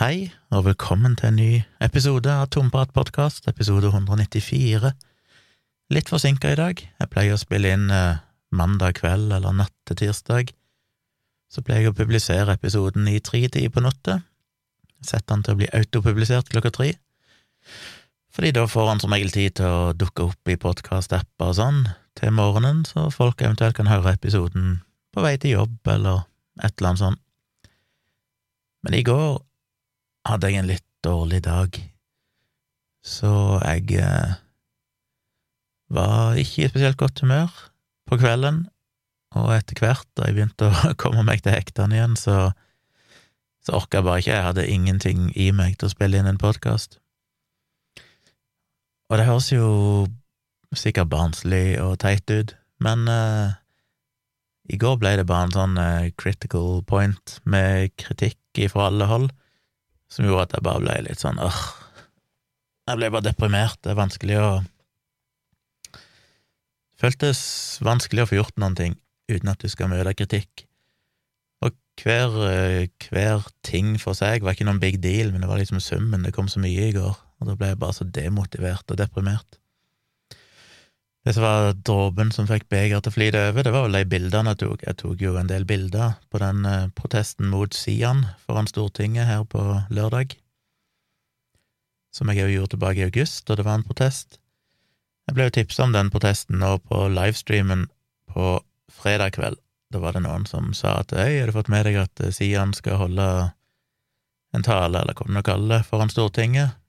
[0.00, 1.48] Hei, og velkommen til en ny
[1.84, 4.94] episode av Tompratpodkast, episode 194.
[5.92, 6.78] Litt forsinka i dag.
[6.80, 8.22] Jeg pleier å spille inn eh,
[8.56, 10.54] mandag kveld eller natt til tirsdag.
[11.52, 14.22] Så pleier jeg å publisere episoden i tre-tid på natta.
[15.04, 16.88] Setter den til å bli autopublisert klokka tre.
[18.32, 21.82] Fordi da får han som regel tid til å dukke opp i podkast-apper og sånn
[22.16, 24.78] til morgenen, så folk eventuelt kan høre episoden
[25.12, 26.24] på vei til jobb eller
[26.64, 27.24] et eller annet sånt.
[28.80, 29.42] Men i går
[30.32, 31.76] hadde jeg en litt dårlig dag,
[33.06, 33.32] så
[33.64, 34.34] jeg eh,
[35.90, 37.52] var ikke i spesielt godt humør
[38.10, 38.64] på kvelden,
[39.38, 42.50] og etter hvert, da jeg begynte å komme meg til hektene igjen, så,
[43.64, 46.40] så orka jeg bare ikke, jeg hadde ingenting i meg til å spille inn en
[46.40, 46.98] podkast.
[49.10, 49.70] Og det høres jo
[50.76, 53.56] sikkert barnslig og teit ut, men eh,
[54.70, 58.38] i går ble det bare en sånn eh, critical point med kritikk
[58.70, 59.30] fra alle hold,
[60.10, 61.60] som gjorde at jeg bare ble litt sånn åh,
[62.90, 63.78] jeg ble bare deprimert.
[63.84, 64.50] Det er vanskelig å
[67.00, 67.38] Føltes
[67.80, 68.94] vanskelig å få gjort noen ting
[69.30, 70.66] uten at du skal møte kritikk.
[71.64, 75.62] Og hver, eh, hver ting for seg var ikke noen big deal, men det var
[75.62, 76.26] liksom summen.
[76.26, 79.59] Det kom så mye i går, og da ble jeg bare så demotivert og deprimert.
[81.24, 84.06] Det som var dråpen som fikk begeret til å flyte over, det var vel de
[84.08, 84.84] bildene jeg tok.
[84.86, 89.44] Jeg tok jo en del bilder på den eh, protesten mot Sian foran Stortinget her
[89.44, 89.60] på
[89.92, 90.32] lørdag,
[92.16, 94.40] som jeg òg gjorde tilbake i august, og det var en protest.
[95.28, 97.84] Jeg ble jo tipsa om den protesten nå på livestreamen
[98.32, 98.56] på
[98.90, 99.60] fredag kveld.
[99.92, 102.32] Da var det noen som sa at hei, har du fått med deg at eh,
[102.32, 103.28] Sian skal holde
[104.56, 106.80] en tale, eller hva du nå kaller det, foran Stortinget?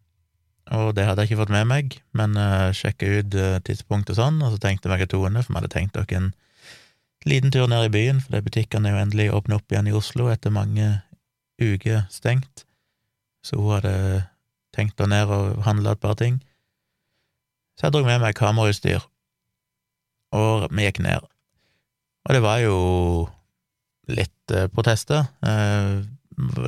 [0.70, 4.38] Og det hadde jeg ikke fått med meg, men uh, sjekka ut uh, tidspunktet sånn,
[4.46, 6.30] og så tenkte meg Tone, for vi hadde tenkt dere en
[7.26, 10.30] liten tur ned i byen, for butikkene er jo endelig åpna opp igjen i Oslo
[10.32, 11.02] etter mange
[11.62, 12.66] uker stengt,
[13.46, 13.96] så hun hadde
[14.76, 16.40] tenkt å ned og handle et par ting.
[17.76, 19.04] Så jeg dro med meg kamerautstyr,
[20.38, 21.26] og vi gikk ned.
[22.30, 22.76] Og det var jo
[24.14, 25.26] litt uh, protester,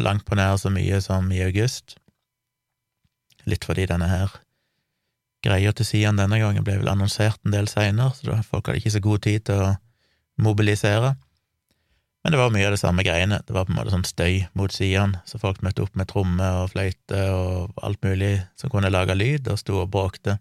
[0.03, 1.95] langt på nær så mye som i august.
[3.49, 4.31] Litt fordi denne her
[5.43, 8.95] greia til Sian denne gangen ble vel annonsert en del seinere, så folk hadde ikke
[8.95, 9.73] så god tid til å
[10.43, 11.13] mobilisere.
[12.23, 13.41] Men det var mye av det samme greiene.
[13.43, 16.47] Det var på en måte sånn støy mot Sian, så folk møtte opp med tromme
[16.61, 20.37] og fløyte og alt mulig som kunne lage lyd, og sto og bråkte.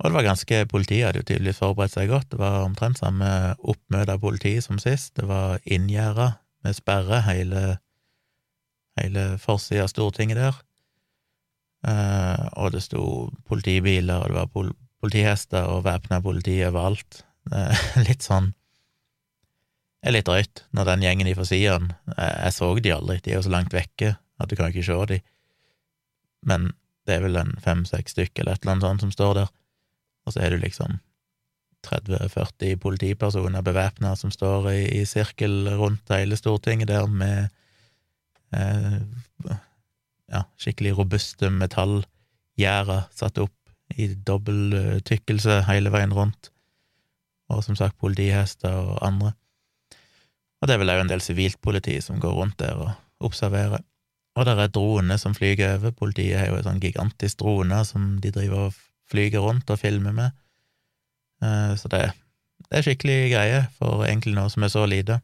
[0.00, 2.30] Og det var ganske Politiet hadde jo tydeligvis forberedt seg godt.
[2.32, 5.14] Det var omtrent samme oppmøte av politiet som sist.
[5.16, 6.32] Det var inngjerda
[6.64, 7.64] med sperre hele,
[9.00, 10.60] hele forsida av Stortinget der.
[11.80, 13.02] Uh, og det sto
[13.48, 17.22] politibiler, og det var pol politihester og væpna politi overalt.
[17.48, 17.72] Uh,
[18.08, 18.52] litt sånn
[20.04, 23.38] er litt drøyt når den gjengen ifra sidene jeg, jeg så de aldri, de er
[23.38, 25.18] jo så langt vekke at du kan ikke se de,
[26.48, 26.70] men
[27.04, 29.50] det er vel en fem-seks stykker eller et eller annet sånt som står der,
[30.24, 31.00] og så er du liksom
[31.84, 37.48] 30-40 politipersoner bevæpna som står i, i, sirkel rundt hele Stortinget der med
[38.52, 39.00] eh,
[40.30, 43.54] ja, skikkelig robuste metallgjerder satt opp
[43.98, 46.52] i dobbel tykkelse hele veien rundt,
[47.50, 49.34] og som sagt politihester og andre.
[50.60, 53.82] Og det er vel òg en del sivilt politi som går rundt der og observerer.
[54.38, 58.12] Og det er droner som flyger over, politiet har jo en sånn gigantisk drone som
[58.22, 58.78] de driver og
[59.10, 60.36] flyger rundt og filmer med,
[61.42, 62.04] eh, så det,
[62.68, 65.18] det er skikkelig greie for egentlig noe som er så lite.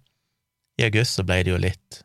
[0.81, 2.03] I august så ble det jo litt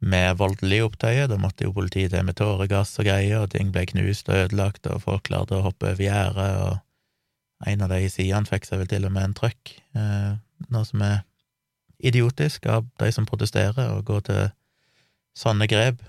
[0.00, 1.28] med voldelig opptøyer.
[1.30, 4.86] Da måtte jo politiet til med tåregass og greier, og ting ble knust og ødelagt,
[4.90, 8.90] og folk klarte å hoppe over gjerdet, og en av de sidene fikk seg vel
[8.90, 10.36] til og med en trøkk, eh,
[10.72, 11.24] noe som er
[12.04, 14.42] idiotisk av de som protesterer, og går til
[15.36, 16.02] sånne grep.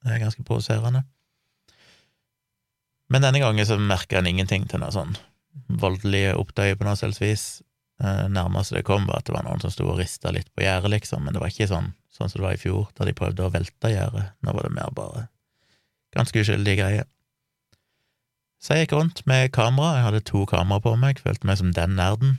[0.00, 1.04] Det er ganske provoserende.
[3.10, 5.16] Men denne gangen så merka en ingenting til noe sånn
[5.80, 7.44] voldelige opptøyer på noe selvs vis.
[8.00, 10.64] Eh, nærmest det kom, var at det var noen som sto og rista litt på
[10.64, 13.16] gjerdet, liksom, men det var ikke sånn sånn som det var i fjor, da de
[13.16, 14.34] prøvde å velte gjerdet.
[14.44, 15.24] Nå var det mer bare
[16.16, 17.08] ganske uskyldige greier.
[18.60, 21.70] Så jeg gikk rundt med kamera, jeg hadde to kamera på meg, følte meg som
[21.76, 22.34] den nerden.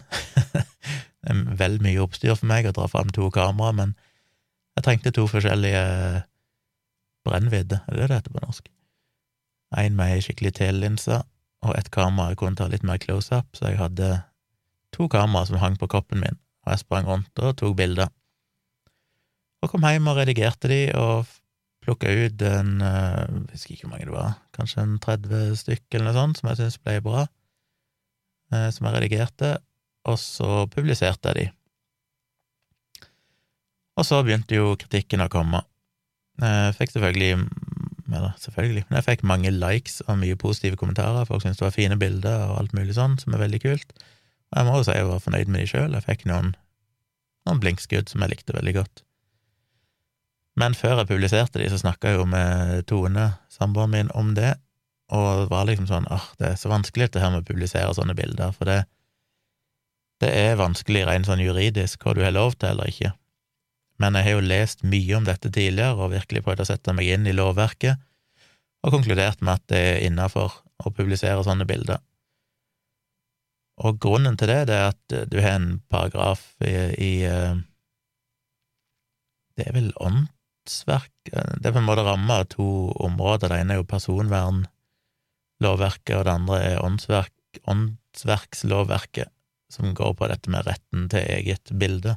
[1.24, 3.96] det er vel mye oppstyr for meg å dra fram to kamera, men
[4.78, 5.82] jeg trengte to forskjellige
[7.26, 8.70] brennvidde, er det det heter på norsk?
[9.82, 11.24] En med ei skikkelig telelinse,
[11.66, 14.14] og et kamera jeg kunne ta litt mer close-up, så jeg hadde
[15.02, 18.14] to kamera som hang på kroppen min, og jeg sprang rundt og tok bilder
[19.62, 21.30] og kom hjem og redigerte de, og
[21.86, 25.98] plukka ut en eh, Jeg husker ikke hvor mange det var, kanskje en 30 stykk
[25.98, 27.26] eller noe sånt, som jeg syntes ble bra,
[28.54, 29.56] eh, som jeg redigerte,
[30.10, 31.48] og så publiserte jeg de.
[34.00, 35.62] Og så begynte jo kritikken å komme.
[36.42, 37.44] Jeg fikk selvfølgelig
[38.12, 41.24] Eller selvfølgelig, men jeg fikk mange likes og mye positive kommentarer.
[41.24, 43.94] Folk syntes det var fine bilder og alt mulig sånn, som er veldig kult.
[44.52, 45.96] Og jeg må jo si jeg var fornøyd med de sjøl.
[45.96, 46.52] Jeg fikk noen,
[47.48, 49.04] noen blinkskudd som jeg likte veldig godt.
[50.60, 54.58] Men før jeg publiserte de, så snakka jeg jo med Tone, samboeren min, om det,
[55.12, 57.96] og det var liksom sånn åh, det er så vanskelig dette her med å publisere
[57.96, 58.82] sånne bilder, for det,
[60.24, 63.14] det er vanskelig rent sånn juridisk hva du har lov til eller ikke.
[64.02, 67.12] Men jeg har jo lest mye om dette tidligere og virkelig prøvd å sette meg
[67.16, 68.00] inn i lovverket,
[68.82, 72.02] og konkludert med at det er innafor å publisere sånne bilder.
[73.82, 77.56] Og grunnen til det, det er at du har en paragraf i, i eh,
[79.58, 82.70] Det er vel åndsverk Det er på en måte ramma av to
[83.02, 83.48] områder.
[83.50, 87.38] Det ene er jo personvernlovverket, og det andre er åndsverk,
[87.74, 89.28] åndsverkslovverket,
[89.72, 92.14] som går på dette med retten til eget bilde.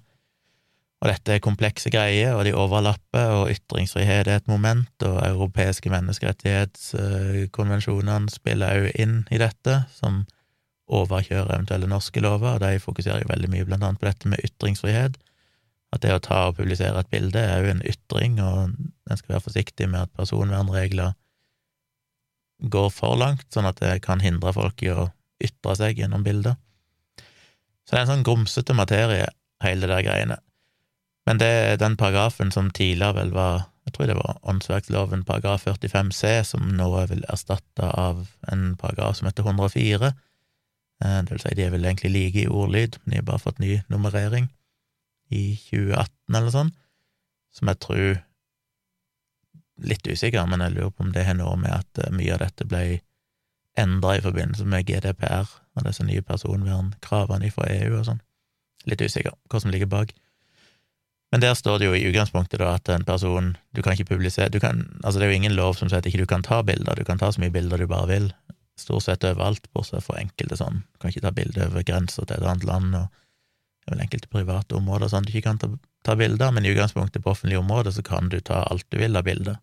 [1.05, 5.91] Og dette er komplekse greier, og de overlapper, og ytringsfrihet er et moment, og europeiske
[5.93, 10.25] menneskerettighetskonvensjonene spiller òg inn i dette, som
[10.93, 14.43] overkjører eventuelle norske lover, og de fokuserer jo veldig mye blant annet på dette med
[14.45, 15.17] ytringsfrihet.
[15.95, 19.37] At det å ta og publisere et bilde er jo en ytring, og en skal
[19.37, 21.15] være forsiktig med at personvernregler
[22.71, 25.09] går for langt, sånn at det kan hindre folk i å
[25.43, 26.57] ytre seg gjennom bilder.
[27.85, 29.29] Så det er en sånn grumsete materie,
[29.65, 30.41] hele det der greiene.
[31.25, 35.67] Men det er den paragrafen som tidligere vel var jeg tror det var åndsverksloven paragraf
[35.69, 38.23] 45c, som nå er vel erstatta av
[38.53, 40.13] en paragraf som heter 104.
[41.05, 43.43] Eh, det vil si, de er vel egentlig like i ordlyd, men de har bare
[43.43, 44.49] fått ny nummerering
[45.35, 46.73] i 2018 eller sånn,
[47.55, 48.23] som jeg tror
[49.83, 52.45] Litt usikker, men jeg lurer på om det har noe med at eh, mye av
[52.45, 53.01] dette ble
[53.75, 58.21] endra i forbindelse med GDPR og disse nye personvernkravene fra EU og sånn.
[58.87, 60.15] Litt usikker hva som ligger bak.
[61.35, 64.53] Men der står det jo i utgangspunktet da at en person Du kan ikke publisere
[64.55, 66.63] du kan, Altså, det er jo ingen lov som sier at ikke du kan ta
[66.63, 66.95] bilder.
[66.95, 68.29] Du kan ta så mye bilder du bare vil.
[68.81, 70.83] Stort sett overalt, bortsett fra enkelte sånn.
[70.93, 73.11] Du kan ikke ta bilder over grensa til et annet land, og
[73.85, 75.69] det er vel enkelte private områder sånn du ikke kan ta,
[76.07, 79.21] ta bilder, men i utgangspunktet på offentlige områder så kan du ta alt du vil
[79.21, 79.61] av bilder.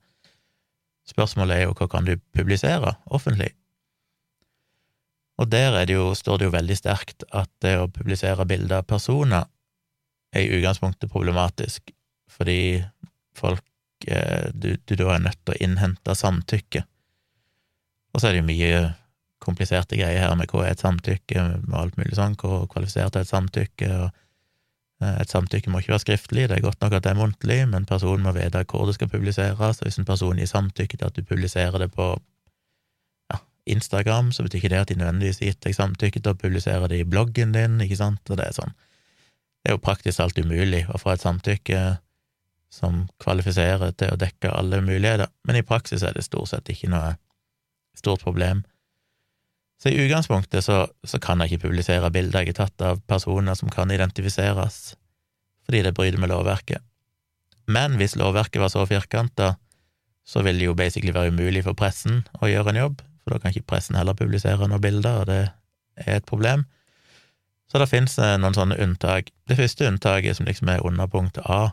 [1.09, 3.51] Spørsmålet er jo hva kan du publisere offentlig?
[5.41, 8.87] Og der det jo, står det jo veldig sterkt at det å publisere bilder av
[8.87, 9.49] personer
[10.31, 11.91] er i utgangspunktet problematisk,
[12.31, 12.83] fordi
[13.35, 13.65] folk
[14.07, 16.85] eh, du, du, da er nødt til å innhente samtykke.
[18.13, 18.81] Og så er det jo mye
[19.41, 23.25] kompliserte greier her med hva er et samtykke, med alt mulig sånn, hvor kvalifisert er
[23.25, 24.09] et samtykke, og
[25.03, 27.61] eh, et samtykke må ikke være skriftlig, det er godt nok at det er muntlig,
[27.71, 31.09] men personen må vite hvor det skal publiseres, og hvis en person gir samtykke til
[31.09, 32.11] at du publiserer det på
[33.33, 33.41] ja,
[33.75, 36.91] Instagram, så betyr ikke det at de nødvendigvis har gitt deg samtykke til å publisere
[36.91, 38.77] det i bloggen din, ikke sant, og det er sånn.
[39.61, 41.81] Det er jo praktisk alt umulig å få et samtykke
[42.71, 46.89] som kvalifiserer til å dekke alle muligheter, men i praksis er det stort sett ikke
[46.93, 47.15] noe
[47.97, 48.63] stort problem.
[49.81, 53.57] Så i utgangspunktet så, så kan jeg ikke publisere bilder jeg har tatt av personer
[53.57, 54.93] som kan identifiseres,
[55.65, 56.83] fordi det bryter med lovverket.
[57.71, 59.55] Men hvis lovverket var så firkanta,
[60.27, 63.41] så vil det jo basically være umulig for pressen å gjøre en jobb, for da
[63.41, 65.41] kan ikke pressen heller publisere noen bilder, og det
[66.05, 66.67] er et problem.
[67.71, 69.31] Så det finnes noen sånne unntak.
[69.49, 71.71] Det første unntaket, som liksom er underpunkt A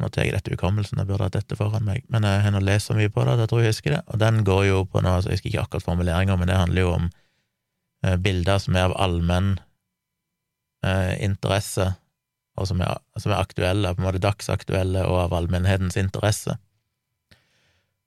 [0.00, 2.62] Nå tar jeg dette hukommelsen, jeg burde hatt dette foran meg, men jeg har nå
[2.64, 4.82] lest så mye på det at jeg tror jeg husker det, og den går jo
[4.90, 7.08] på noe, altså jeg husker ikke akkurat formuleringa, men det handler jo om
[8.04, 9.54] eh, bilder som er av allmenn
[10.86, 11.90] eh, interesse,
[12.56, 16.56] og som er, som er, aktuelle, på en måte dagsaktuelle og av allmennhetens interesse.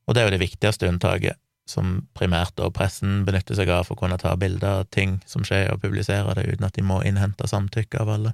[0.10, 1.38] Og det er jo det viktigste unntaket
[1.70, 5.46] som primært da pressen benytter seg av for å kunne ta bilder av ting som
[5.46, 8.34] skjer, og publisere det uten at de må innhente samtykke av alle.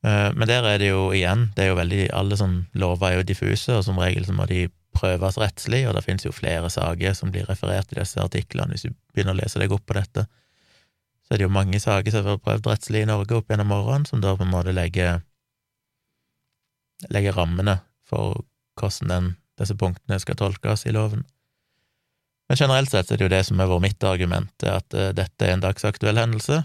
[0.00, 3.16] Eh, men der er det jo igjen, det er jo veldig Alle som lover er
[3.18, 6.70] jo diffuse, og som regel så må de prøves rettslig, og det finnes jo flere
[6.72, 9.96] saker som blir referert i disse artiklene, hvis du begynner å lese deg opp på
[9.98, 10.26] dette.
[11.24, 13.74] Så er det jo mange saker som har vært prøvd rettslig i Norge opp gjennom
[13.76, 15.20] årene, som da på en måte legger,
[17.12, 17.78] legger rammene
[18.08, 18.42] for
[18.80, 19.28] hvordan den,
[19.60, 21.22] disse punktene skal tolkes i loven.
[22.50, 25.46] Men generelt sett er det jo det som har vært mitt argument, at uh, dette
[25.46, 26.64] er en dagsaktuell hendelse.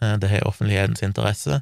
[0.00, 1.58] Uh, det har offentlighetens interesse.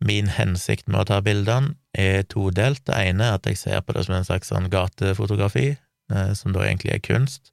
[0.00, 2.82] Min hensikt med å ta bildene er todelt.
[2.88, 5.74] Det ene er at jeg ser på det som en slags sånn gatefotografi,
[6.12, 7.52] eh, som da egentlig er kunst.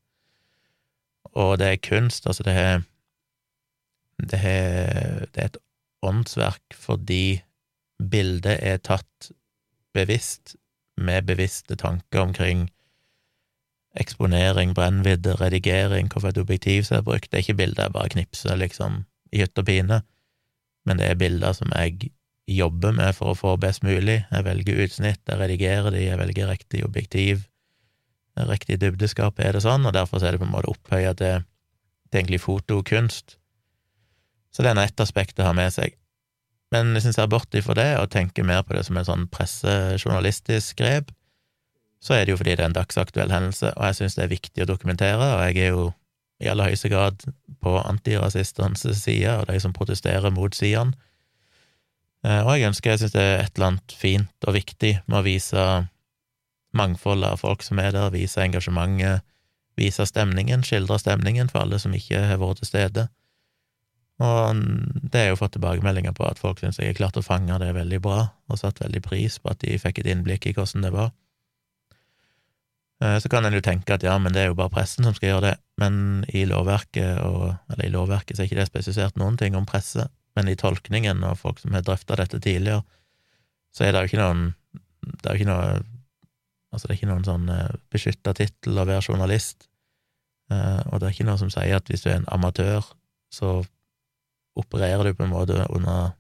[1.36, 2.86] Og det er kunst, altså det er
[4.18, 5.60] det er, det er et
[6.02, 7.44] åndsverk fordi
[7.98, 9.32] bildet er tatt
[9.94, 10.56] bevisst,
[10.98, 12.64] med bevisste tanker omkring
[13.98, 17.30] eksponering, brennvidde, redigering, hvilket objektiv som er brukt.
[17.32, 20.02] Det er ikke bilder jeg bare knipser liksom i hytt og pine,
[20.86, 22.10] men det er bilder som jeg
[22.48, 24.22] jobber med for å få best mulig.
[24.32, 27.44] Jeg velger utsnitt, jeg redigerer de, jeg velger riktig objektiv,
[28.48, 31.46] riktig dybdeskap, er det sånn, og derfor er det på en måte opphøya til,
[32.08, 33.38] til egentlig fotokunst.
[34.54, 35.98] Så det er ett aspekt å ha med seg.
[36.74, 39.28] Men hvis en ser bort ifra det og tenker mer på det som en sånn
[39.32, 41.14] pressejournalistisk grep,
[42.04, 44.34] så er det jo fordi det er en dagsaktuell hendelse, og jeg syns det er
[44.36, 45.88] viktig å dokumentere, og jeg er jo
[46.44, 47.24] i aller høyeste grad
[47.64, 50.94] på antirasistenes side, og de som protesterer mot sidene.
[52.26, 55.20] Eh, og jeg ønsker, jeg syns det er et eller annet fint og viktig med
[55.20, 55.68] å vise
[56.78, 59.26] mangfoldet av folk som er der, vise engasjementet,
[59.78, 63.08] vise stemningen, skildre stemningen for alle som ikke har vært til stede.
[64.18, 64.62] Og
[65.14, 67.70] det jeg jo fått tilbakemeldinger på, at folk syns jeg har klart å fange det
[67.76, 70.94] veldig bra, og satt veldig pris på at de fikk et innblikk i hvordan det
[70.96, 71.12] var.
[73.04, 75.14] Eh, så kan en jo tenke at ja, men det er jo bare pressen som
[75.14, 79.22] skal gjøre det, men i lovverket, og, eller i lovverket så er ikke det spesifisert
[79.22, 80.08] noen ting om presse,
[80.38, 82.84] men i tolkningen og folk som har drøfta dette tidligere,
[83.74, 84.44] så er det jo ikke noen
[85.08, 85.68] Det er jo ikke noe
[86.68, 89.70] Altså, det er ikke noen sånn eh, beskytta tittel å være journalist,
[90.52, 92.90] eh, og det er ikke noe som sier at hvis du er en amatør,
[93.32, 93.62] så
[94.60, 96.12] opererer du på en måte under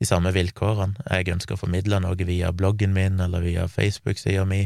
[0.00, 1.04] de samme vilkårene.
[1.12, 4.64] Jeg ønsker å formidle noe via bloggen min eller via Facebook-sida mi,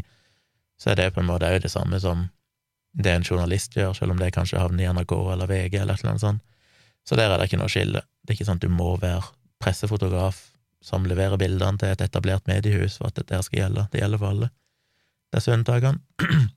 [0.78, 2.28] så er det på en måte òg det samme som
[2.96, 6.22] det en journalist gjør, selv om det kanskje havner i NRK eller VG eller annet
[6.22, 6.44] sånt.
[7.06, 8.02] Så der er det ikke noe skille.
[8.22, 9.22] Det er ikke sånn at du må være
[9.62, 10.42] pressefotograf
[10.84, 13.86] som leverer bildene til et etablert mediehus for at dette skal gjelde.
[13.92, 14.50] Det gjelder for alle
[15.34, 15.98] disse unntakene.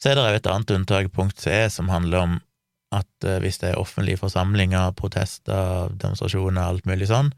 [0.00, 2.38] Så er det et annet unntak, punkt C, som handler om
[2.94, 7.30] at eh, hvis det er offentlige forsamlinger, protester, demonstrasjoner, alt mulig sånn,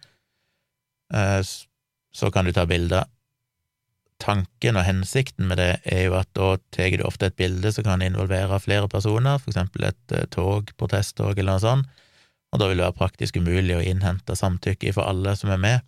[1.14, 1.40] eh,
[2.16, 3.06] så kan du ta bilder.
[4.22, 7.84] Tanken og hensikten med det er jo at da tar du ofte et bilde som
[7.84, 11.90] kan involvere flere personer, for eksempel et eh, tog, protesttog eller noe sånt,
[12.54, 15.84] og da vil det være praktisk umulig å innhente samtykke for alle som er med.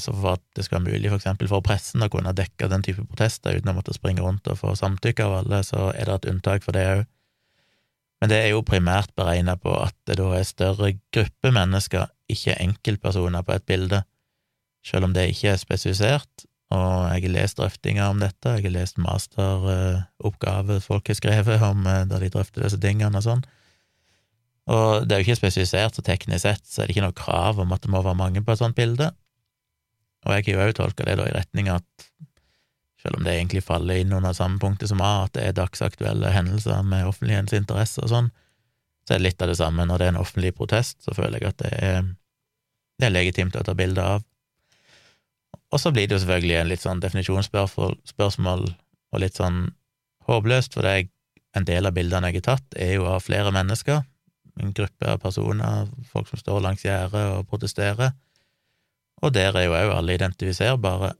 [0.00, 2.84] Så for at det skal være mulig for eksempel for pressen å kunne dekke den
[2.84, 6.14] type protester uten å måtte springe rundt og få samtykke av alle, så er det
[6.14, 7.02] et unntak for det òg.
[8.18, 12.56] Men det er jo primært beregna på at det da er større gruppe mennesker, ikke
[12.64, 14.02] enkeltpersoner på et bilde,
[14.86, 18.74] selv om det ikke er spesifisert, og jeg har lest drøftinger om dette, jeg har
[18.74, 23.46] lest masteroppgave folk har skrevet om eh, da de drøfter disse tingene og sånn,
[24.68, 27.62] og det er jo ikke spesifisert, så teknisk sett så er det ikke noe krav
[27.62, 29.12] om at det må være mange på et sånt bilde,
[30.26, 32.08] og jeg har jo òg tolka det da i retning at
[33.02, 36.32] selv om det egentlig faller inn under samme punktet som A, at det er dagsaktuelle
[36.34, 38.30] hendelser med offentlighetens interesse og sånn,
[39.06, 39.86] så er det litt av det samme.
[39.86, 42.08] Når det er en offentlig protest, så føler jeg at det er,
[42.98, 44.26] det er legitimt å ta bilde av.
[45.72, 49.66] Og så blir det jo selvfølgelig en litt sånn definisjonsspørsmål og litt sånn
[50.28, 51.08] håpløst, for er
[51.56, 54.02] en del av bildene jeg har tatt, er jo av flere mennesker,
[54.58, 58.12] en gruppe av personer, folk som står langs gjerdet og protesterer,
[59.22, 61.14] og der er jo òg alle identifiserbare,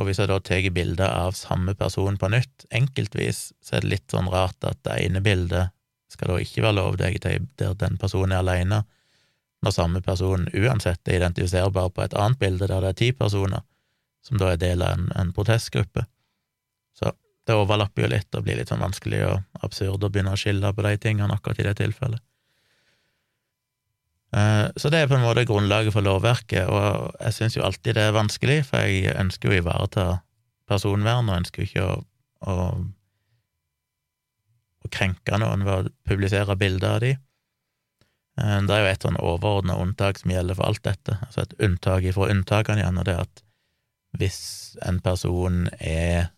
[0.00, 3.92] og hvis jeg da tar bilder av samme person på nytt, enkeltvis, så er det
[3.92, 5.72] litt sånn rart at det ene bildet
[6.12, 8.82] skal da ikke være lov der den personen er alene,
[9.62, 13.62] når samme person uansett er identifiserbar på et annet bilde der det er ti personer,
[14.26, 16.04] som da er del av en, en protestgruppe.
[16.98, 17.12] Så
[17.46, 20.74] det overlapper jo litt og blir litt sånn vanskelig og absurd å begynne å skille
[20.74, 22.22] på de tingene akkurat i det tilfellet.
[24.32, 27.98] Eh, så det er på en måte grunnlaget for lovverket, og jeg syns jo alltid
[27.98, 30.06] det er vanskelig, for jeg ønsker jo å ivareta
[30.70, 31.98] personvern, og ønsker jo ikke å,
[32.48, 32.54] å,
[34.82, 37.12] å krenke noen ved å publisere bilder av de.
[38.40, 41.56] Eh, det er jo et sånn overordna unntak som gjelder for alt dette, altså et
[41.62, 43.42] unntak ifra unntakene igjen, og det at
[44.20, 44.40] hvis
[44.84, 46.30] en person er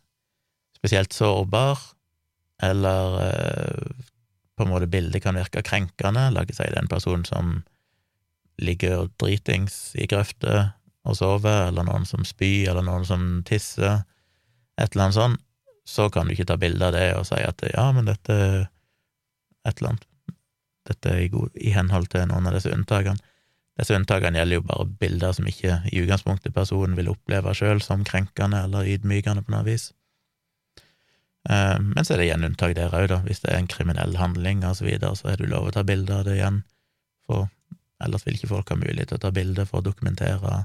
[0.78, 1.80] spesielt sårbar,
[2.62, 4.02] eller eh,
[4.54, 7.56] på en måte bildet kan virke krenkende, la oss si det er en person som
[8.62, 10.74] ligger dritings i grøfter
[11.04, 14.04] og sover, eller noen som spyr, eller noen som tisser,
[14.78, 15.42] et eller annet sånt,
[15.84, 18.62] så kan du ikke ta bilde av det og si at ja, men dette er
[19.68, 20.06] et eller annet
[20.88, 23.20] Dette i, god, i henhold til noen av disse unntakene.
[23.78, 28.04] Disse unntakene gjelder jo bare bilder som ikke i utgangspunktet personen vil oppleve sjøl som
[28.06, 29.88] krenkende eller ydmykende på noe vis.
[31.48, 33.18] Eh, men så er det igjen unntak der òg, da.
[33.26, 35.82] Hvis det er en kriminell handling og så videre, så er du lov å ta
[35.86, 36.62] bilde av det igjen
[37.26, 37.50] for
[38.04, 40.64] Ellers vil ikke folk ha mulighet til å ta bilder for å dokumentere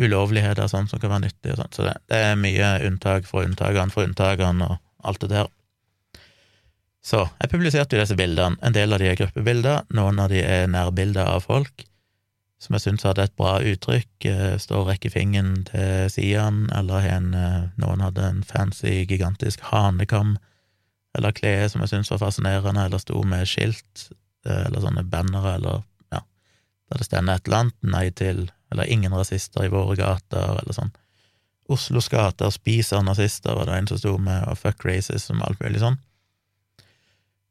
[0.00, 1.72] ulovligheter og sånt som kan være nyttig og sånn.
[1.74, 5.50] Så det, det, er mye unntak fra unntakene fra unntakene og alt det der.
[7.00, 8.58] Så jeg publiserte jo disse bildene.
[8.62, 11.86] En del av de er gruppebilder, noen av de er nærbilder av folk
[12.60, 14.26] som jeg syntes hadde et bra uttrykk.
[14.28, 19.64] Eh, står og rekker fingeren til sidene, eller en, eh, noen hadde en fancy, gigantisk
[19.70, 20.36] hanekam
[21.16, 24.10] eller klede som jeg syntes var fascinerende, eller sto med skilt
[24.46, 26.20] eh, eller sånne bannere eller ja,
[26.90, 30.76] der det stender et eller annet nei til eller ingen rasister i våre gater, eller
[30.76, 30.92] sånn.
[31.70, 35.64] Oslos gater spiser nazister, var det en som sto med, og fuck racism og alt
[35.64, 35.98] mulig sånn.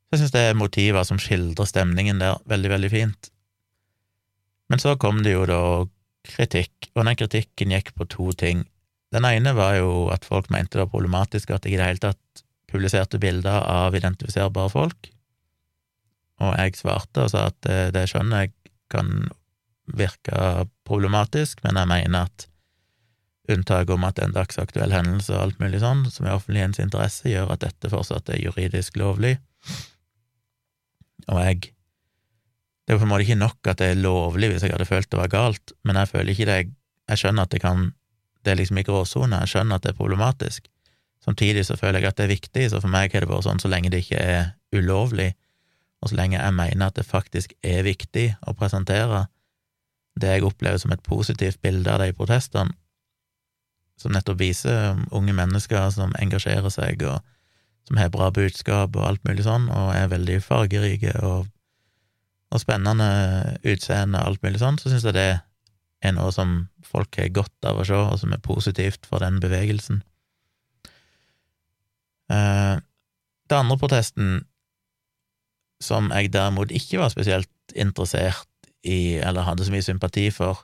[0.09, 3.29] Så jeg synes det er motiver som skildrer stemningen der veldig, veldig fint.
[4.69, 5.61] Men så kom det jo da
[6.25, 8.63] kritikk, og den kritikken gikk på to ting.
[9.13, 12.03] Den ene var jo at folk mente det var problematisk at jeg i det hele
[12.03, 15.09] tatt publiserte bilder av identifiserbare folk,
[16.39, 18.53] og jeg svarte og sa at det, det skjønner jeg
[18.93, 19.29] kan
[19.89, 22.47] virke problematisk, men jeg mener at
[23.49, 27.55] unntaket om at en dagsaktuell hendelse og alt mulig sånn, som er offentlighetens interesse, gjør
[27.55, 29.35] at dette fortsatt er juridisk lovlig.
[31.29, 31.73] Og jeg
[32.87, 35.11] Det er på en måte ikke nok at det er lovlig hvis jeg hadde følt
[35.11, 36.59] det var galt, men jeg føler ikke det
[37.09, 37.93] Jeg skjønner at det kan
[38.43, 40.69] Det er liksom i gråsone, jeg skjønner at det er problematisk.
[41.19, 43.59] Samtidig så føler jeg at det er viktig, så for meg har det vært sånn
[43.59, 45.33] så lenge det ikke er ulovlig,
[46.01, 49.25] og så lenge jeg mener at det faktisk er viktig å presentere
[50.19, 52.71] det jeg opplever som et positivt bilde av de protestene,
[53.99, 57.19] som nettopp viser unge mennesker som engasjerer seg, og
[57.89, 61.47] som har bra budskap og alt mulig sånn, og er veldig fargerike og,
[62.53, 63.07] og spennende
[63.65, 65.29] utseende og alt mulig sånn, så syns jeg det
[66.05, 69.41] er noe som folk har godt av å se, og som er positivt for den
[69.41, 70.03] bevegelsen.
[72.29, 72.77] Eh,
[73.49, 74.43] det andre protesten,
[75.81, 78.45] som jeg derimot ikke var spesielt interessert
[78.85, 80.61] i, eller hadde så mye sympati for,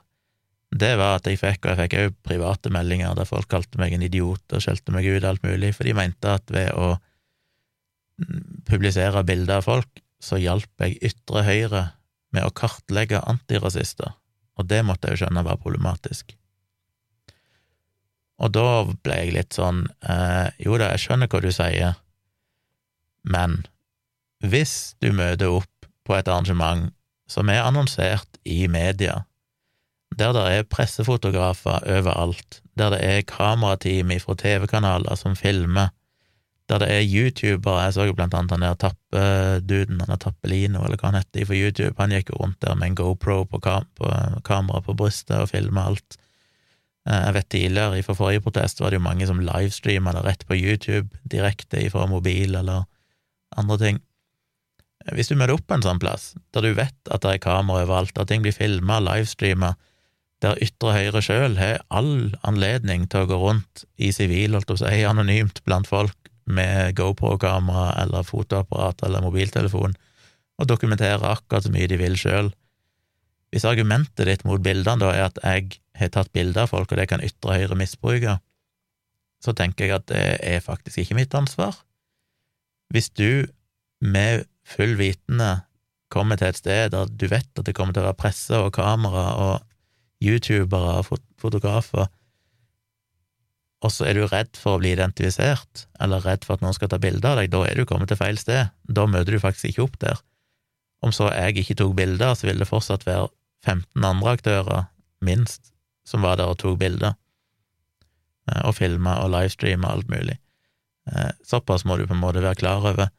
[0.76, 3.94] det var at jeg fikk, og jeg fikk òg private meldinger der folk kalte meg
[3.94, 6.94] en idiot og skjelte meg ut alt mulig, for de mente at ved å
[8.66, 11.82] publisere bilder av folk, så hjalp jeg ytre høyre
[12.34, 14.16] med å kartlegge antirasister,
[14.56, 16.34] og det måtte jeg jo skjønne var problematisk.
[18.42, 21.96] Og da ble jeg litt sånn eh, jo da, jeg skjønner hva du sier,
[23.26, 23.62] men
[24.44, 26.92] hvis du møter opp på et arrangement
[27.30, 29.24] som er annonsert i media,
[30.16, 35.90] der det er pressefotografer overalt, der det er kamerateam fra TV-kanaler som filmer,
[36.66, 40.82] der det er youtubere Jeg så jo blant annet han der tappeduden, han der Tappelino,
[40.84, 43.60] eller hva han heter, for YouTube, han gikk jo rundt der med en GoPro på,
[43.62, 44.10] kam på
[44.46, 46.18] kamera på brystet og filma alt.
[47.06, 50.44] Eh, jeg vet tidligere, fra forrige protest, var det jo mange som livestreama det rett
[50.48, 52.84] på YouTube, direkte ifra mobil eller
[53.56, 54.02] andre ting.
[55.14, 57.84] Hvis du møter opp på en sånn plass, der du vet at det er kamera
[57.86, 59.76] overalt, at ting blir filma, livestreama,
[60.42, 64.74] der ytre høyre sjøl har all anledning til å gå rundt i sivil, holdt jeg
[64.74, 69.96] på å si, anonymt blant folk med GoPro-kamera eller fotoapparat eller mobiltelefon,
[70.56, 72.52] og dokumentere akkurat så mye de vil sjøl.
[73.52, 77.00] Hvis argumentet ditt mot bildene da er at jeg har tatt bilder av folk, og
[77.00, 78.38] det kan ytre høyre misbruke,
[79.44, 81.76] så tenker jeg at det er faktisk ikke mitt ansvar.
[82.92, 83.46] Hvis du
[84.00, 85.66] med full vitende
[86.12, 88.74] kommer til et sted der du vet at det kommer til å være presse og
[88.76, 89.54] kamera og
[90.22, 92.08] youtubere og fotografer,
[93.84, 96.90] og så er du redd for å bli identifisert, eller redd for at noen skal
[96.92, 98.72] ta bilde av deg, da er du kommet til feil sted.
[98.88, 100.22] Da møter du faktisk ikke opp der.
[101.04, 103.28] Om så jeg ikke tok bilder, så vil det fortsatt være
[103.66, 104.88] 15 andre aktører,
[105.24, 105.72] minst,
[106.08, 107.16] som var der og tok bilder,
[108.50, 110.38] eh, og filma og livestreama alt mulig.
[111.10, 113.12] Eh, såpass må du på en måte være klar over.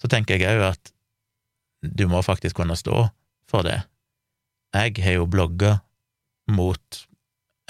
[0.00, 0.92] Så tenker jeg òg at
[1.80, 3.06] du må faktisk kunne stå
[3.48, 3.82] for det.
[4.76, 5.78] Jeg har jo blogga
[6.50, 7.04] mot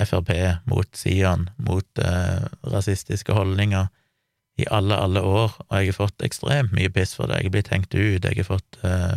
[0.07, 0.31] Frp,
[0.71, 3.89] mot Sian, mot eh, rasistiske holdninger
[4.61, 7.41] i alle, alle år, og jeg har fått ekstremt mye piss for det.
[7.41, 9.17] Jeg har blitt hengt ut, jeg har fått eh,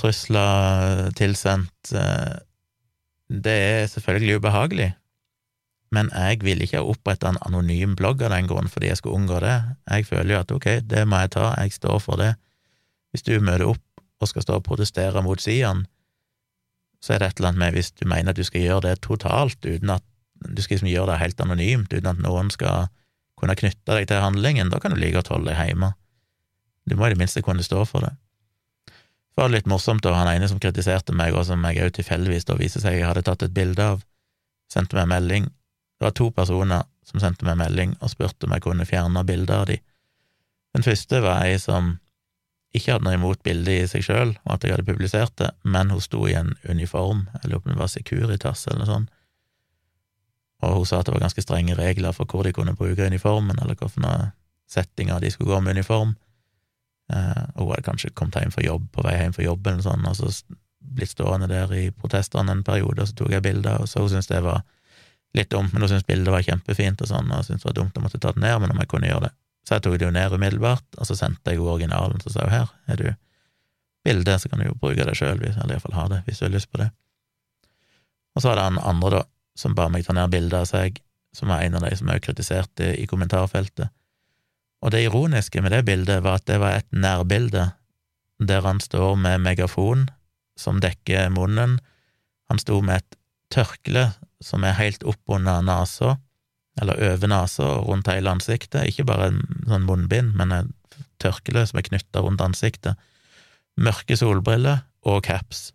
[0.00, 1.92] trusler tilsendt.
[1.92, 2.38] Eh,
[3.30, 4.90] det er selvfølgelig ubehagelig,
[5.94, 9.20] men jeg vil ikke ha oppretta en anonym blogg av den grunn fordi jeg skulle
[9.20, 9.56] unngå det.
[9.90, 12.34] Jeg føler jo at ok, det må jeg ta, jeg står for det.
[13.10, 13.86] Hvis du møter opp
[14.20, 15.86] og skal stå og protestere mot Sian,
[17.00, 19.02] så er det et eller annet med hvis du mener at du skal gjøre det
[19.06, 20.04] totalt, uten at
[20.40, 22.88] du skal liksom gjøre det helt anonymt, uten at noen skal
[23.40, 25.94] kunne knytte deg til handlingen, da kan du like godt holde deg hjemme.
[26.88, 28.12] Du må i det minste kunne stå for det.
[28.90, 32.48] Det var litt morsomt, og han ene som kritiserte meg, og som jeg òg tilfeldigvis
[32.48, 34.04] da viser seg jeg hadde tatt et bilde av,
[34.72, 35.48] sendte meg melding
[36.00, 39.58] det var to personer som sendte meg melding og spurte om jeg kunne fjerne bilder
[39.58, 39.74] av de.
[40.72, 41.98] Den første var ei som
[42.76, 45.90] ikke hadde noe imot bildet i seg sjøl, og at jeg hadde publisert det, men
[45.90, 49.16] hun sto i en uniform, jeg lurer på om det var Securitas eller noe sånt,
[50.60, 53.58] og hun sa at det var ganske strenge regler for hvor de kunne bruke uniformen,
[53.62, 54.16] eller hvilke
[54.70, 56.12] settinger de skulle gå med uniform.
[57.12, 59.86] Eh, og hun hadde kanskje kommet hjem fra jobb, på vei hjem fra jobben eller
[59.86, 63.80] sånt, og så blitt stående der i protestene en periode, og så tok jeg bilder,
[63.80, 64.62] og så hun syntes det var
[65.36, 67.98] litt dumt, men hun syntes bildet var kjempefint og sånn, og syntes det var dumt
[67.98, 69.34] å måtte ta det ned, men om jeg kunne gjøre det.
[69.66, 72.54] Så jeg tok det jo ned umiddelbart, og så sendte jeg originalen, så sa hun
[72.54, 73.10] her er du.
[74.04, 76.54] bilde, så kan du jo bruke det sjøl, eller iallfall ha det, hvis du har
[76.54, 76.88] lyst på det.
[78.34, 79.22] Og så var det han andre, da,
[79.58, 81.02] som ba meg ta ned bilde av seg,
[81.36, 83.92] som var en av de som òg kritiserte i kommentarfeltet.
[84.80, 87.66] Og det ironiske med det bildet var at det var et nærbilde,
[88.40, 90.06] der han står med megafon
[90.58, 91.76] som dekker munnen.
[92.48, 93.18] Han sto med et
[93.52, 96.16] tørkle som er helt opp under nesa,
[96.80, 101.64] eller over nesa og rundt hele ansiktet, ikke bare en sånn munnbind, men et tørkle
[101.68, 103.00] som er knytta rundt ansiktet,
[103.80, 105.70] mørke solbriller og caps,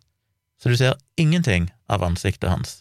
[0.62, 2.80] så du ser ingenting av ansiktet hans.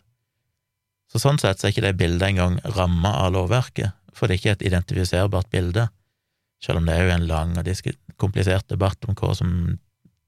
[1.12, 4.42] Så sånn sett så er ikke det bildet engang ramma av lovverket, for det er
[4.42, 5.90] ikke et identifiserbart bilde,
[6.64, 7.70] selv om det er jo en lang og
[8.22, 9.52] komplisert debatt om hva som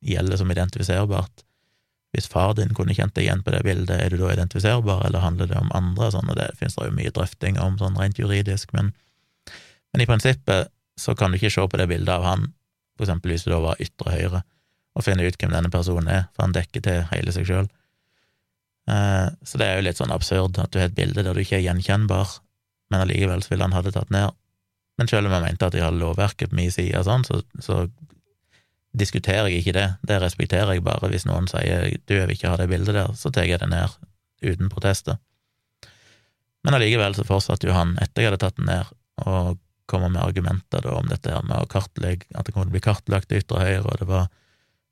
[0.05, 1.46] gjelder som identifiserbart.
[2.17, 5.21] Hvis far din kunne kjent deg igjen på det bildet, er du da identifiserbar, eller
[5.21, 6.09] handler det om andre?
[6.15, 8.89] Sånn, og det finnes det jo mye drøfting om sånn rent juridisk, men,
[9.93, 12.47] men i prinsippet så kan du ikke se på det bildet av han,
[12.97, 14.41] for eksempel hvis du da var ytre høyre,
[14.97, 17.69] og finne ut hvem denne personen er, for han dekker til hele seg sjøl.
[18.89, 21.43] Eh, så det er jo litt sånn absurd at du har et bilde der du
[21.43, 22.39] ikke er gjenkjennbar,
[22.89, 24.33] men allikevel så ville han ha det tatt ned.
[24.97, 27.83] Men selv om jeg mente at de hadde lovverket på min side, sånn, så, så
[28.95, 31.09] diskuterer jeg ikke det, det respekterer jeg bare.
[31.11, 33.69] Hvis noen sier du, jeg vil ikke ha det bildet der, så tar jeg det
[33.71, 33.97] ned
[34.45, 35.17] uten protester.
[36.65, 38.89] Men allikevel så fortsatte jo han, etter jeg hadde tatt den ned,
[39.23, 42.83] og komme med argumenter da om dette her med å kartlegge, at det kunne bli
[42.83, 44.27] kartlagt ytre høyre, og det var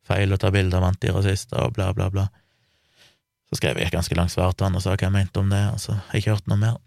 [0.08, 2.29] feil å ta bilde av antirasister, og bla, bla, bla.
[3.49, 5.51] Så skrev jeg et ganske langt svar til han og sa hva jeg mente om
[5.51, 6.79] det, og så har jeg ikke hørt noe mer.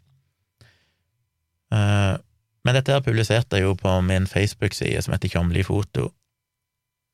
[1.68, 2.16] Uh,
[2.64, 6.09] men dette her publiserte jeg jo på min Facebook-side som heter Tjomli foto,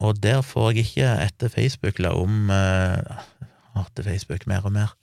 [0.02, 3.24] og der får jeg ikke, etter Facebook la om eh,
[3.74, 4.94] Hater Facebook mer og mer.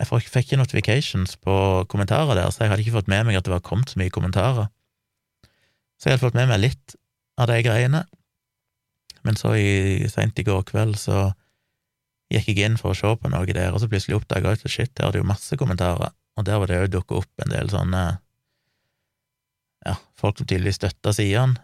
[0.00, 1.54] Jeg fikk ikke notifications på
[1.92, 4.12] kommentarer der, så jeg hadde ikke fått med meg at det var kommet så mye
[4.12, 4.70] kommentarer.
[6.00, 6.96] Så jeg hadde fått med meg litt
[7.40, 8.04] av de greiene,
[9.26, 9.52] men så
[10.08, 11.30] seint i går kveld så
[12.32, 14.72] gikk jeg inn for å se på noe der, og så plutselig oppdaga jeg at
[14.72, 17.52] shit, der er det jo masse kommentarer, og der var det òg dukka opp en
[17.52, 18.04] del sånne
[19.86, 21.60] ja, folk som tydeligvis støtta sidene,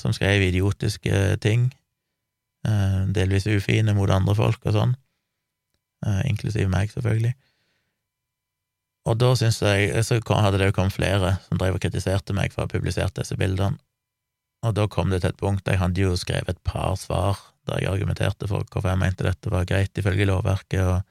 [0.00, 1.68] som skrev idiotiske ting,
[2.66, 4.96] eh, delvis ufine mot andre folk og sånn,
[6.06, 7.34] eh, inklusiv meg, selvfølgelig.
[9.08, 12.52] Og da syns jeg Så hadde det jo kommet flere som drev og kritiserte meg
[12.52, 13.78] for å ha publisert disse bildene,
[14.62, 17.80] og da kom det til et punkt Jeg hadde jo skrevet et par svar der
[17.80, 21.02] jeg argumenterte for hvorfor jeg mente dette var greit ifølge lovverket og,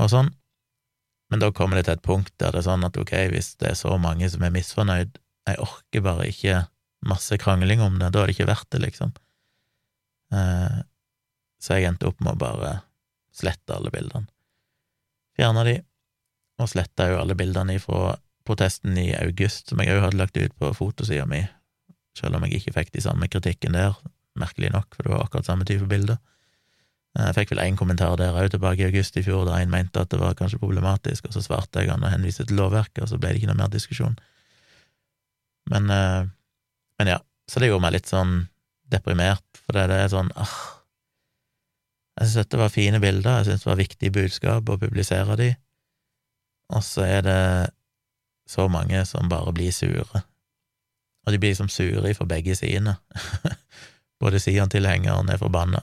[0.00, 0.30] og sånn,
[1.30, 3.72] men da kommer det til et punkt der det er sånn at ok, hvis det
[3.72, 6.56] er så mange som er misfornøyd, jeg orker bare ikke
[7.06, 9.12] masse krangling om det, da er det ikke verdt det, liksom.
[10.34, 10.80] Eh,
[11.60, 12.72] så jeg endte opp med å bare
[13.36, 14.28] slette alle bildene.
[15.38, 15.78] Fjerna de,
[16.60, 18.16] og sletta jo alle bildene fra
[18.48, 21.42] protesten i august, som jeg òg hadde lagt ut på fotosida mi,
[22.18, 23.96] selv om jeg ikke fikk de samme kritikken der,
[24.38, 26.18] merkelig nok, for det var akkurat samme type bilder.
[27.18, 29.72] Eh, jeg fikk vel én kommentar der òg tilbake i august i fjor, der en
[29.72, 33.04] mente at det var kanskje problematisk, og så svarte jeg han og henviste til lovverket,
[33.04, 34.18] og så ble det ikke noe mer diskusjon.
[35.70, 36.28] Men eh,
[37.00, 37.16] men ja,
[37.48, 38.42] så det gjorde meg litt sånn
[38.92, 40.56] deprimert, for det er sånn ah,
[42.18, 45.46] Jeg synes dette var fine bilder, jeg synes det var viktige budskap å publisere de,
[46.76, 47.40] og så er det
[48.50, 50.20] så mange som bare blir sure.
[51.24, 52.96] Og de blir liksom sure for begge sidene.
[54.20, 55.80] Både Sian-tilhengeren er forbanna,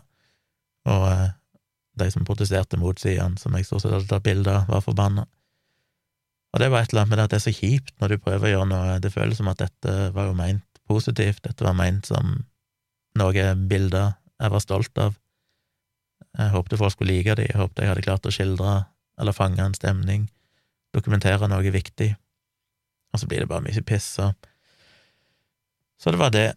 [0.86, 1.28] og eh,
[1.98, 5.26] de som protesterte mot Sian, som jeg stort sett hadde tatt bilde av, var forbanna.
[6.54, 8.22] Og det var et eller annet med det at det er så kjipt når du
[8.22, 11.44] prøver å gjøre noe, det føles som at dette var jo meint positivt.
[11.46, 12.40] Dette var ment som
[13.18, 15.16] noe bilder jeg var stolt av.
[16.38, 18.78] Jeg håpte folk skulle like de, jeg håpte jeg hadde klart å skildre
[19.18, 20.28] eller fange en stemning,
[20.94, 22.12] dokumentere noe viktig,
[23.14, 24.34] og så blir det bare mye piss, så
[25.98, 26.54] Så det var det,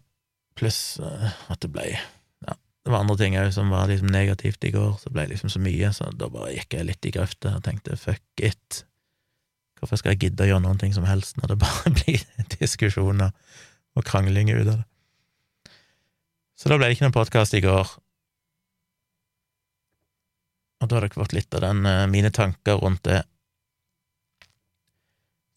[0.53, 2.53] pluss uh, at det ble Ja,
[2.85, 5.49] det var andre ting òg som var liksom negativt i går, så det ble liksom
[5.49, 8.83] så mye, så da bare gikk jeg litt i grøfta og tenkte fuck it.
[9.79, 12.21] Hvorfor skal jeg gidde å gjøre noen ting som helst når det bare blir
[12.59, 13.33] diskusjoner
[13.97, 14.87] og kranglinger ut av det.
[16.59, 17.91] Så da ble det ikke noen podkast i går.
[20.81, 23.23] Og da har dere fått litt av den, eh, mine tanker rundt det.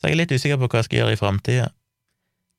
[0.01, 1.66] Så jeg er litt usikker på hva jeg skal gjøre i framtida.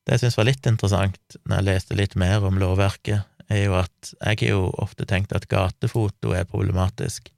[0.06, 3.74] Det jeg syns var litt interessant når jeg leste litt mer om lovverket, er jo
[3.78, 7.30] at jeg har jo ofte tenkt at gatefoto er problematisk.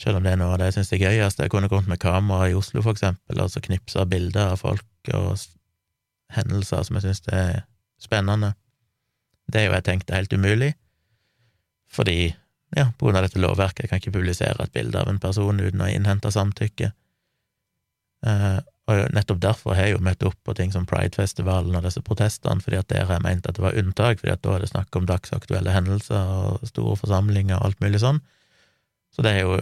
[0.00, 1.40] Selv om det er noe av det jeg syns er gøyest.
[1.40, 5.12] Jeg kunne kommet med kamera i Oslo, for eksempel, og så knipsa bilder av folk
[5.12, 5.36] og
[6.36, 7.64] hendelser som jeg syns er
[8.00, 8.54] spennende.
[9.50, 10.74] Det er jo jeg tenkte helt umulig,
[11.90, 12.30] fordi,
[12.76, 15.58] ja, på grunn av dette lovverket, jeg kan ikke publisere et bilde av en person
[15.58, 16.92] uten å innhente samtykke.
[18.26, 22.02] Uh, og nettopp derfor har jeg jo møtt opp på ting som Pridefestivalen og disse
[22.04, 24.64] protestene, fordi at der har jeg ment at det var unntak, fordi at da er
[24.64, 28.22] det snakk om dagsaktuelle hendelser og store forsamlinger og alt mulig sånn.
[29.14, 29.60] Så det jeg jo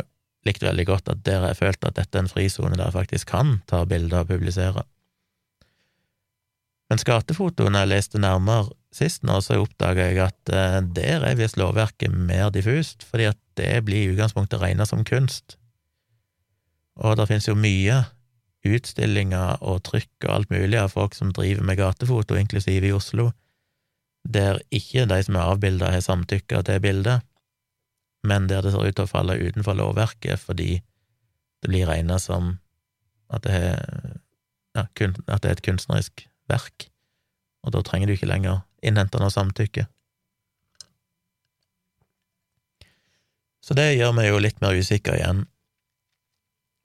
[0.48, 2.96] likt veldig godt at der har jeg følt at dette er en frisone der jeg
[2.96, 4.84] faktisk kan ta bilder og publisere.
[6.88, 11.58] Mens gatefotoen jeg leste nærmere sist nå, så oppdaga jeg at eh, der er visst
[11.60, 15.58] lovverket mer diffust, fordi at det blir i utgangspunktet regna som kunst.
[16.98, 18.00] Og det finnes jo mye
[18.68, 23.30] utstillinger og trykk og alt mulig av folk som driver med gatefoto, inklusive i Oslo,
[24.28, 27.24] der ikke de som er avbilda, har samtykka til bildet,
[28.26, 30.80] men der det ser ut til å falle utenfor lovverket fordi
[31.62, 32.56] det blir regna som
[33.30, 34.18] at det, er,
[34.74, 36.88] ja, at det er et kunstnerisk verk,
[37.66, 39.86] og da trenger du ikke lenger innhente noe samtykke.
[43.64, 45.44] Så det gjør meg jo litt mer usikker igjen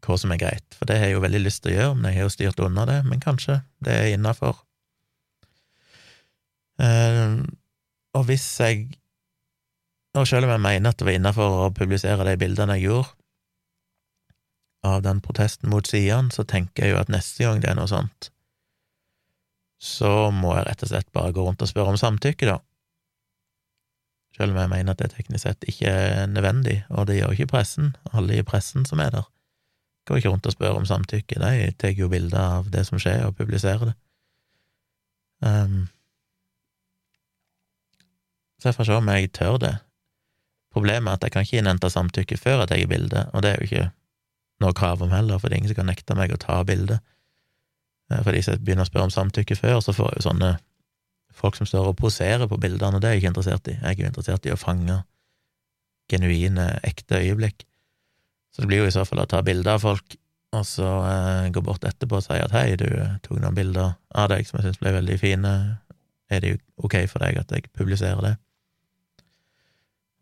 [0.04, 2.10] hva som er greit, for det har jeg jo veldig lyst til å gjøre, men
[2.10, 4.58] jeg har jo styrt unna det, men kanskje det er innafor.
[6.82, 7.40] Uh,
[8.18, 8.88] og hvis jeg
[10.18, 13.14] Og selv om jeg mener at det var innafor å publisere de bildene jeg gjorde
[14.86, 17.90] av den protesten mot Sian, så tenker jeg jo at neste gang det er noe
[17.90, 18.33] sånt,
[19.84, 22.62] så må jeg rett og slett bare gå rundt og spørre om samtykke, da.
[24.34, 27.52] Selv om jeg mener at det teknisk sett ikke er nødvendig, og det gjør ikke
[27.52, 29.28] pressen, alle i pressen som er der.
[30.08, 33.28] Går ikke rundt og spør om samtykke, de tar jo bilder av det som skjer,
[33.28, 33.96] og publiserer det.
[35.44, 35.84] Um,
[38.60, 39.74] så jeg får se om jeg tør det.
[40.74, 43.60] Problemet er at jeg kan ikke innhente samtykke før jeg tar bilde, og det er
[43.60, 43.88] jo ikke
[44.64, 47.04] noe krav om heller, for det er ingen som kan nekte meg å ta bilde.
[48.12, 50.54] Eh, for hvis jeg begynner å spørre om samtykke før, så får jeg jo sånne
[51.34, 53.78] folk som står og poserer på bildene, og det er jeg ikke interessert i.
[53.80, 55.00] Jeg er jo interessert i å fange
[56.12, 57.64] genuine, ekte øyeblikk.
[58.54, 60.18] Så det blir jo i så fall å ta bilder av folk,
[60.54, 62.86] og så eh, gå bort etterpå og si at hei, du
[63.26, 65.54] tok noen bilder av deg som jeg syns ble veldig fine,
[66.30, 68.36] er det jo ok for deg at jeg publiserer det?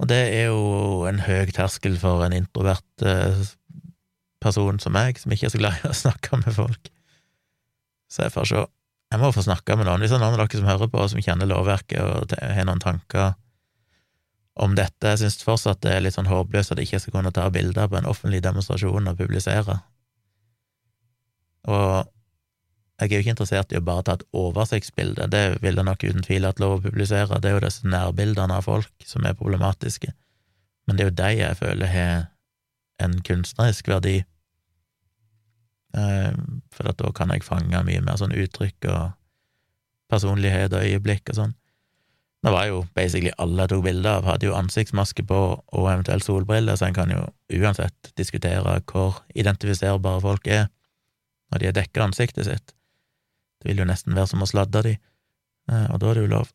[0.01, 3.43] Og det er jo en høy terskel for en introvert eh,
[4.41, 6.91] person som meg, som ikke er så glad i å snakke med folk.
[8.12, 8.63] Så jeg får se.
[9.12, 10.04] Jeg må få snakke med noen.
[10.04, 12.84] Hvis det er noen av dere som hører på, som kjenner lovverket og har noen
[12.84, 13.34] tanker
[14.62, 17.32] om dette Jeg synes fortsatt det er litt sånn håpløst at jeg ikke skal kunne
[17.36, 19.78] ta bilder på en offentlig demonstrasjon og publisere.
[21.71, 22.10] Og
[23.02, 26.04] jeg er jo ikke interessert i å bare ta et oversiktsbilde, det vil jeg nok
[26.04, 29.38] uten tvil hatt lov å publisere, det er jo disse nærbildene av folk som er
[29.39, 30.12] problematiske,
[30.86, 32.13] men det er jo de jeg føler har
[33.02, 34.19] en kunstnerisk verdi,
[35.91, 39.01] for da kan jeg fange mye mer sånn uttrykk og
[40.12, 41.58] personlighet og øyeblikk og sånn.
[42.41, 46.25] Det var jo basically alle jeg tok bilde av, hadde jo ansiktsmaske på og eventuelt
[46.25, 50.65] solbriller, så en kan jo uansett diskutere hvor identifiserbare folk er
[51.51, 52.73] når de har dekka ansiktet sitt.
[53.62, 54.95] Det vil jo nesten være som å sladde de,
[55.69, 56.49] eh, og da er det jo lov.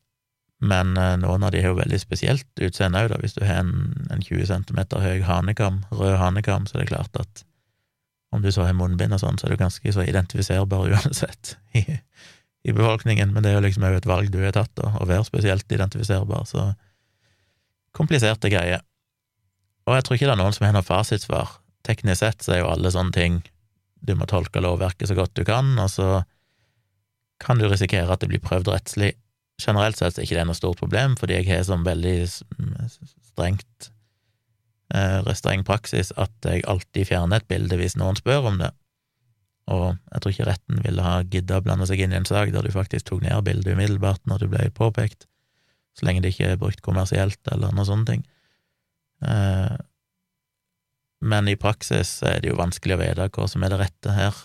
[0.59, 3.15] Men eh, noen av de har jo veldig spesielt utseende òg.
[3.21, 7.21] Hvis du har en, en 20 cm høy hanekam, rød hanekam, så er det klart
[7.21, 7.46] at
[8.35, 11.83] om du så har munnbind og sånn, så er du ganske så identifiserbar uansett i,
[12.67, 15.07] i befolkningen, men det er jo liksom òg et valg du har tatt, da, å
[15.07, 16.71] være spesielt identifiserbar, så
[17.97, 18.83] kompliserte greier.
[19.87, 21.55] Og jeg tror ikke det er noen som har noe fasitsvar.
[21.87, 23.39] Teknisk sett så er jo alle sånne ting
[24.03, 26.09] du må tolke lovverket så godt du kan, og så
[27.41, 29.13] kan du risikere at det blir prøvd rettslig.
[29.61, 33.89] Generelt sett er det ikke noe stort problem, fordi jeg har sånn veldig strengt
[34.93, 38.71] eh, streng praksis at jeg alltid fjerner et bilde hvis noen spør om det,
[39.67, 42.53] og jeg tror ikke retten ville ha gidda å blande seg inn i en sak
[42.55, 45.27] der du faktisk tok ned bildet umiddelbart når du ble påpekt,
[45.97, 48.25] så lenge det ikke er brukt kommersielt eller noen sånne ting.
[49.27, 49.75] Eh,
[51.27, 54.43] men i praksis er det jo vanskelig å vite hva som er det rette her.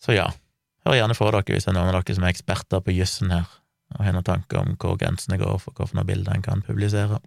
[0.00, 0.30] Så ja,
[0.86, 3.34] hør gjerne fra dere hvis det er noen av dere som er eksperter på jussen
[3.34, 3.59] her
[3.96, 7.18] og har noen tanker om hvor grensene går for hvilke bilder en kan publisere.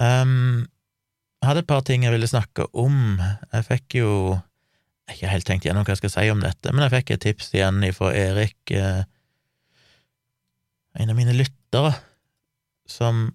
[0.00, 0.66] Um,
[1.38, 3.20] jeg hadde et par ting jeg ville snakke om.
[3.52, 4.10] Jeg fikk jo
[5.04, 7.10] Jeg har ikke helt tenkt gjennom hva jeg skal si om dette, men jeg fikk
[7.12, 9.02] et tips igjen fra Erik, eh,
[10.96, 11.90] en av mine lyttere,
[12.88, 13.26] som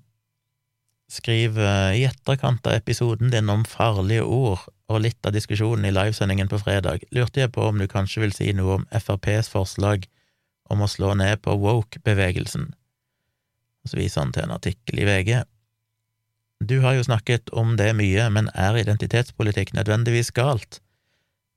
[1.14, 6.50] skriver i etterkant av episoden din om farlige ord og litt av diskusjonen i livesendingen
[6.50, 10.10] på fredag, lurte jeg på om du kanskje vil si noe om FrPs forslag
[10.70, 12.70] om å slå ned på woke-bevegelsen.
[13.84, 15.32] Og så viser han til en artikkel i VG.
[16.60, 20.82] Du har jo snakket om det mye, men er identitetspolitikk nødvendigvis galt?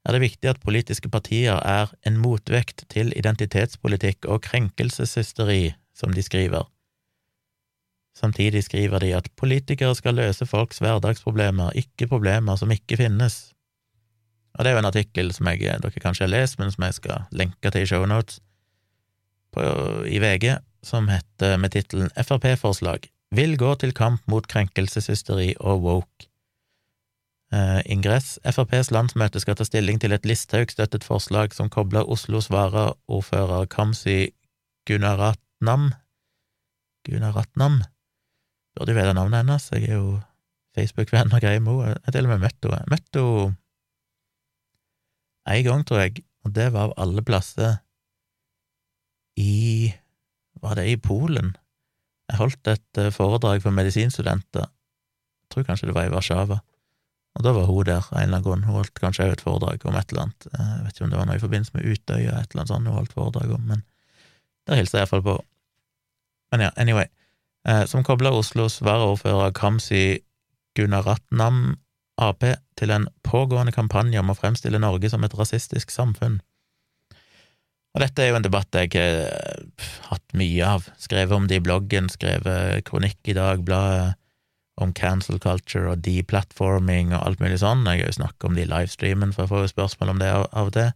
[0.07, 6.23] Er det viktig at politiske partier er en motvekt til identitetspolitikk og krenkelseshysteri, som de
[6.23, 6.67] skriver?
[8.19, 13.53] Samtidig skriver de at politikere skal løse folks hverdagsproblemer, ikke problemer som ikke finnes.
[14.55, 16.99] Og det er jo en artikkel som jeg, dere kanskje har lest, men som jeg
[16.99, 18.43] skal lenke til i shownotes
[19.57, 26.29] i VG, som heter med tittelen Frp-forslag vil gå til kamp mot krenkelseshysteri og woke.
[27.53, 33.69] Eh, ingress FrPs landsmøte skal ta stilling til et Listhaug-støttet forslag som kobler Oslos varaordfører
[33.69, 34.33] Kamzy
[34.89, 35.91] Gunaratnam
[37.05, 37.83] Gunaratnam
[38.73, 40.15] Burde jo vite navnet hennes, jeg er jo
[40.73, 42.01] Facebook-venn og greier med henne.
[42.07, 42.89] Jeg til og med møtt henne.
[42.89, 43.57] Møtte henne
[45.53, 47.83] én gang, tror jeg, og det var av alle plasser
[49.37, 49.93] i
[50.63, 51.57] Var det i Polen?
[52.31, 56.61] Jeg holdt et eh, foredrag for medisinstudenter, jeg tror kanskje det var i Warszawa,
[57.37, 58.63] og da var hun der en eller annen grunn.
[58.65, 61.11] Hun holdt kanskje også et foredrag om et eller annet, eh, jeg vet ikke om
[61.11, 63.67] det var noe i forbindelse med Utøya, et eller annet sånt hun holdt foredrag om,
[63.69, 63.83] men
[64.69, 65.37] der hilste jeg iallfall på.
[66.53, 67.09] Men ja, anyway,
[67.69, 70.21] eh, som kobler Oslos varaordfører Kamzy
[70.79, 71.77] Gunaratnam
[72.21, 72.45] Ap
[72.77, 76.41] til en pågående kampanje om å fremstille Norge som et rasistisk samfunn.
[77.93, 81.61] Og dette er jo en debatt jeg har eh, hatt mye av, skrevet om det
[81.61, 84.15] i bloggen, skrevet kronikk i Dagbladet
[84.81, 87.85] om cancel culture og deplatforming og alt mulig sånn.
[87.85, 90.31] Jeg har jo snakket om det i livestreamen, for jeg får jo spørsmål om det
[90.33, 90.93] av og til.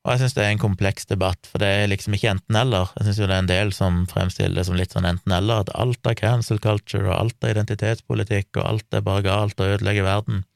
[0.00, 2.94] Og jeg synes det er en kompleks debatt, for det er liksom ikke enten-eller.
[2.96, 5.74] Jeg synes jo det er en del som fremstiller det som litt sånn enten-eller, at
[5.76, 10.06] alt er cancel culture, og alt er identitetspolitikk, og alt er bare galt og ødelegger
[10.06, 10.46] verden.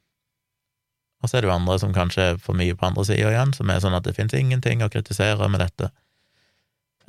[1.25, 3.55] Og så er det jo andre som kanskje er for mye på andre sida igjen,
[3.57, 5.89] som er sånn at det finnes ingenting å kritisere med dette.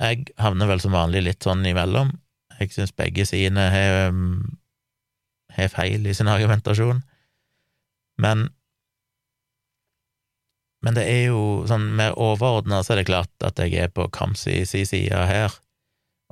[0.00, 2.14] Jeg havner vel som vanlig litt sånn imellom.
[2.56, 4.56] Jeg syns begge sine har, um,
[5.52, 7.04] feil i sin argumentasjon,
[8.24, 8.48] men
[10.84, 14.06] men det er jo sånn mer overordna, så er det klart at jeg er på
[14.14, 15.54] Kamzy si side her,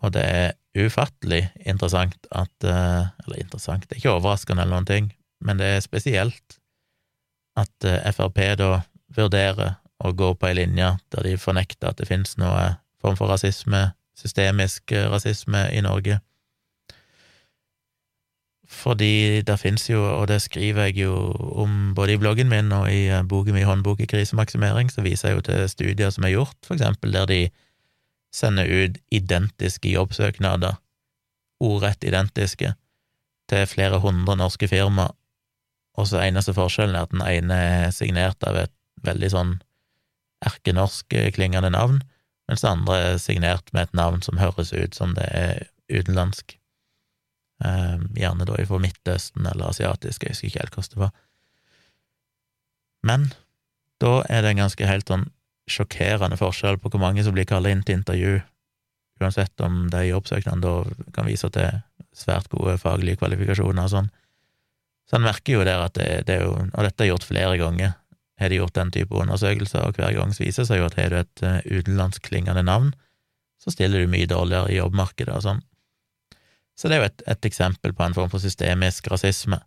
[0.05, 4.89] og det er ufattelig interessant at eh, Eller interessant, det er ikke overraskende eller noen
[4.89, 5.09] ting,
[5.41, 6.59] men det er spesielt
[7.59, 8.71] at eh, Frp da
[9.15, 13.31] vurderer å gå på ei linje der de fornekter at det finnes noe form for
[13.31, 16.21] rasisme, systemisk eh, rasisme, i Norge.
[18.75, 21.15] Fordi det finnes jo, og det skriver jeg jo
[21.63, 25.31] om både i bloggen min og i eh, boken min Håndbok i krisemaksimering, så viser
[25.31, 27.43] jeg jo til studier som er gjort, for eksempel der de
[28.35, 30.81] sender ut identiske jobbsøknader,
[31.63, 32.73] ordrett identiske,
[33.49, 35.13] til flere hundre norske firmaer,
[35.95, 38.75] og så eneste forskjellen er at den ene er signert av et
[39.07, 39.55] veldig sånn
[40.45, 42.03] erkenorsk-klingende navn,
[42.49, 46.57] mens den andre er signert med et navn som høres ut som det er utenlandsk.
[47.65, 51.15] Eh, gjerne da fra Midtøsten eller asiatisk, jeg husker ikke helt hvordan det var.
[53.05, 53.31] Men
[54.03, 55.29] da er det en ganske helt sånn
[55.71, 58.35] sjokkerende forskjell på hvor mange som blir kalt inn til intervju,
[59.23, 61.81] uansett om de jobbsøknadene da kan vise til
[62.15, 64.11] svært gode faglige kvalifikasjoner og sånn.
[65.09, 67.59] Så en merker jo der at det, det, er jo Og dette er gjort flere
[67.61, 67.95] ganger.
[68.41, 70.97] Har de gjort den type undersøkelser, og hver gang så viser det seg jo at
[70.99, 72.89] har du et utenlandsklingende utenlandskklingende navn,
[73.63, 75.61] så stiller du mye dårligere i jobbmarkedet og sånn.
[76.75, 79.61] Så det er jo et, et, eksempel på en form for systemisk rasisme.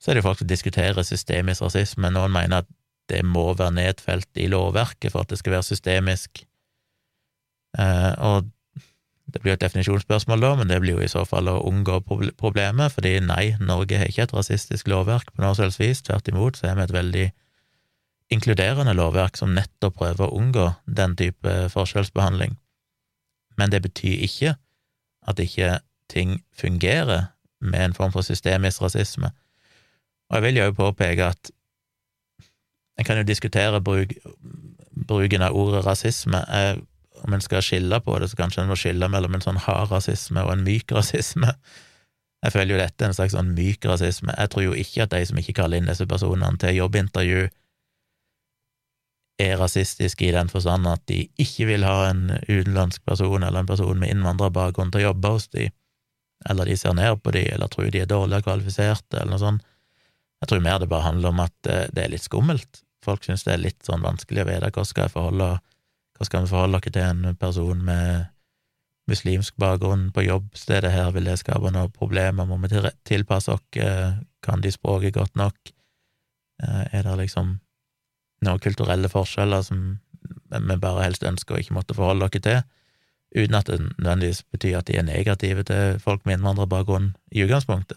[0.00, 2.08] Så er det jo folk som diskuterer systemisk rasisme.
[2.08, 2.70] Noen mener at
[3.12, 6.40] det må være nedfelt i lovverket for at det skal være systemisk.
[7.78, 8.48] Eh, og
[9.32, 12.00] det blir jo et definisjonsspørsmål, da, men det blir jo i så fall å unngå
[12.38, 16.58] problemet, fordi nei, Norge har ikke et rasistisk lovverk på noe selvs vis, tvert imot
[16.58, 17.26] så er vi et veldig
[18.30, 22.56] inkluderende lovverk som nettopp prøver å unngå den type forskjellsbehandling.
[23.58, 24.54] Men det betyr ikke
[25.28, 25.78] at ikke
[26.10, 29.32] ting fungerer med en form for systemisk rasisme.
[30.30, 31.50] Og jeg vil jo påpeke at
[32.98, 34.12] en kan jo diskutere bruk,
[35.06, 36.38] bruken av ordet rasisme.
[36.48, 36.80] Jeg
[37.26, 39.92] om en skal skille på det, så kanskje en må skille mellom en sånn hard
[39.92, 41.54] rasisme og en myk rasisme.
[42.40, 44.32] Jeg føler jo dette er en slags sånn myk rasisme.
[44.32, 47.48] Jeg tror jo ikke at de som ikke kaller inn disse personene til jobbintervju,
[49.40, 53.70] er rasistiske i den forstand at de ikke vil ha en utenlandsk person eller en
[53.70, 55.70] person med innvandrerbakgrunn til å jobbe hos de,
[56.50, 59.66] eller de ser ned på de, eller tror de er dårligere kvalifiserte, eller noe sånt.
[60.40, 62.82] Jeg tror mer det bare handler om at eh, det er litt skummelt.
[63.04, 65.50] Folk syns det er litt sånn vanskelig å vite hvordan skal jeg forholde
[66.20, 68.26] hva skal vi forholde dere til en person med
[69.08, 74.18] muslimsk bakgrunn på jobbstedet her, vil det skape noen problemer, må vi tilpasse oss, eh,
[74.44, 75.56] kan de språket godt nok,
[76.62, 77.54] eh, er det liksom
[78.44, 79.98] noen kulturelle forskjeller som
[80.50, 82.62] vi bare helst ønsker å ikke måtte forholde dere til,
[83.40, 87.96] uten at det nødvendigvis betyr at de er negative til folk med innvandrerbakgrunn i utgangspunktet.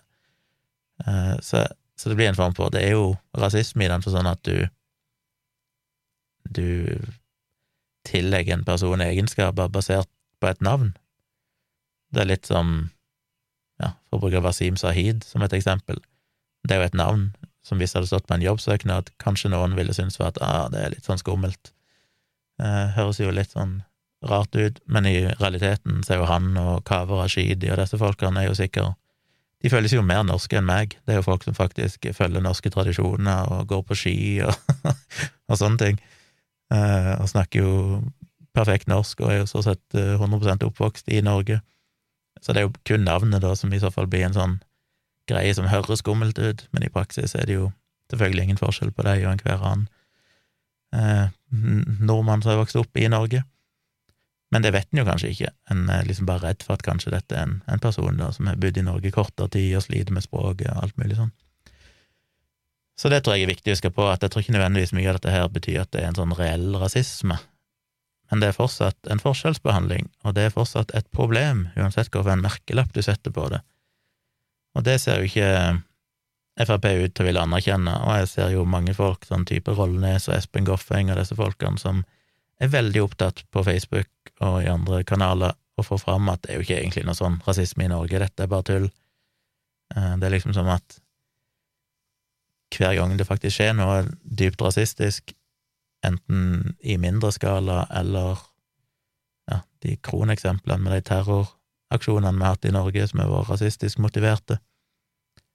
[1.05, 1.67] Eh, så,
[1.97, 4.67] så, det blir en form for Det er jo rasisme i den forstand at du
[6.53, 6.95] du
[8.07, 10.09] tillegge en person egenskaper basert
[10.41, 10.91] på et navn.
[12.13, 12.73] Det er litt som
[13.81, 16.01] ja, for å bruke Wasim Sahid som et eksempel.
[16.63, 17.31] Det er jo et navn
[17.63, 20.81] som hvis det hadde stått på en jobbsøknad, kanskje noen ville synes at ah, det
[20.81, 21.71] er litt sånn skummelt.
[22.61, 23.81] Eh, høres jo litt sånn
[24.23, 28.43] rart ut, men i realiteten så er jo han og Kaveh Rashidi og disse folkene
[28.43, 28.99] er jo sikkert
[29.63, 30.97] De føles jo mer norske enn meg.
[31.07, 34.51] Det er jo folk som faktisk følger norske tradisjoner og går på ski og,
[35.49, 36.01] og sånne ting.
[36.71, 37.73] Eh, og snakker jo
[38.53, 41.59] perfekt norsk og er jo så sett 100 eh, oppvokst i Norge.
[42.41, 44.59] Så det er jo kun navnet, da, som i så fall blir en sånn
[45.29, 47.71] greie som høres skummelt ut, men i praksis er det jo
[48.11, 49.87] selvfølgelig ingen forskjell på deg og enhver annen
[50.93, 51.31] eh,
[52.03, 53.43] nordmann som har vokst opp i Norge.
[54.53, 57.15] Men det vet en jo kanskje ikke, en er liksom bare redd for at kanskje
[57.15, 60.13] dette er en, en person da, som har bodd i Norge kortere tid og sliter
[60.13, 61.31] med språket og alt mulig sånn.
[63.03, 65.09] Så det tror jeg er viktig å huske på, at jeg tror ikke nødvendigvis mye
[65.11, 67.35] av dette her betyr at det er en sånn reell rasisme,
[68.31, 72.93] men det er fortsatt en forskjellsbehandling, og det er fortsatt et problem, uansett hvilken merkelapp
[72.95, 73.59] du setter på det.
[74.79, 75.49] Og det ser jo ikke
[76.63, 80.29] Frp ut til å ville anerkjenne, og jeg ser jo mange folk, sånn type Rollnes
[80.29, 82.05] og Espen Goffeng og disse folkene, som
[82.61, 86.61] er veldig opptatt på Facebook og i andre kanaler å få fram at det er
[86.61, 88.91] jo ikke egentlig noe sånn rasisme i Norge, dette er bare tull.
[89.91, 91.02] Eh, det er liksom som at
[92.79, 95.33] hver gang det faktisk skjer noe dypt rasistisk,
[96.03, 98.41] enten i mindre skala eller
[99.51, 104.01] ja, de kroneksemplene med de terroraksjonene vi har hatt i Norge som har vært rasistisk
[104.03, 104.59] motiverte,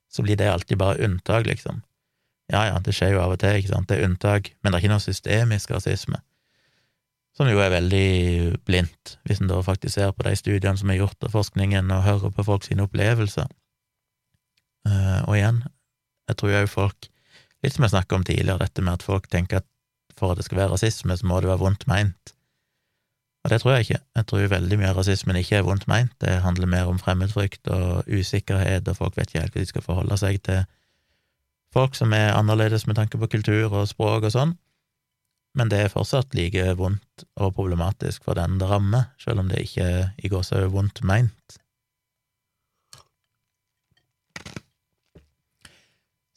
[0.08, 1.82] så blir det alltid bare unntak, liksom.
[2.52, 4.78] Ja ja, det skjer jo av og til, ikke sant, det er unntak, men det
[4.78, 6.22] er ikke noe systemisk rasisme,
[7.36, 11.02] som jo er veldig blindt, hvis en da faktisk ser på de studiene som er
[11.02, 13.50] gjort, av forskningen, og hører på folk sine opplevelser.
[14.88, 15.60] Uh, og igjen,
[16.28, 17.08] jeg tror jo folk,
[17.64, 19.68] litt som jeg snakka om tidligere, dette med at folk tenker at
[20.18, 22.34] for at det skal være rasisme, så må det være vondt meint.
[23.46, 24.00] Og det tror jeg ikke.
[24.18, 26.14] Jeg tror veldig mye av rasismen ikke er vondt meint.
[26.20, 29.84] Det handler mer om fremmedfrykt og usikkerhet, og folk vet ikke helt hva de skal
[29.86, 30.64] forholde seg til
[31.74, 34.56] folk som er annerledes med tanke på kultur og språk og sånn.
[35.58, 39.64] Men det er fortsatt like vondt og problematisk for den det rammer, selv om det
[39.64, 41.58] ikke i går så vondt meint.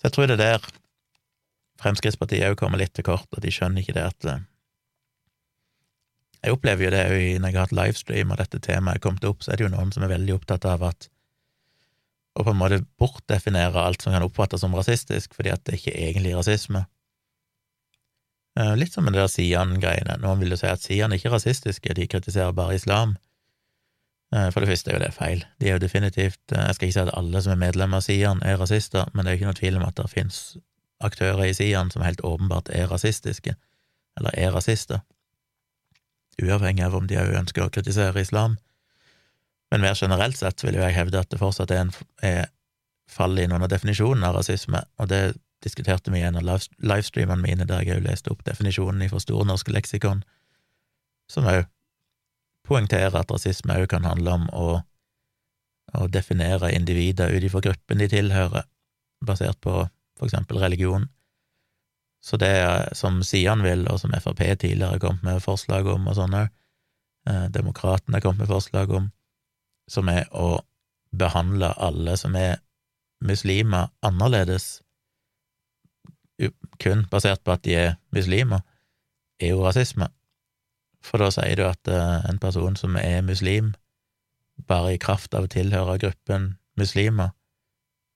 [0.01, 0.69] Så jeg tror det er der
[1.81, 4.43] Fremskrittspartiet òg kommer litt til kort, og de skjønner ikke det at eh,
[6.41, 9.25] Jeg opplever jo det òg når jeg har hatt livestream og dette temaet er kommet
[9.29, 11.09] opp, så er det jo noen som er veldig opptatt av at
[12.33, 15.93] å på en måte bortdefinere alt som kan oppfattes som rasistisk, fordi at det ikke
[15.93, 16.85] er egentlig rasisme.
[18.57, 20.17] Eh, litt som med det der Sian-greiene.
[20.23, 23.17] Noen vil jo si at Sian er ikke rasistiske, de kritiserer bare islam.
[24.35, 25.45] Eh, for det første er jo det feil.
[25.59, 28.43] De er jo definitivt Jeg skal ikke si at alle som er medlemmer av Sian,
[28.43, 30.41] er rasister, men det er jo ikke noe tvil om at det finnes
[31.01, 33.55] aktører i Sian som helt åpenbart er rasistiske,
[34.17, 35.01] eller er rasister,
[36.41, 38.57] uavhengig av om de òg ønsker å kritisere islam.
[39.71, 42.51] Men mer generelt sett vil jo jeg hevde at det fortsatt er, en, er
[43.09, 46.47] faller inn under definisjonen av rasisme, og det diskuterte vi i en av
[46.81, 50.23] livestreamene mine, der jeg òg leste opp definisjonen i Store norske leksikon,
[51.29, 51.65] som òg
[52.71, 54.67] poengterer at rasisme òg kan handle om å,
[55.99, 58.67] å definere individer ut ifra gruppen de tilhører,
[59.27, 59.83] basert på
[60.17, 61.09] for eksempel religion.
[62.21, 62.53] Så det
[62.97, 66.51] som Sian vil, og som Frp tidligere har kommet med forslag om, og sånn òg,
[67.27, 69.09] eh, Demokratene har kommet med forslag om,
[69.89, 70.61] som er å
[71.11, 72.61] behandle alle som er
[73.25, 74.81] muslimer, annerledes,
[76.81, 78.61] kun basert på at de er muslimer,
[79.41, 80.07] er jo rasisme.
[81.05, 83.73] For da sier du at eh, en person som er muslim,
[84.67, 87.33] bare i kraft av å tilhøre gruppen muslimer,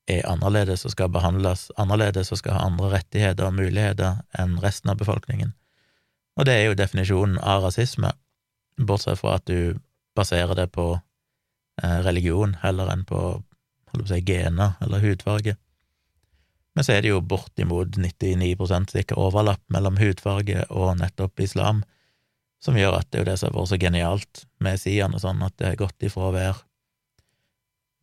[0.05, 4.91] er annerledes og skal behandles annerledes og skal ha andre rettigheter og muligheter enn resten
[4.93, 5.55] av befolkningen.
[6.38, 8.11] Og det er jo definisjonen av rasisme,
[8.77, 9.79] bortsett fra at du
[10.15, 13.21] baserer det på eh, religion heller enn på
[13.95, 15.55] holdt på å si, gener eller hudfarge.
[16.75, 21.83] Men så er det jo bortimot 99% sikker overlapp mellom hudfarge og nettopp islam,
[22.66, 25.43] som gjør at det er jo det som har vært så genialt med sidene, sånn
[25.45, 26.63] at det har gått ifra å være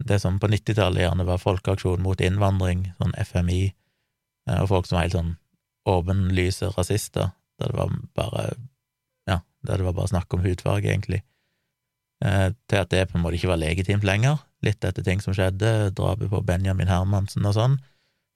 [0.07, 3.63] det som på 90-tallet gjerne var folkeaksjon mot innvandring, sånn FMI,
[4.49, 5.35] eh, og folk som var helt sånn
[5.89, 8.47] åpenlyse rasister, der det var bare
[9.31, 11.23] ja, der det var bare snakk om hudfarge, egentlig,
[12.25, 15.35] eh, til at det på en måte ikke var legitimt lenger, litt etter ting som
[15.37, 17.79] skjedde, drapet på Benjamin Hermansen og sånn,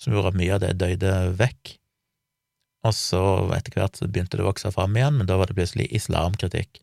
[0.02, 1.76] som gjorde at mye av det døde vekk.
[2.86, 3.22] Og så
[3.56, 6.82] etter hvert så begynte det å vokse fram igjen, men da var det plutselig islamkritikk.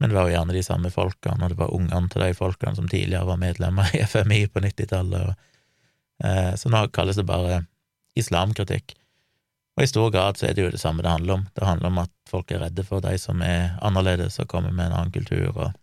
[0.00, 2.76] Men det var jo gjerne de samme folkene, og det var ungene til de folkene
[2.76, 5.44] som tidligere var medlemmer i FMI på 90-tallet.
[6.24, 7.62] Eh, så nå kalles det bare
[8.18, 8.96] islamkritikk.
[9.76, 11.44] Og i stor grad så er det jo det samme det handler om.
[11.56, 14.88] Det handler om at folk er redde for de som er annerledes og kommer med
[14.88, 15.76] en annen kultur, og,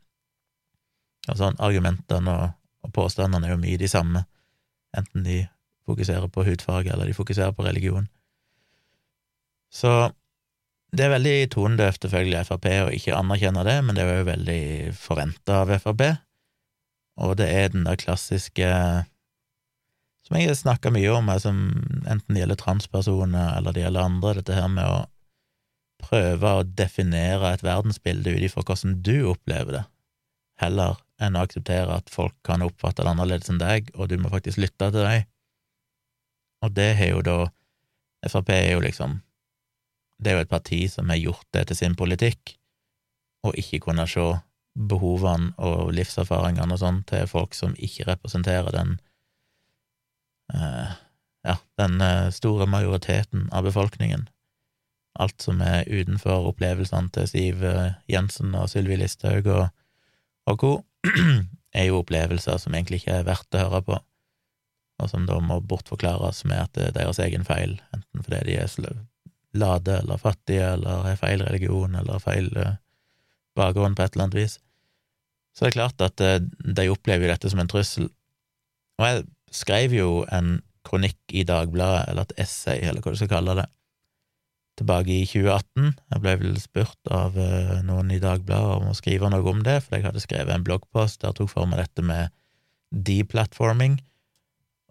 [1.30, 1.58] og sånn.
[1.64, 4.26] Argumentene og, og påstandene er jo mye de samme,
[4.97, 5.39] enten de
[5.88, 8.10] fokuserer på hudfarge eller de fokuserer på religion.
[9.74, 9.91] Så
[10.95, 14.61] det er veldig tonedøvt, selvfølgelig, Frp å ikke anerkjenne det, men det er jo veldig
[14.97, 16.05] forventa av Frp,
[17.18, 18.72] og det er den der klassiske
[20.28, 21.59] som jeg har snakka mye om, som
[22.03, 25.05] enten det gjelder transpersoner eller det gjelder andre, dette her med å
[26.03, 29.84] prøve å definere et verdensbilde ut ifra hvordan du opplever det,
[30.61, 34.32] heller enn å akseptere at folk kan oppfatte det annerledes enn deg, og du må
[34.34, 35.26] faktisk lytte til dem.
[36.65, 37.38] Og det har jo da
[38.28, 39.20] Frp er jo liksom
[40.18, 42.55] Det er jo et parti som har gjort det til sin politikk,
[43.45, 44.26] og ikke kunne se
[44.78, 48.97] behovene og livserfaringene og sånn til folk som ikke representerer den
[50.53, 50.97] eh,
[51.47, 54.28] ja, den eh, store majoriteten av befolkningen.
[55.18, 59.70] Alt som er utenfor opplevelsene til Siv eh, Jensen og Sylvi Listhaug og,
[60.49, 60.74] og co.,
[61.78, 63.97] er jo opplevelser som egentlig ikke er verdt å høre på
[64.97, 68.57] og som da må bortforklares med at det er deres egen feil, enten fordi de
[68.57, 68.72] er
[69.60, 72.78] lade eller fattige eller har feil religion eller feil eh,
[73.58, 74.58] bakgrunn på et eller annet vis.
[75.55, 76.39] Så det er klart at eh,
[76.78, 78.12] de opplever dette som en trussel.
[79.01, 83.32] Og jeg skrev jo en kronikk i Dagbladet, eller et essay, eller hva du skal
[83.32, 83.68] kalle det,
[84.78, 85.95] tilbake i 2018.
[86.14, 89.80] Jeg ble vel spurt av eh, noen i Dagbladet om å skrive noe om det,
[89.86, 92.34] for jeg hadde skrevet en bloggpost der jeg tok for meg dette med
[92.93, 93.97] deplatforming,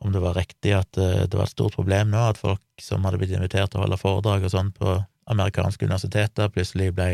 [0.05, 3.05] om det var riktig at eh, det var et stort problem nå at folk som
[3.07, 4.99] hadde blitt invitert til å holde foredrag og sånn på
[5.33, 7.11] amerikanske universiteter, plutselig ble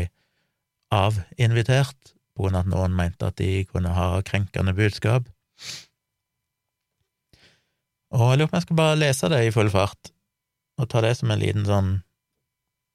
[0.93, 5.29] avinvitert på grunn av at noen mente at de kunne ha krenkende budskap.
[8.13, 10.11] Og jeg lurer på om jeg skal bare lese det i full fart,
[10.77, 11.95] og ta det som en liten sånn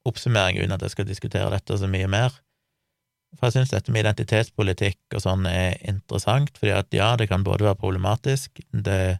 [0.07, 2.35] oppsummering, uten at jeg skal diskutere dette så mye mer.
[3.37, 7.43] For jeg syns dette med identitetspolitikk og sånn er interessant, fordi at ja, det kan
[7.45, 9.19] både være problematisk, det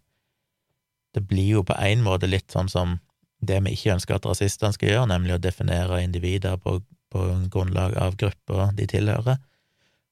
[1.16, 2.98] det blir jo på en måte litt sånn som
[3.40, 6.80] det vi ikke ønsker at rasistene skal gjøre, nemlig å definere individer på,
[7.12, 9.40] på grunnlag av grupper de tilhører.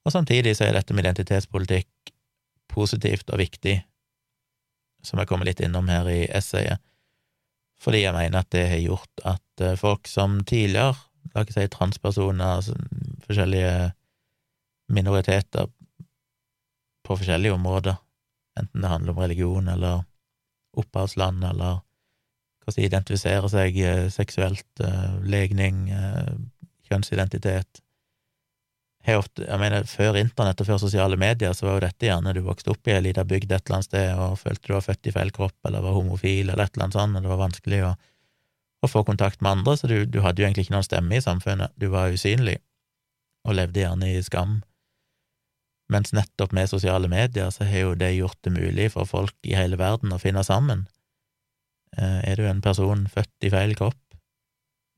[0.07, 2.13] Og samtidig så er dette med identitetspolitikk
[2.71, 3.75] positivt og viktig,
[5.03, 6.79] som jeg kommer litt innom her i essayet,
[7.81, 10.95] fordi jeg mener at det har gjort at eh, folk som tidligere,
[11.35, 12.73] la oss si transpersoner, altså
[13.27, 13.91] forskjellige
[14.95, 15.67] minoriteter
[17.05, 17.99] på forskjellige områder,
[18.57, 20.01] enten det handler om religion eller
[20.77, 21.81] opphavsland, eller
[22.67, 26.33] hvordan de identifiserer seg eh, seksuelt, eh, legning, eh,
[26.89, 27.83] kjønnsidentitet.
[29.07, 32.41] Ofte, jeg mener, Før internett og før sosiale medier så var jo dette gjerne du
[32.43, 35.07] vokste opp i ei lita bygd et eller annet sted og følte du var født
[35.07, 37.79] i feil kropp eller var homofil eller et eller annet sånt, og det var vanskelig
[37.87, 37.93] å,
[38.83, 41.23] å få kontakt med andre, så du, du, hadde jo egentlig ikke noen stemme i
[41.23, 42.57] samfunnet, du var usynlig
[43.47, 44.59] og levde gjerne i skam.
[45.89, 49.55] Mens nettopp med sosiale medier så har jo det gjort det mulig for folk i
[49.55, 50.87] hele verden å finne sammen.
[51.95, 53.99] Eh, er du en person født i feil kropp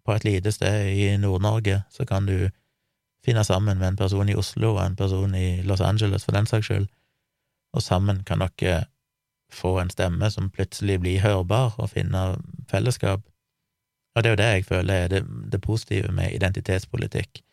[0.05, 2.49] på et lite sted i Nord-Norge, så kan du
[3.25, 6.49] finne sammen med en person i Oslo og en person i Los Angeles, for den
[6.49, 6.87] saks skyld,
[7.75, 8.87] og sammen kan dere
[9.53, 13.21] få en stemme som plutselig blir hørbar, og finne fellesskap.
[14.15, 17.43] Og det er jo det jeg føler er det, det positive med identitetspolitikk,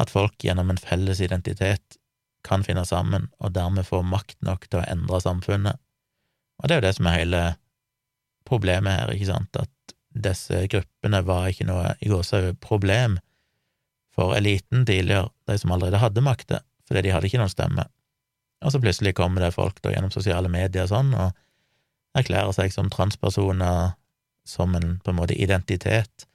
[0.00, 1.98] at folk gjennom en felles identitet
[2.46, 5.78] kan finne sammen, og dermed få makt nok til å endre samfunnet.
[6.60, 7.42] Og det er jo det som er hele
[8.48, 13.16] problemet her, ikke sant, at disse gruppene var ikke noe i gåsehud problem
[14.12, 17.86] for eliten tidligere, de som allerede hadde makter, fordi de hadde ikke noen stemme.
[18.62, 22.74] Og så plutselig kommer det folk da gjennom sosiale medier og sånn, og erklærer seg
[22.74, 23.94] som transpersoner
[24.44, 26.26] som en på en måte identitet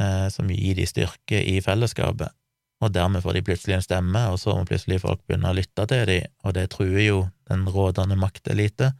[0.00, 2.32] eh, som gir de styrke i fellesskapet
[2.78, 5.86] og dermed får de plutselig en stemme, og så må plutselig folk begynne å lytte
[5.90, 7.20] til dem, og det truer jo
[7.50, 8.92] den rådende maktelite,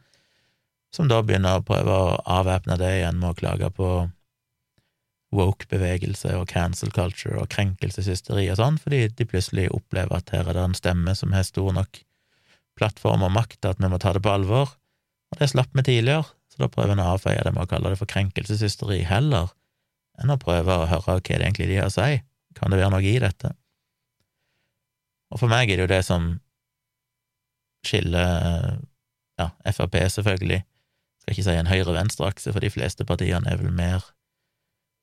[0.95, 3.89] som da begynner å prøve å avvæpne det igjen med å klage på
[5.35, 10.57] woke-bevegelse og cancel culture og krenkelseshysteri og sånn, fordi de plutselig opplever at her er
[10.57, 12.01] det en stemme som har stor nok
[12.79, 14.73] plattform og makt at vi må ta det på alvor,
[15.29, 17.93] og det slapp vi tidligere, så da prøver en å avfeie det med å kalle
[17.93, 19.53] det for krenkelseshysteri heller
[20.19, 22.23] enn å prøve å høre hva det egentlig de har å si,
[22.57, 23.53] kan det være noe i dette?
[25.29, 26.31] Og for meg er det jo det som
[27.85, 28.79] skiller
[29.39, 30.63] ja, Frp, selvfølgelig.
[31.21, 34.03] Skal ikke si en høyre-venstre-akse, for de fleste partiene er vel mer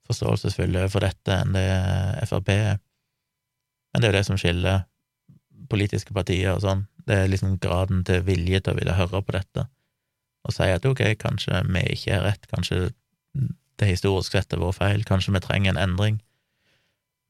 [0.07, 1.68] forståelsesfulle for dette enn det
[2.29, 2.83] Frp er.
[3.93, 4.85] Men det er jo det som skiller
[5.70, 6.85] politiske partier og sånn.
[7.07, 9.68] Det er liksom graden til vilje til å ville høre på dette
[10.47, 12.85] og si at ok, kanskje vi ikke er rett, kanskje
[13.35, 16.20] det historisk sett er vår feil, kanskje vi trenger en endring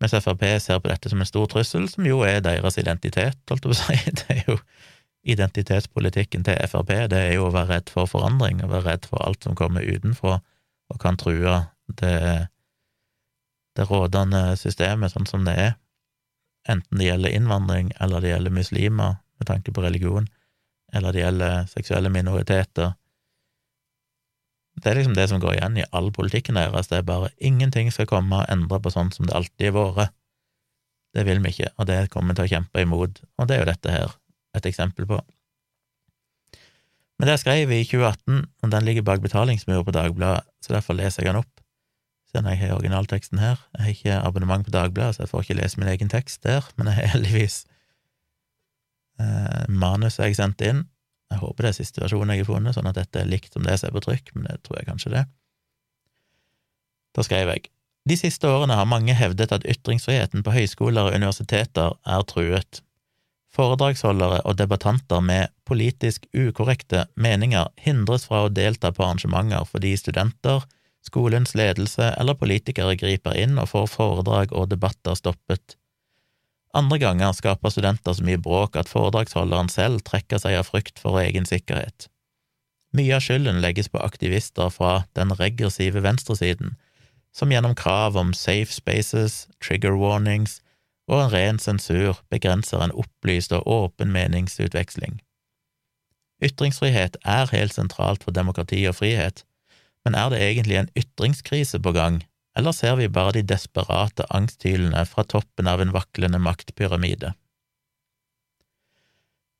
[0.00, 3.64] mens Frp ser på dette som en stor trussel, som jo er deres identitet, holdt
[3.64, 3.96] jeg på å si.
[4.20, 4.58] Det er jo
[5.26, 9.22] identitetspolitikken til Frp, det er jo å være redd for forandring, å være redd for
[9.26, 10.36] alt som kommer utenfra
[10.86, 11.56] og kan true
[11.98, 12.46] det,
[13.74, 15.72] det rådende systemet sånn som det er,
[16.70, 20.28] enten det gjelder innvandring eller det gjelder muslimer med tanke på religion,
[20.94, 22.94] eller det gjelder seksuelle minoriteter.
[24.76, 27.88] Det er liksom det som går igjen i all politikken deres, det er bare ingenting
[27.94, 30.14] skal komme og endre på sånn som det alltid har vært.
[31.16, 33.62] Det vil vi ikke, og det kommer vi til å kjempe imot, og det er
[33.62, 34.16] jo dette her
[34.58, 35.20] et eksempel på.
[37.16, 40.98] Men det jeg skrev i 2018, og den ligger bak betalingsmur på Dagbladet, så derfor
[40.98, 41.62] leser jeg den opp,
[42.28, 43.62] siden jeg har originalteksten her.
[43.78, 46.68] Jeg har ikke abonnement på Dagbladet, så jeg får ikke lese min egen tekst der,
[46.76, 47.62] men jeg har heldigvis
[49.20, 50.84] eh, manuset jeg sendte inn.
[51.36, 53.64] Jeg håper det er siste versjonen jeg har funnet, sånn at dette er likt som
[53.66, 55.24] det som er på trykk, men det tror jeg kanskje det.
[57.16, 57.68] Da skrev jeg
[58.06, 62.78] de siste årene har mange hevdet at ytringsfriheten på høyskoler og universiteter er truet.
[63.56, 70.62] Foredragsholdere og debattanter med politisk ukorrekte meninger hindres fra å delta på arrangementer fordi studenter,
[71.02, 75.74] skolens ledelse eller politikere griper inn og får foredrag og debatter stoppet.
[76.76, 81.16] Andre ganger skaper studenter så mye bråk at foredragsholderen selv trekker seg av frykt for
[81.22, 82.10] egen sikkerhet.
[82.96, 86.74] Mye av skylden legges på aktivister fra den regressive venstresiden,
[87.32, 90.60] som gjennom krav om safe spaces, trigger warnings
[91.08, 95.20] og en ren sensur begrenser en opplyst og åpen meningsutveksling.
[96.44, 99.44] Ytringsfrihet er helt sentralt for demokrati og frihet,
[100.04, 102.20] men er det egentlig en ytringskrise på gang,
[102.56, 107.34] eller ser vi bare de desperate angsthylene fra toppen av en vaklende maktpyramide?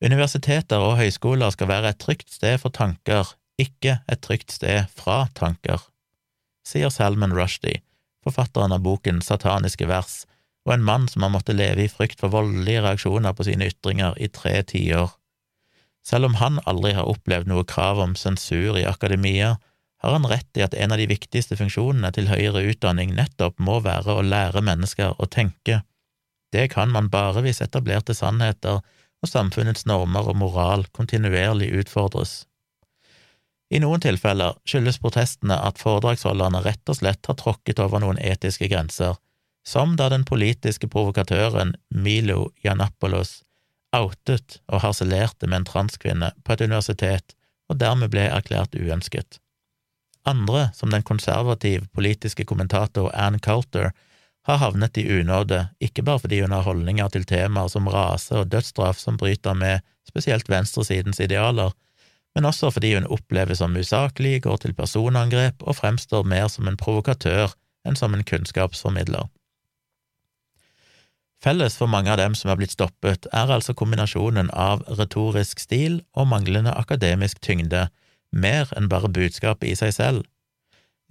[0.05, 3.28] Universiteter og høyskoler skal være et trygt sted for tanker,
[3.61, 5.80] ikke et trygt sted fra tanker,
[6.66, 7.80] sier Salman Rushdie,
[8.24, 10.24] forfatteren av boken Sataniske vers,
[10.66, 14.16] og en mann som har måttet leve i frykt for voldelige reaksjoner på sine ytringer
[14.18, 15.12] i tre tiår.
[16.07, 19.57] Selv om han aldri har opplevd noe krav om sensur i akademia,
[20.07, 23.81] har han rett i at en av de viktigste funksjonene til høyere utdanning nettopp må
[23.83, 25.81] være å lære mennesker å tenke.
[26.55, 32.45] Det kan man bare hvis etablerte sannheter og samfunnets normer og moral kontinuerlig utfordres.
[33.75, 38.69] I noen tilfeller skyldes protestene at foredragsholderne rett og slett har tråkket over noen etiske
[38.71, 39.19] grenser,
[39.67, 43.41] som da den politiske provokatøren Milo Janapoulos
[43.97, 47.35] outet og harselerte med en transkvinne på et universitet
[47.67, 49.41] og dermed ble erklært uønsket.
[50.27, 53.93] Andre, som den konservative politiske kommentator Ann Coulter,
[54.47, 58.51] har havnet i unåde, ikke bare fordi hun har holdninger til temaer som rase og
[58.51, 61.72] dødsstraff som bryter med spesielt venstresidens idealer,
[62.35, 66.79] men også fordi hun oppleves som usaklig, går til personangrep og fremstår mer som en
[66.79, 67.55] provokatør
[67.87, 69.27] enn som en kunnskapsformidler.
[71.43, 76.01] Felles for mange av dem som er blitt stoppet, er altså kombinasjonen av retorisk stil
[76.16, 77.87] og manglende akademisk tyngde,
[78.37, 80.26] mer enn bare budskapet i seg selv.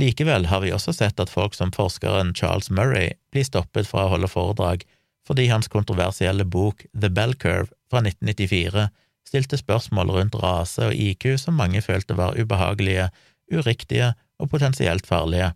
[0.01, 4.15] Likevel har vi også sett at folk som forskeren Charles Murray blir stoppet fra å
[4.15, 4.83] holde foredrag
[5.25, 8.89] fordi hans kontroversielle bok The Bell Curve fra 1994
[9.25, 13.09] stilte spørsmål rundt rase og IQ som mange følte var ubehagelige,
[13.51, 15.53] uriktige og potensielt farlige.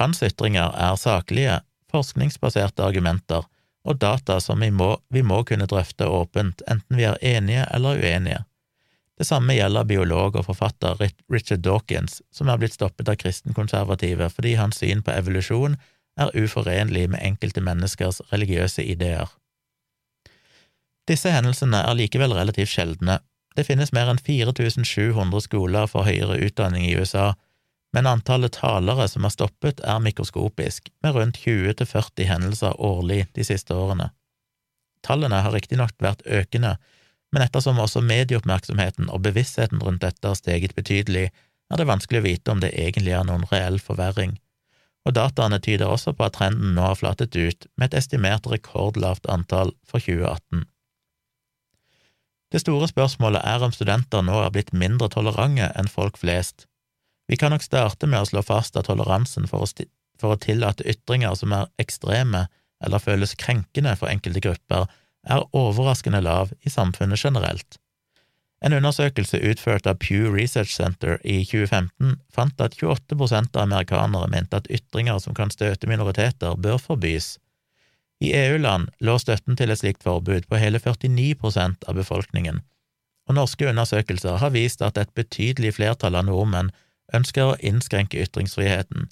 [0.00, 3.46] Hans ytringer er saklige, forskningsbaserte argumenter
[3.84, 8.00] og data som vi må, vi må kunne drøfte åpent, enten vi er enige eller
[8.00, 8.44] uenige.
[9.20, 10.96] Det samme gjelder biolog og forfatter
[11.28, 15.74] Richard Dawkins, som er blitt stoppet av kristenkonservative fordi hans syn på evolusjon
[16.20, 19.28] er uforenlig med enkelte menneskers religiøse ideer.
[21.10, 23.18] Disse hendelsene er likevel relativt sjeldne.
[23.60, 27.34] Det finnes mer enn 4700 skoler for høyere utdanning i USA,
[27.92, 33.76] men antallet talere som er stoppet, er mikroskopisk, med rundt 20–40 hendelser årlig de siste
[33.76, 34.08] årene.
[35.04, 36.78] Tallene har riktignok vært økende,
[37.32, 41.30] men ettersom også medieoppmerksomheten og bevisstheten rundt dette har steget betydelig,
[41.70, 44.38] er det vanskelig å vite om det egentlig er noen reell forverring,
[45.06, 49.30] og dataene tyder også på at trenden nå har flatet ut, med et estimert rekordlavt
[49.30, 50.66] antall for 2018.
[52.50, 56.66] Det store spørsmålet er om studenter nå er blitt mindre tolerante enn folk flest,
[57.30, 59.86] vi kan nok starte med å slå fast at toleransen for å,
[60.18, 62.48] for å tillate ytringer som er ekstreme
[62.82, 64.88] eller føles krenkende for enkelte grupper,
[65.28, 67.78] er overraskende lav i samfunnet generelt.
[68.60, 74.60] En undersøkelse utført av Pew Research Center i 2015 fant at 28% av amerikanere mente
[74.60, 77.38] at ytringer som kan støte minoriteter, bør forbys.
[78.20, 82.60] I EU-land lå støtten til et slikt forbud på hele 49% av befolkningen,
[83.28, 86.68] og norske undersøkelser har vist at et betydelig flertall av nordmenn
[87.16, 89.08] ønsker å innskrenke ytringsfriheten,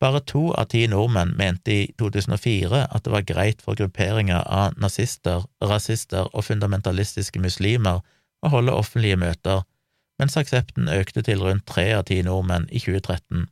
[0.00, 4.76] Bare to av ti nordmenn mente i 2004 at det var greit for grupperinger av
[4.80, 8.02] nazister, rasister og fundamentalistiske muslimer
[8.44, 9.64] å holde offentlige møter,
[10.20, 13.48] mens aksepten økte til rundt tre av ti nordmenn i 2013.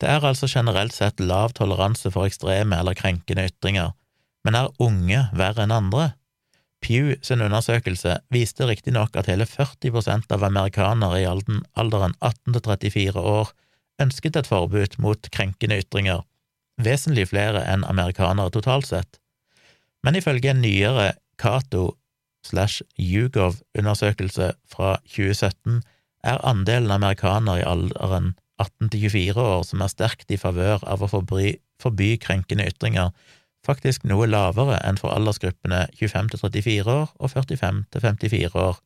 [0.00, 3.92] Det er altså generelt sett lav toleranse for ekstreme eller krenkende ytringer,
[4.46, 6.12] men er unge verre enn andre?
[6.80, 13.24] Pew sin undersøkelse viste riktignok at hele 40% av amerikanere i alderen 18 til 34
[13.36, 13.50] år
[14.02, 16.24] ønsket et forbud mot krenkende ytringer,
[16.78, 19.20] vesentlig flere enn amerikanere totalt sett.
[20.04, 21.98] Men ifølge en nyere Cato
[22.46, 25.82] slash Hugov-undersøkelse fra 2017
[26.24, 31.02] er andelen amerikanere i alderen 18 til 24 år som er sterkt i favør av
[31.02, 33.12] å forby, forby krenkende ytringer,
[33.66, 38.78] faktisk noe lavere enn for aldersgruppene 25 til 34 år og 45 til 54 år,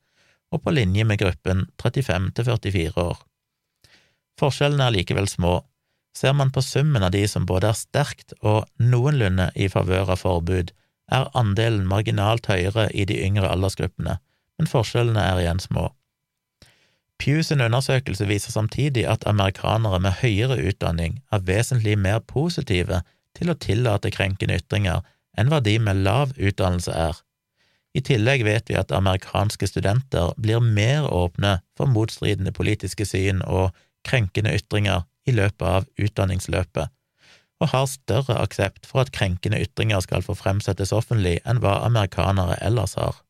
[0.52, 3.22] og på linje med gruppen 35 til 44 år.
[4.42, 5.60] Forskjellene er likevel små.
[6.18, 10.24] Ser man på summen av de som både er sterkt og noenlunde i favør av
[10.24, 10.72] forbud,
[11.12, 14.18] er andelen marginalt høyere i de yngre aldersgruppene,
[14.58, 15.90] men forskjellene er igjen små.
[17.22, 23.02] Pews undersøkelse viser samtidig at amerikanere med høyere utdanning er vesentlig mer positive
[23.38, 25.04] til å tillate krenkende ytringer
[25.38, 27.20] enn hva de med lav utdannelse er.
[27.94, 33.70] I tillegg vet vi at amerikanske studenter blir mer åpne for motstridende politiske syn og
[34.06, 36.90] krenkende ytringer i løpet av utdanningsløpet,
[37.62, 42.58] og har større aksept for at krenkende ytringer skal få fremsettes offentlig enn hva amerikanere
[42.60, 43.20] ellers har.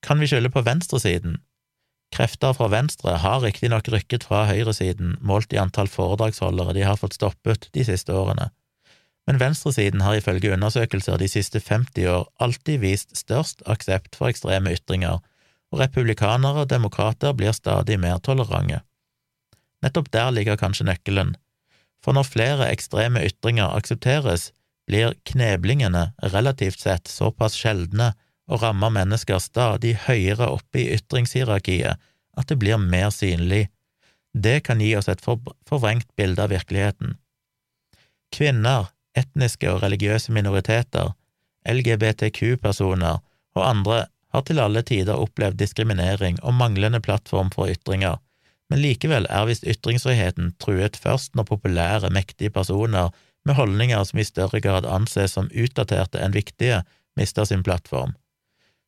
[0.00, 1.42] Kan vi skylde på venstresiden?
[2.10, 7.14] Krefter fra venstre har riktignok rykket fra høyresiden, målt i antall foredragsholdere de har fått
[7.20, 8.48] stoppet de siste årene,
[9.28, 14.72] men venstresiden har ifølge undersøkelser de siste 50 år alltid vist størst aksept for ekstreme
[14.74, 15.20] ytringer,
[15.70, 18.80] og republikanere og demokrater blir stadig mer tolerante.
[19.84, 21.34] Nettopp der ligger kanskje nøkkelen,
[22.04, 24.50] for når flere ekstreme ytringer aksepteres,
[24.88, 28.10] blir kneblingene relativt sett såpass sjeldne
[28.50, 32.00] og rammer mennesker stadig høyere oppe i ytringshierarkiet
[32.40, 33.68] at det blir mer synlig.
[34.34, 37.16] Det kan gi oss et forvrengt bilde av virkeligheten.
[38.34, 41.12] Kvinner, etniske og religiøse minoriteter,
[41.68, 43.20] LGBTQ-personer
[43.58, 48.18] og andre har til alle tider opplevd diskriminering og manglende plattform for ytringer,
[48.70, 53.10] men likevel er visst ytringsfriheten truet først når populære, mektige personer
[53.44, 56.84] med holdninger som i større grad anses som utdaterte enn viktige,
[57.18, 58.14] mister sin plattform.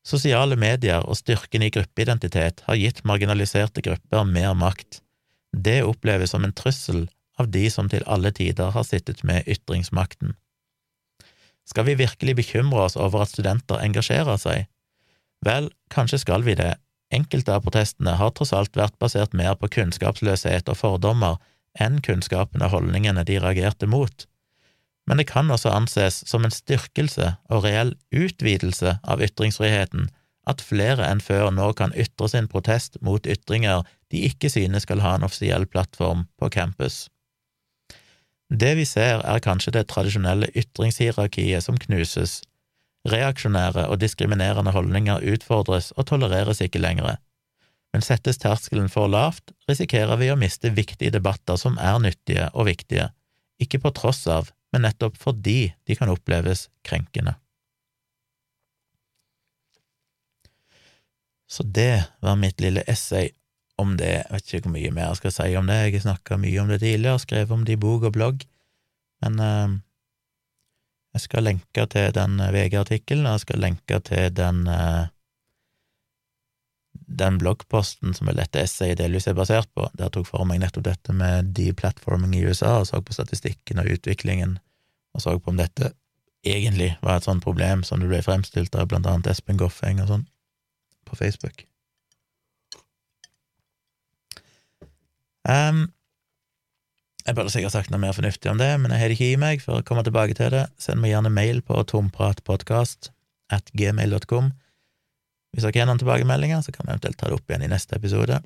[0.06, 5.00] Sosiale medier og styrken i gruppeidentitet har gitt marginaliserte grupper mer makt.
[5.52, 7.04] Det oppleves som en trussel
[7.38, 10.34] av de som til alle tider har sittet med ytringsmakten.
[11.66, 14.66] Skal vi virkelig bekymre oss over at studenter engasjerer seg?
[15.46, 16.74] Vel, kanskje skal vi det,
[17.12, 21.40] Enkelte av protestene har tross alt vært basert mer på kunnskapsløshet og fordommer
[21.80, 24.26] enn kunnskapen og holdningene de reagerte mot,
[25.06, 30.08] men det kan også anses som en styrkelse og reell utvidelse av ytringsfriheten
[30.48, 35.02] at flere enn før nå kan ytre sin protest mot ytringer de ikke synes skal
[35.02, 37.06] ha en offisiell plattform på campus.
[38.52, 42.42] Det vi ser, er kanskje det tradisjonelle ytringshierarkiet som knuses,
[43.08, 47.18] Reaksjonære og diskriminerende holdninger utfordres og tolereres ikke lenger.
[47.92, 52.70] Men settes terskelen for lavt, risikerer vi å miste viktige debatter som er nyttige og
[52.70, 53.10] viktige,
[53.60, 57.34] ikke på tross av, men nettopp fordi de kan oppleves krenkende.
[61.52, 63.28] Så det var mitt lille essay
[63.76, 64.12] om det.
[64.22, 66.62] Jeg vet ikke hvor mye mer jeg skal si om det, jeg har snakka mye
[66.62, 68.46] om det tidligere, skrevet om det i bok og blogg,
[69.26, 69.74] men uh,
[71.12, 75.10] jeg skal lenke til den eh, VG-artikkelen, og jeg skal lenke til den eh,
[77.12, 80.86] den bloggposten som er dette essayet delvis er basert på, der tok for meg nettopp
[80.86, 84.56] dette med deplatforming i USA, og så på statistikken og utviklingen,
[85.12, 85.92] og så på om dette
[86.46, 90.08] egentlig var et sånt problem som det ble fremstilt av blant annet Espen Goffeng og
[90.10, 90.24] sånn,
[91.08, 91.66] på Facebook.
[95.42, 95.90] Um,
[97.22, 99.38] jeg burde sikkert sagt noe mer fornuftig om det, men jeg har det ikke i
[99.40, 100.64] meg for å komme tilbake til det.
[100.82, 103.12] Send meg gjerne mail på tompratpodkast
[103.54, 104.50] at gmail.com.
[105.52, 107.98] Hvis dere har noen tilbakemeldinger, så kan vi eventuelt ta det opp igjen i neste
[107.98, 108.40] episode.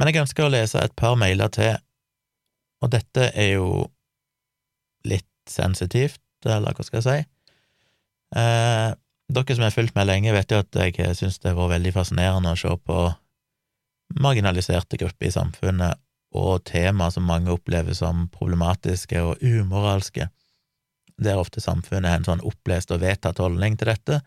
[0.00, 1.76] Men jeg ønsker å lese et par mailer til,
[2.80, 3.84] og dette er jo
[5.04, 7.18] litt sensitivt, eller hva skal jeg si?
[8.40, 8.90] Eh,
[9.30, 11.92] dere som har fulgt meg lenge, vet jo at jeg syns det har vært veldig
[11.98, 13.02] fascinerende å se på
[14.20, 16.00] marginaliserte grupper i samfunnet
[16.36, 20.28] og tema som mange opplever som problematiske og umoralske,
[21.20, 24.22] Det er ofte samfunnet har en sånn opplest og vedtatt holdning til dette,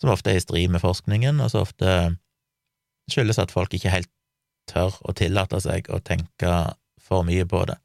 [0.00, 2.16] som ofte er i strid med forskningen, og så ofte
[3.12, 4.08] skyldes at folk ikke helt
[4.70, 6.54] tør å tillate seg å tenke
[6.96, 7.76] for mye på det.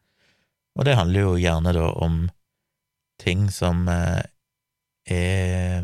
[0.80, 2.30] Og det handler jo gjerne da om
[3.20, 4.24] ting som eh,
[5.12, 5.84] er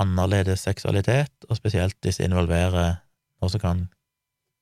[0.00, 3.02] annerledes seksualitet, og spesielt hvis det involverer
[3.40, 3.88] noe som kan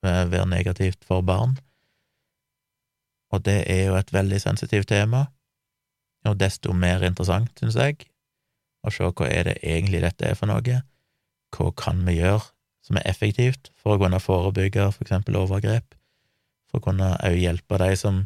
[0.05, 1.57] være negativt for barn.
[3.32, 5.26] Og det er jo et veldig sensitivt tema,
[6.26, 8.07] og desto mer interessant, synes jeg,
[8.82, 10.80] å se hva er det egentlig dette er for noe,
[11.55, 12.46] hva kan vi gjøre
[12.88, 15.96] som er effektivt for å kunne forebygge for eksempel overgrep,
[16.70, 18.22] for å kunne òg hjelpe de som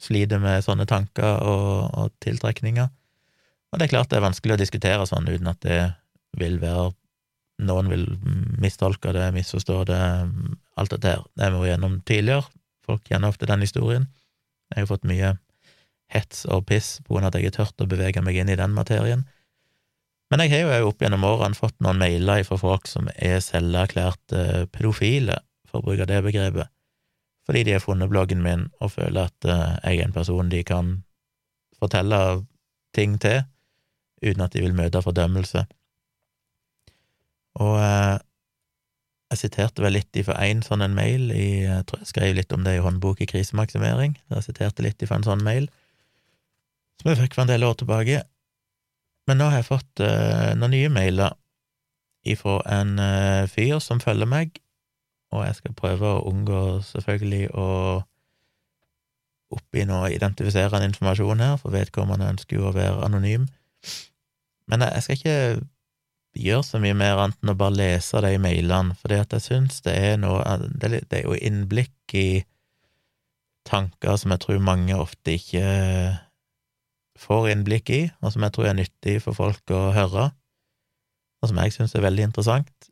[0.00, 2.88] sliter med sånne tanker og, og, tiltrekninger.
[3.68, 5.82] Og det er klart det er vanskelig å diskutere sånn uten at det
[6.38, 6.94] vil være
[7.58, 8.04] Noen vil
[8.62, 10.02] mistolke det, misforstå det,
[10.78, 11.26] alt dette her.
[11.34, 12.46] Det har vi vært gjennom tidligere.
[12.88, 14.08] Folk kjenner ofte den historien.
[14.72, 15.34] Jeg har fått mye
[16.12, 18.56] hets og piss på grunn av at jeg har tørt å bevege meg inn i
[18.58, 19.26] den materien.
[20.28, 24.66] Men jeg har jo opp gjennom årene fått noen mailer fra folk som er selverklærte
[24.74, 26.68] pedofile, for å bruke det begrepet,
[27.48, 30.62] fordi de har funnet bloggen min og føler at eh, jeg er en person de
[30.68, 30.94] kan
[31.80, 32.20] fortelle
[32.96, 33.42] ting til,
[34.24, 35.64] uten at de vil møte fordømmelse.
[37.64, 38.16] Og eh,
[39.28, 42.52] jeg siterte vel litt ifra én sånn en mail, i, jeg tror jeg skrev litt
[42.56, 45.68] om det i håndbok i krisemaksimering, jeg siterte litt ifra en sånn mail,
[47.00, 48.22] som jeg fikk for en del år tilbake.
[49.28, 51.36] Men nå har jeg fått uh, noen nye mailer
[52.28, 54.56] ifra en uh, fyr som følger meg,
[55.36, 57.68] og jeg skal prøve å unngå selvfølgelig å
[59.52, 63.44] oppgi noe identifiserende informasjon her, for vedkommende ønsker jo å være anonym.
[64.68, 65.36] Men jeg skal ikke
[66.36, 69.82] gjøre så mye mer annet enn å bare lese de mailene, fordi at jeg syns
[69.86, 70.42] det er noe
[70.80, 72.44] Det er jo innblikk i
[73.68, 75.64] tanker som jeg tror mange ofte ikke
[77.18, 80.28] får innblikk i, og som jeg tror er nyttig for folk å høre,
[81.42, 82.90] og som jeg syns er veldig interessant.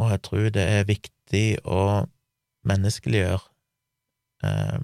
[0.00, 1.82] Og jeg tror det er viktig å
[2.68, 3.42] menneskeliggjøre
[4.46, 4.78] eh,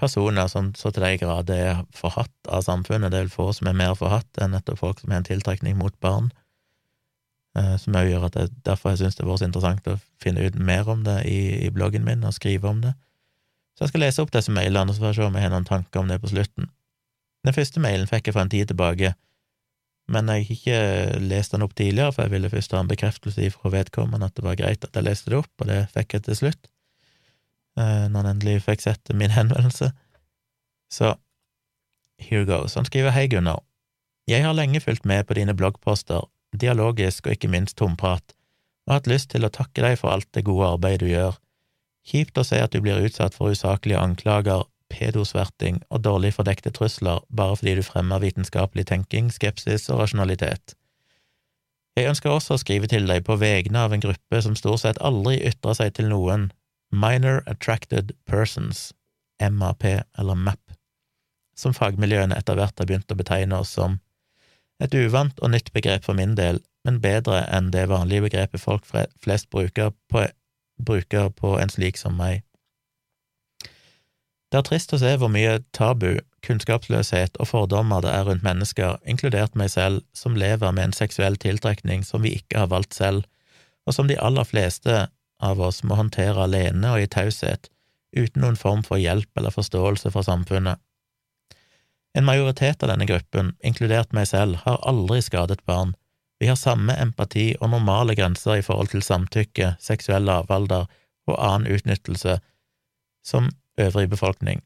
[0.00, 3.12] personer som så til de grader er forhatt av samfunnet.
[3.12, 5.78] Det er vel få som er mer forhatt enn nettopp folk som har en tiltrekning
[5.78, 6.30] mot barn,
[7.58, 10.46] eh, som òg gjør at jeg, derfor jeg syns det vært så interessant å finne
[10.46, 12.94] ut mer om det i, i, bloggen min og skrive om det.
[13.74, 15.54] Så jeg skal lese opp disse mailene, og så får jeg se om jeg har
[15.54, 16.70] noen tanker om det på slutten.
[17.44, 19.14] Den første mailen fikk jeg for en tid tilbake
[20.12, 20.78] men jeg har ikke
[21.24, 24.44] lest den opp tidligere, for jeg ville først ha en bekreftelse fra vedkommende at det
[24.44, 26.68] var greit at jeg leste det opp, og det fikk jeg til slutt,
[27.76, 29.90] når han endelig fikk sett min henvendelse.
[30.92, 31.14] Så
[32.22, 32.74] here goes.
[32.78, 33.62] Han skriver Hei, Gunnar.
[34.30, 36.28] Jeg har lenge fulgt med på dine bloggposter,
[36.60, 38.36] dialogisk og ikke minst tomprat,
[38.86, 41.36] og hatt lyst til å takke deg for alt det gode arbeidet du gjør.
[42.08, 47.22] Kjipt å se at du blir utsatt for usaklige anklager, pedosverting og dårlig fordekte trusler
[47.28, 50.76] bare fordi du fremmer vitenskapelig tenking, skepsis og rasjonalitet.
[51.96, 55.00] Jeg ønsker også å skrive til deg på vegne av en gruppe som stort sett
[55.04, 56.48] aldri ytrer seg til noen,
[56.94, 58.92] Minor Attracted Persons,
[59.42, 60.60] MAP eller MAP,
[61.58, 63.98] som fagmiljøene etter hvert har begynt å betegne oss som.
[64.82, 68.86] Et uvant og nytt begrep for min del, men bedre enn det vanlige begrepet folk
[68.86, 70.26] flest bruker på,
[70.78, 72.42] bruker på en slik som meg.
[74.52, 79.00] Det er trist å se hvor mye tabu, kunnskapsløshet og fordommer det er rundt mennesker,
[79.02, 83.24] inkludert meg selv, som lever med en seksuell tiltrekning som vi ikke har valgt selv,
[83.82, 85.08] og som de aller fleste
[85.44, 87.68] av oss må håndtere alene og i taushet,
[88.14, 90.80] uten noen form for hjelp eller forståelse fra samfunnet.
[92.14, 95.96] En majoritet av denne gruppen, inkludert meg selv, har aldri skadet barn.
[96.38, 100.86] Vi har samme empati og normale grenser i forhold til samtykke, seksuell lavalder
[101.26, 102.38] og annen utnyttelse
[103.26, 104.62] som øvrig befolkning.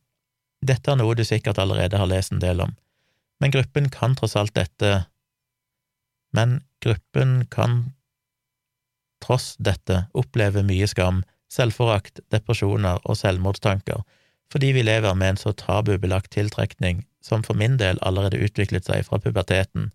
[0.61, 2.75] Dette er noe du sikkert allerede har lest en del om,
[3.41, 5.07] men gruppen kan tross alt dette…
[6.37, 7.95] Men gruppen kan
[9.25, 14.03] tross dette opplever mye skam, selvforakt, depresjoner og selvmordstanker,
[14.53, 19.05] fordi vi lever med en så tabubelagt tiltrekning som for min del allerede utviklet seg
[19.09, 19.91] fra puberteten,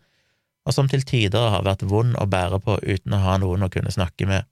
[0.64, 3.72] og som til tider har vært vond å bære på uten å ha noen å
[3.74, 4.46] kunne snakke med.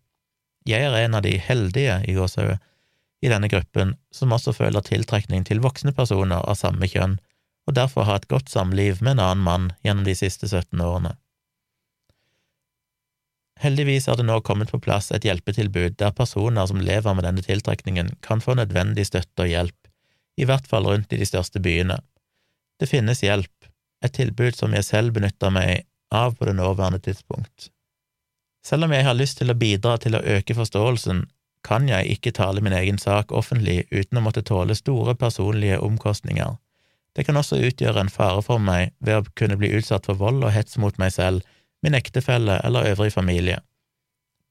[0.68, 2.60] Jeg er en av de heldige, i gåsehud,
[3.22, 7.20] i denne gruppen som også føler tiltrekning til voksne personer av samme kjønn,
[7.70, 11.14] og derfor har et godt samliv med en annen mann gjennom de siste 17 årene.
[13.62, 17.44] Heldigvis er det nå kommet på plass et hjelpetilbud der personer som lever med denne
[17.46, 19.92] tiltrekningen, kan få nødvendig støtte og hjelp,
[20.42, 22.00] i hvert fall rundt i de største byene.
[22.82, 23.54] Det finnes hjelp,
[24.02, 27.70] et tilbud som jeg selv benytter meg av på det nåværende tidspunkt.
[28.66, 31.28] Selv om jeg har lyst til å bidra til å øke forståelsen
[31.66, 36.58] kan jeg ikke tale min egen sak offentlig uten å måtte tåle store personlige omkostninger.
[37.16, 40.46] Det kan også utgjøre en fare for meg ved å kunne bli utsatt for vold
[40.46, 41.46] og hets mot meg selv,
[41.84, 43.60] min ektefelle eller øvrig familie.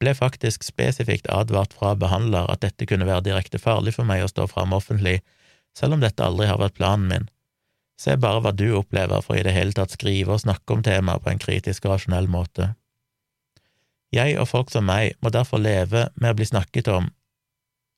[0.01, 4.31] ble faktisk spesifikt advart fra behandler at dette kunne være direkte farlig for meg å
[4.33, 5.20] stå fram offentlig,
[5.76, 7.26] selv om dette aldri har vært planen min.
[8.01, 11.20] Se bare hva du opplever for i det hele tatt skrive og snakke om temaet
[11.20, 12.70] på en kritisk og rasjonell måte.
[14.11, 17.11] Jeg og folk som meg må derfor leve med å bli snakket om,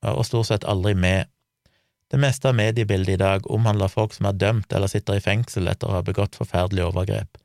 [0.02, 1.30] og stort sett aldri med.
[2.10, 5.70] Det meste av mediebildet i dag omhandler folk som er dømt eller sitter i fengsel
[5.70, 7.38] etter å ha begått forferdelige overgrep.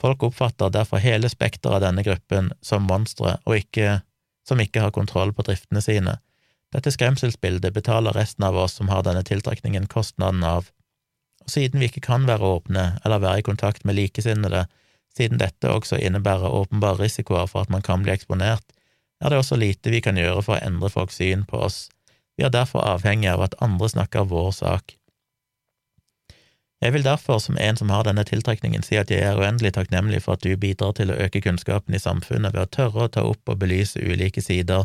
[0.00, 3.80] Folk oppfatter derfor hele spekteret av denne gruppen som monstre og
[4.44, 6.18] som ikke har kontroll på driftene sine.
[6.74, 10.72] Dette skremselsbildet betaler resten av oss som har denne tiltrekningen, kostnaden av.
[11.44, 14.64] Og siden vi ikke kan være åpne eller være i kontakt med likesinnede,
[15.14, 18.64] siden dette også innebærer åpenbare risikoer for at man kan bli eksponert,
[19.22, 21.86] er det også lite vi kan gjøre for å endre folks syn på oss.
[22.36, 24.96] Vi er derfor avhengig av at andre snakker vår sak.
[26.82, 30.22] Jeg vil derfor, som en som har denne tiltrekningen, si at jeg er uendelig takknemlig
[30.24, 33.24] for at du bidrar til å øke kunnskapen i samfunnet ved å tørre å ta
[33.24, 34.84] opp og belyse ulike sider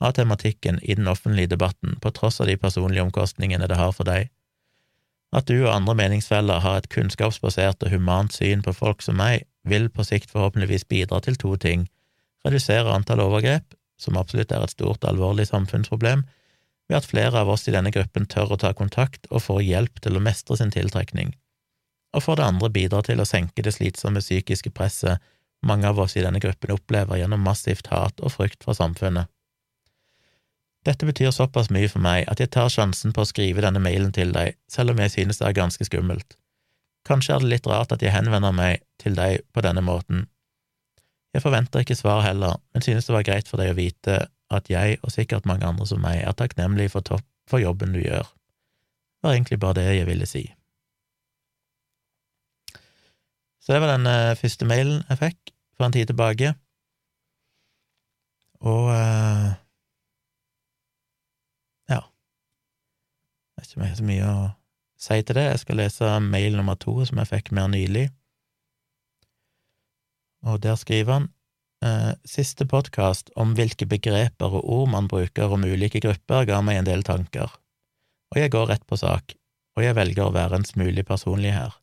[0.00, 4.08] av tematikken i den offentlige debatten, på tross av de personlige omkostningene det har for
[4.08, 4.28] deg.
[5.32, 9.46] At du og andre meningsfeller har et kunnskapsbasert og humant syn på folk som meg,
[9.62, 11.86] vil på sikt forhåpentligvis bidra til to ting–
[12.46, 16.24] redusere antall overgrep, som absolutt er et stort alvorlig samfunnsproblem,
[16.90, 20.02] ved at flere av oss i denne gruppen tør å ta kontakt og får hjelp
[20.02, 21.36] til å mestre sin tiltrekning,
[22.16, 25.22] og for det andre bidrar til å senke det slitsomme psykiske presset
[25.62, 29.30] mange av oss i denne gruppen opplever gjennom massivt hat og frykt fra samfunnet.
[30.88, 34.14] Dette betyr såpass mye for meg at jeg tar sjansen på å skrive denne mailen
[34.16, 36.38] til deg, selv om jeg synes det er ganske skummelt.
[37.04, 40.24] Kanskje er det litt rart at jeg henvender meg til deg på denne måten.
[41.36, 44.16] Jeg forventer ikke svar heller, men synes det var greit for deg å vite
[44.50, 48.00] at jeg, og sikkert mange andre som meg, er takknemlig for, topp, for jobben du
[48.02, 48.26] gjør.
[49.20, 50.42] Det var egentlig bare det jeg ville si.
[53.60, 56.54] Så det var den uh, første mailen jeg fikk for en tid tilbake.
[58.60, 59.50] Og uh,
[61.88, 62.00] ja
[63.56, 64.48] Det er ikke så mye å
[65.00, 65.44] si til det.
[65.50, 68.08] Jeg skal lese mail nummer to, som jeg fikk mer nylig.
[70.42, 71.28] Og der skriver han
[71.84, 76.80] eh, siste podkast om hvilke begreper og ord man bruker om ulike grupper, ga meg
[76.80, 77.52] en del tanker,
[78.30, 79.34] og jeg går rett på sak,
[79.76, 81.74] og jeg velger å være en smule personlig her.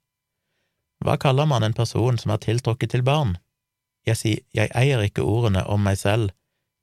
[1.03, 3.35] Hva kaller man en person som er tiltrukket til barn?
[4.07, 6.31] Jeg sier jeg eier ikke ordene om meg selv,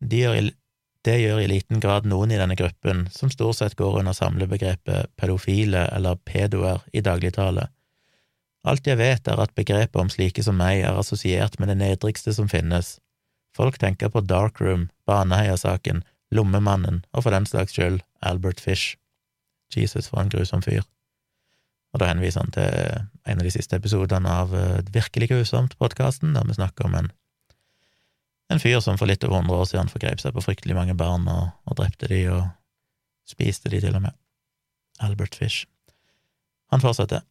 [0.04, 0.52] de gjør
[1.04, 5.10] det gjør i liten grad noen i denne gruppen, som stort sett går under samlebegrepet
[5.20, 7.66] pedofile eller pedoer i dagligtale.
[8.64, 12.32] Alt jeg vet, er at begrepet om slike som meg er assosiert med det nedrigste
[12.32, 12.96] som finnes.
[13.54, 16.02] Folk tenker på Darkroom, Baneheia-saken,
[16.34, 18.96] Lommemannen og for den slags skyld Albert Fish.
[19.74, 20.82] Jesus, for en grusom fyr.
[21.94, 26.46] Og da henviser han til en av de siste episodene av eh, Virkelig grusomt-podkasten, der
[26.46, 27.12] vi snakker om en
[28.52, 31.24] en fyr som for litt over hundre år siden forgrep seg på fryktelig mange barn
[31.32, 32.42] og, og drepte de og
[33.28, 34.16] spiste de til og med.
[35.02, 35.64] Albert Fish.
[36.70, 37.24] Han fortsetter.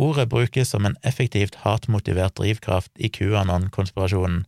[0.00, 4.46] Ordet brukes som en effektivt hatmotivert drivkraft i QAnon-konspirasjonen,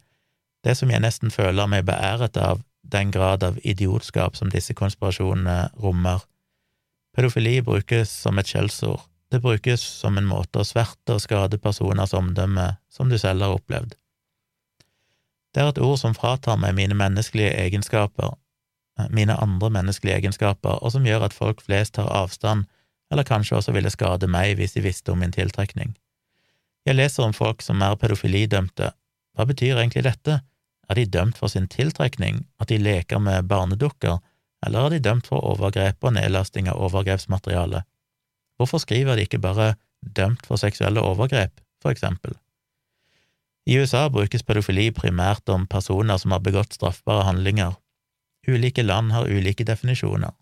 [0.64, 5.70] det som jeg nesten føler meg beæret av den grad av idiotskap som disse konspirasjonene
[5.80, 6.24] rommer.
[7.16, 12.14] Pedofili brukes som et skjellsord, det brukes som en måte å sverte og skade personers
[12.14, 13.96] omdømme som du selv har opplevd.
[15.54, 18.34] Det er et ord som fratar meg mine menneskelige egenskaper,
[18.98, 22.66] eh, mine andre menneskelige egenskaper, og som gjør at folk flest tar avstand,
[23.10, 25.94] eller kanskje også ville skade meg hvis de visste om min tiltrekning.
[26.86, 28.90] Jeg leser om folk som er pedofilidømte.
[29.34, 30.40] Hva betyr egentlig dette?
[30.88, 34.20] Er de dømt for sin tiltrekning, at de leker med barnedukker,
[34.66, 37.84] eller er de dømt for overgrep og nedlasting av overgrepsmateriale?
[38.56, 42.36] Hvorfor skriver de ikke bare dømt for seksuelle overgrep, for eksempel?
[43.66, 47.78] I USA brukes pedofili primært om personer som har begått straffbare handlinger.
[48.46, 50.34] Ulike land har ulike definisjoner.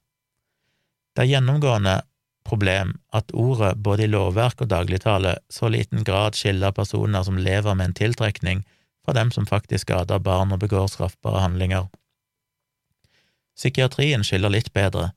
[1.14, 2.01] Det er gjennomgående
[2.43, 7.76] problem at ordet både i lovverk og dagligtale så liten grad skiller personer som lever
[7.78, 8.64] med en tiltrekning,
[9.05, 11.88] fra dem som faktisk skader barn og begår straffbare handlinger.
[13.57, 15.11] Psykiatrien skiller litt bedre.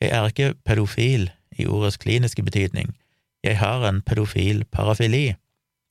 [0.00, 2.94] Jeg er ikke pedofil i ordets kliniske betydning,
[3.42, 5.36] jeg har en pedofil parafili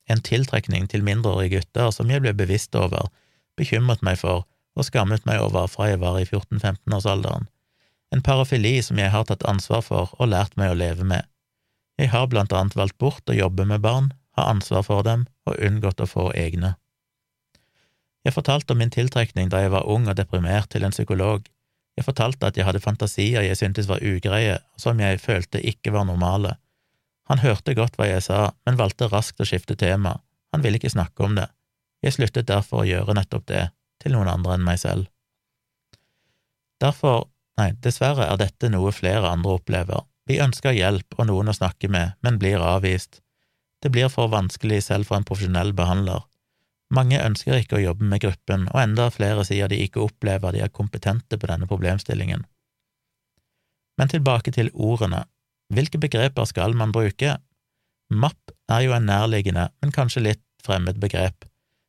[0.08, 3.10] en tiltrekning til mindreårige gutter som jeg ble bevisst over,
[3.60, 4.46] bekymret meg for
[4.78, 7.48] og skammet meg over fra jeg var i 14–15-årsalderen,
[8.14, 11.26] en parafili som jeg har tatt ansvar for og lært meg å leve med.
[11.98, 15.58] Jeg har blant annet valgt bort å jobbe med barn, ha ansvar for dem og
[15.58, 16.76] unngått å få egne.
[18.28, 21.46] Jeg fortalte om min tiltrekning da jeg var ung og deprimert til en psykolog.
[21.96, 26.04] Jeg fortalte at jeg hadde fantasier jeg syntes var ugreie, som jeg følte ikke var
[26.04, 26.58] normale
[27.28, 30.16] han hørte godt hva jeg sa, men valgte raskt å skifte tema,
[30.52, 31.48] han ville ikke snakke om det.
[32.04, 33.64] Jeg sluttet derfor å gjøre nettopp det,
[34.00, 35.10] til noen andre enn meg selv.
[36.80, 37.26] Derfor,
[37.60, 40.06] nei, dessverre er dette noe flere andre opplever.
[40.28, 43.20] Vi ønsker hjelp og noen å snakke med, men blir avvist.
[43.82, 46.24] Det blir for vanskelig selv for en profesjonell behandler.
[46.94, 50.62] Mange ønsker ikke å jobbe med gruppen, og enda flere sier de ikke opplever de
[50.64, 52.46] er kompetente på denne problemstillingen.
[53.98, 55.26] Men tilbake til ordene.
[55.74, 57.36] Hvilke begreper skal man bruke?
[58.08, 61.44] MAP er jo en nærliggende, men kanskje litt fremmed begrep,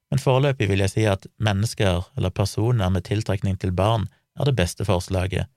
[0.10, 4.08] men foreløpig vil jeg si at mennesker eller personer med tiltrekning til barn
[4.40, 5.50] er det beste forslaget.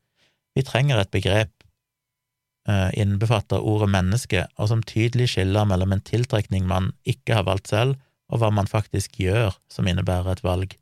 [0.54, 1.52] Vi trenger et begrep
[2.68, 7.72] uh, innbefatter ordet menneske, og som tydelig skiller mellom en tiltrekning man ikke har valgt
[7.72, 7.96] selv,
[8.32, 10.76] og hva man faktisk gjør som innebærer et valg.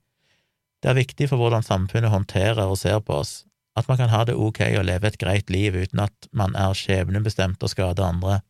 [0.81, 3.43] Det er viktig for hvordan samfunnet håndterer og ser på oss,
[3.77, 6.77] at man kan ha det ok å leve et greit liv uten at man er
[6.77, 8.41] skjebnebestemt og skader andre.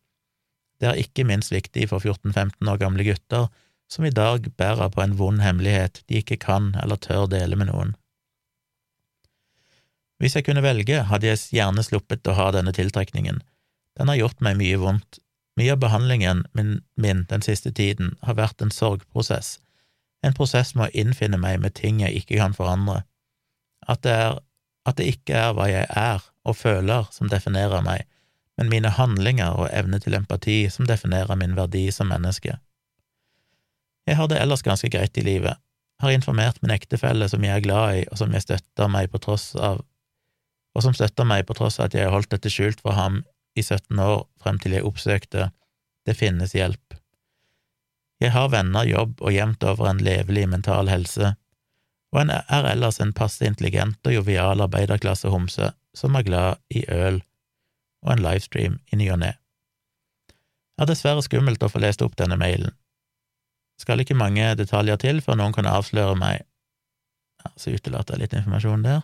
[0.81, 3.49] Det er ikke minst viktig for 14–15 år gamle gutter
[3.91, 7.69] som i dag bærer på en vond hemmelighet de ikke kan eller tør dele med
[7.69, 7.95] noen.
[10.21, 13.41] Hvis jeg kunne velge, hadde jeg gjerne sluppet å ha denne tiltrekningen.
[13.97, 15.19] Den har gjort meg mye vondt,
[15.61, 19.59] mye av behandlingen min, min, den siste tiden har vært en sorgprosess,
[20.25, 23.03] en prosess med å innfinne meg med ting jeg ikke kan forandre,
[23.89, 24.39] at det, er,
[24.89, 28.07] at det ikke er hva jeg er og føler som definerer meg,
[28.57, 32.57] men mine handlinger og evne til empati som definerer min verdi som menneske.
[34.09, 35.61] Jeg har det ellers ganske greit i livet,
[36.01, 39.21] har informert min ektefelle som jeg er glad i, og som jeg støtter meg på
[39.21, 39.83] tross av,
[40.73, 43.21] og som støtter meg på tross av at jeg har holdt dette skjult for ham
[43.55, 45.51] i 17 år frem til jeg oppsøkte
[46.05, 46.95] Det finnes hjelp.
[48.21, 51.35] Jeg har venner, jobb og jevnt over en levelig mental helse,
[52.11, 57.21] og en er ellers en passe intelligent og jovial arbeiderklasse-homse som er glad i øl
[58.01, 59.31] og en livestream i ny og ne.
[60.75, 62.73] Det er dessverre skummelt å få lest opp denne mailen.
[63.81, 66.47] Skal ikke mange detaljer til før noen kan avsløre meg
[67.57, 68.99] Så utelater jeg litt informasjon der.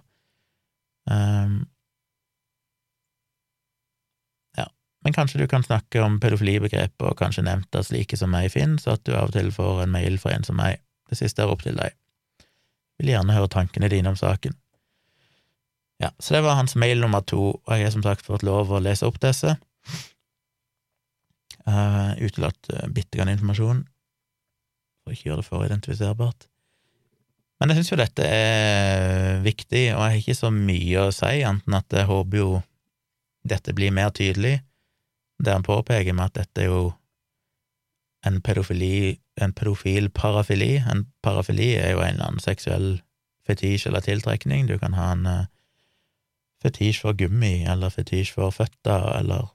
[1.10, 1.66] Um,
[5.08, 8.84] Men kanskje du kan snakke om pedofilibegrepet og kanskje nevnt at slike som meg finnes,
[8.84, 10.82] så at du av og til får en mail fra en som meg.
[11.08, 11.96] Det siste er opp til deg.
[13.00, 14.58] Vil gjerne høre tankene dine om saken.
[16.04, 18.68] Ja, så det var hans mail nummer to, og jeg har som sagt fått lov
[18.68, 19.56] å lese opp disse.
[21.64, 23.86] Uh, utelatt uh, bitte grann informasjon,
[25.06, 26.52] for ikke gjøre det for identifiserbart.
[27.62, 31.36] Men jeg syns jo dette er viktig, og jeg har ikke så mye å si,
[31.48, 32.56] enten at jeg håper jo
[33.48, 34.58] dette blir mer tydelig
[35.44, 36.92] der han påpeker med at dette er jo
[38.26, 40.78] en pedofili, en pedofil parafili.
[40.92, 43.02] En parafili er jo en eller annen seksuell
[43.48, 44.68] fetisj eller tiltrekning.
[44.68, 45.46] Du kan ha en uh,
[46.64, 49.54] fetisj for gummi, eller fetisj for føtter, eller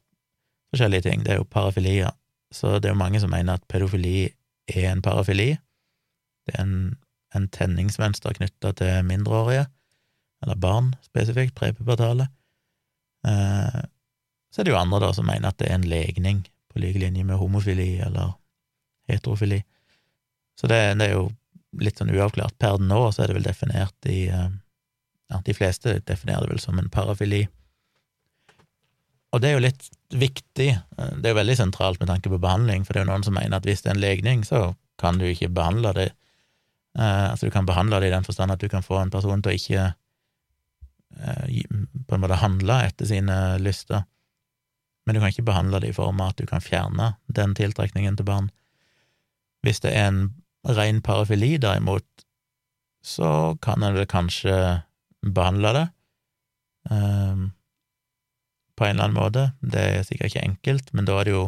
[0.72, 1.24] forskjellige ting.
[1.24, 2.14] Det er jo parafilier.
[2.52, 4.32] Så det er jo mange som mener at pedofili
[4.68, 5.56] er en parafili.
[6.46, 6.76] Det er en,
[7.34, 9.66] en tenningsmønster knytta til mindreårige,
[10.42, 12.28] eller barn spesifikt, prepubertale.
[13.26, 13.82] Uh,
[14.52, 16.42] så er det jo andre da som mener at det er en legning,
[16.72, 18.34] på like linje med homofili eller
[19.08, 19.62] heterofili.
[20.60, 21.30] Så det, det er jo
[21.80, 22.58] litt sånn uavklart.
[22.60, 24.50] Per nå så er det vel definert i eh,
[25.32, 27.46] Ja, de fleste definerer det vel som en parafili.
[29.32, 32.40] Og det er jo litt viktig, eh, det er jo veldig sentralt med tanke på
[32.42, 34.74] behandling, for det er jo noen som mener at hvis det er en legning, så
[35.00, 36.10] kan du ikke behandle det.
[36.98, 39.40] Eh, altså du kan behandle det i den forstand at du kan få en person
[39.40, 39.90] til å ikke
[42.08, 44.04] på en måte handle etter sine lyster
[45.06, 48.18] men du kan ikke behandle det i form av at du kan fjerne den tiltrekningen
[48.18, 48.50] til barn.
[49.66, 50.22] Hvis det er en
[50.66, 52.06] ren parafili, derimot,
[53.02, 54.54] så kan en vel kanskje
[55.22, 55.86] behandle det
[56.90, 57.50] um,
[58.78, 59.48] på en eller annen måte.
[59.58, 61.44] Det er sikkert ikke enkelt, men da er det jo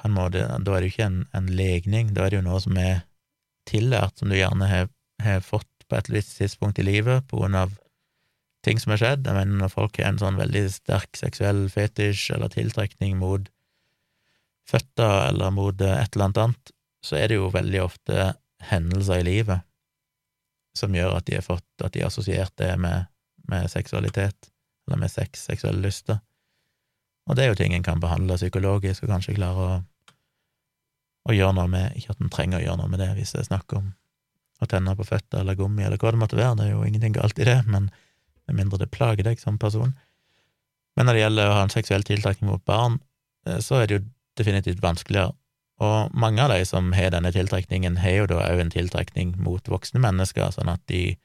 [0.00, 2.48] på en måte, da er det jo ikke en, en legning, da er det jo
[2.48, 3.04] noe som er
[3.68, 4.88] tillært, som du gjerne har,
[5.22, 7.76] har fått på et visst tidspunkt i livet på grunn av
[8.66, 9.26] ting som har skjedd.
[9.26, 13.48] Jeg mener, når folk har en sånn veldig sterk seksuell fetisj eller tiltrekning mot
[14.68, 18.32] føtter eller mot eh, et eller annet annet, så er det jo veldig ofte
[18.70, 19.66] hendelser i livet
[20.78, 23.08] som gjør at de har fått, at de har assosiert det med,
[23.50, 24.48] med seksualitet,
[24.86, 26.22] eller med sex, seksuelle lyster.
[27.28, 29.74] Og det er jo ting en kan behandle psykologisk og kanskje klare å,
[31.28, 33.42] å gjøre noe med, ikke at en trenger å gjøre noe med det hvis det
[33.42, 33.92] er snakk om
[34.62, 37.14] å tenne på føtter eller gummi eller hva det måtte være, det er jo ingenting
[37.18, 37.90] galt i det, men
[38.48, 39.94] med mindre det plager deg som person.
[40.96, 42.98] Men når det gjelder å ha en seksuell tiltrekning mot barn,
[43.46, 44.04] eh, så er det jo
[44.40, 45.34] definitivt vanskeligere.
[45.82, 49.66] Og mange av de som har denne tiltrekningen, har jo da òg en tiltrekning mot
[49.68, 51.16] voksne mennesker, sånn at de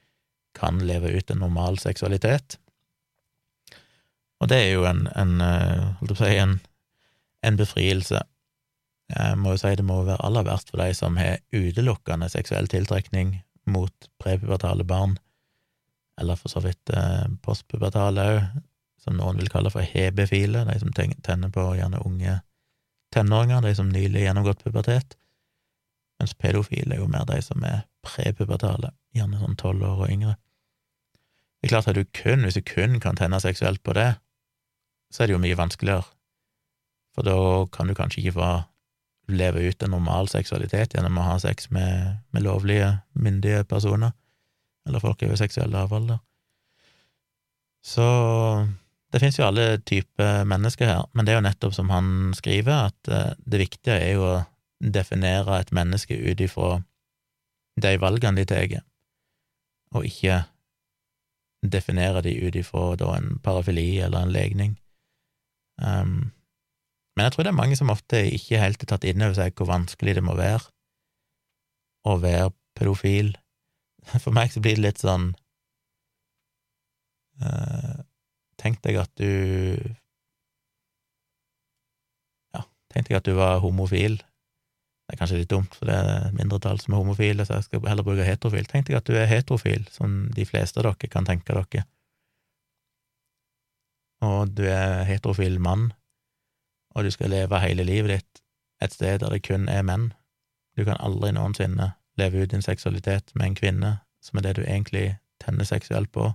[0.58, 2.56] kan leve ut en normal seksualitet.
[4.42, 6.58] Og det er jo en, en eh, holdt på å si, en,
[7.46, 8.24] en befrielse.
[9.08, 12.68] Jeg må jo si det må være aller verst for de som har utelukkende seksuell
[12.70, 13.38] tiltrekning
[13.68, 15.16] mot prepubertale barn
[16.18, 18.42] eller for så vidt eh, postpubertale òg,
[18.98, 22.40] som noen vil kalle for hebefile, de som tenner på gjerne unge
[23.14, 25.14] tenåringer, de som nylig gjennomgått pubertet,
[26.18, 30.34] mens pedofile er jo mer de som er prepubertale, gjerne sånn tolv år og yngre.
[31.58, 34.12] Det er klart at du kun, hvis du kun kan tenne seksuelt på det,
[35.14, 36.04] så er det jo mye vanskeligere,
[37.14, 37.38] for da
[37.74, 38.50] kan du kanskje ikke få
[39.28, 44.14] leve ut en normal seksualitet gjennom å ha sex med, med lovlige, myndige personer,
[44.88, 46.18] eller folk er jo seksuelle lavalder.
[47.84, 48.04] Så
[49.12, 52.90] det finnes jo alle typer mennesker her, men det er jo nettopp som han skriver,
[52.90, 54.36] at eh, det viktige er jo å
[54.78, 56.78] definere et menneske ut ifra
[57.78, 58.80] de valgene de tar,
[59.94, 60.42] og ikke
[61.62, 64.76] definere de ut ifra en parafili eller en legning.
[65.78, 66.32] Um,
[67.16, 69.54] men jeg tror det er mange som ofte ikke helt har tatt inn over seg
[69.58, 70.66] hvor vanskelig det må være
[72.06, 73.32] å være pedofil.
[74.24, 75.32] For meg så blir det litt sånn
[77.42, 77.98] uh,
[78.58, 79.28] Tenk deg at du
[82.56, 84.18] Ja, tenk deg at du var homofil.
[84.18, 87.68] Det er kanskje litt dumt, for det er et mindretall som er homofile, så jeg
[87.68, 88.66] skal heller bruke heterofil.
[88.68, 91.86] Tenk deg at du er heterofil, som de fleste av dere kan tenke dere.
[94.26, 95.92] Og du er heterofil mann,
[96.92, 98.42] og du skal leve hele livet ditt
[98.82, 100.10] et sted der det kun er menn.
[100.76, 104.62] Du kan aldri noensinne leve ut din seksualitet med en kvinne, som er det du
[104.66, 106.32] egentlig tenner seksuelt på.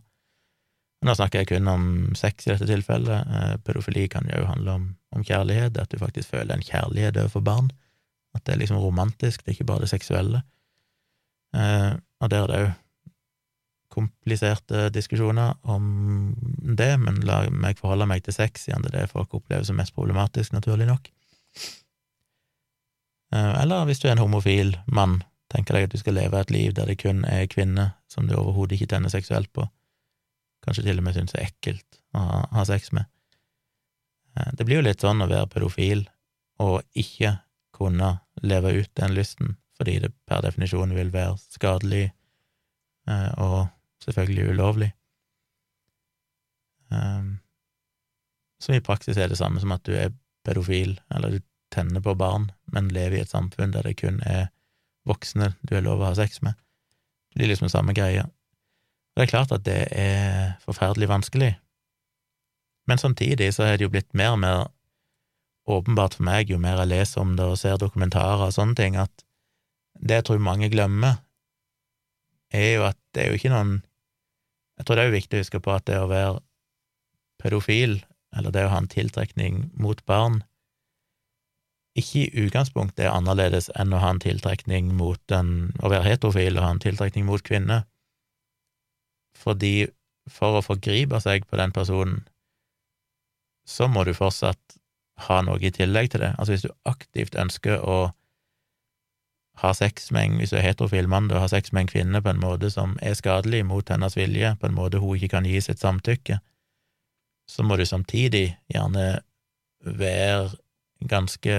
[1.04, 1.86] Nå snakker jeg kun om
[2.16, 3.28] sex i dette tilfellet.
[3.28, 7.44] Eh, pedofili kan jo handle om, om kjærlighet, at du faktisk føler en kjærlighet overfor
[7.44, 7.72] barn.
[8.34, 10.44] At det er liksom romantisk, det er ikke bare det seksuelle.
[11.56, 11.92] Eh,
[12.24, 12.72] og der er det òg
[13.94, 15.84] kompliserte diskusjoner om
[16.80, 19.78] det, men la meg forholde meg til sex, siden det er det folk opplever som
[19.78, 21.12] mest problematisk, naturlig nok.
[23.34, 25.22] Eh, eller hvis du er en homofil mann,
[25.54, 28.36] tenker deg at du skal leve et liv der det kun er kvinner som du
[28.38, 29.68] overhodet ikke tenner seksuelt på,
[30.66, 33.10] kanskje til og med synes er ekkelt å ha, ha sex med.
[34.38, 36.06] Eh, det blir jo litt sånn å være pedofil
[36.64, 37.38] og ikke
[37.74, 38.16] kunne
[38.46, 42.06] leve ut den lysten, fordi det per definisjon vil være skadelig
[43.10, 43.68] eh, og
[44.06, 44.92] selvfølgelig ulovlig.
[48.62, 50.12] Som i praksis er det samme som at du er
[50.46, 51.40] pedofil, eller du
[51.74, 54.53] tenner på barn, men lever i et samfunn der det kun er
[55.08, 56.56] voksne du har lov å ha sex med.
[57.34, 58.28] Det blir liksom samme greia.
[59.14, 61.54] Det er klart at det er forferdelig vanskelig,
[62.90, 64.64] men samtidig så er det jo blitt mer og mer
[65.70, 68.98] åpenbart for meg, jo mer jeg leser om det og ser dokumentarer og sånne ting,
[69.00, 69.24] at
[70.04, 71.22] det jeg tror mange glemmer,
[72.54, 73.82] er jo at det er jo ikke noen
[74.74, 76.40] Jeg tror det er jo viktig å huske på at det å være
[77.38, 78.00] pedofil,
[78.34, 80.40] eller det å ha en tiltrekning mot barn,
[82.00, 86.58] ikke i utgangspunktet er annerledes enn å ha en tiltrekning mot en, å være heterofil
[86.58, 87.84] og ha en tiltrekning mot kvinner,
[89.38, 89.92] fordi
[90.32, 92.24] for å forgripe seg på den personen,
[93.68, 94.78] så må du fortsatt
[95.28, 96.34] ha noe i tillegg til det.
[96.38, 97.98] Altså hvis du aktivt ønsker å
[99.62, 102.24] ha sex med en, hvis du er heterofil mann, da ha sex med en kvinne
[102.24, 105.48] på en måte som er skadelig mot hennes vilje, på en måte hun ikke kan
[105.48, 106.40] gi sitt samtykke,
[107.50, 109.22] så må du samtidig gjerne
[109.84, 110.56] være
[111.10, 111.56] ganske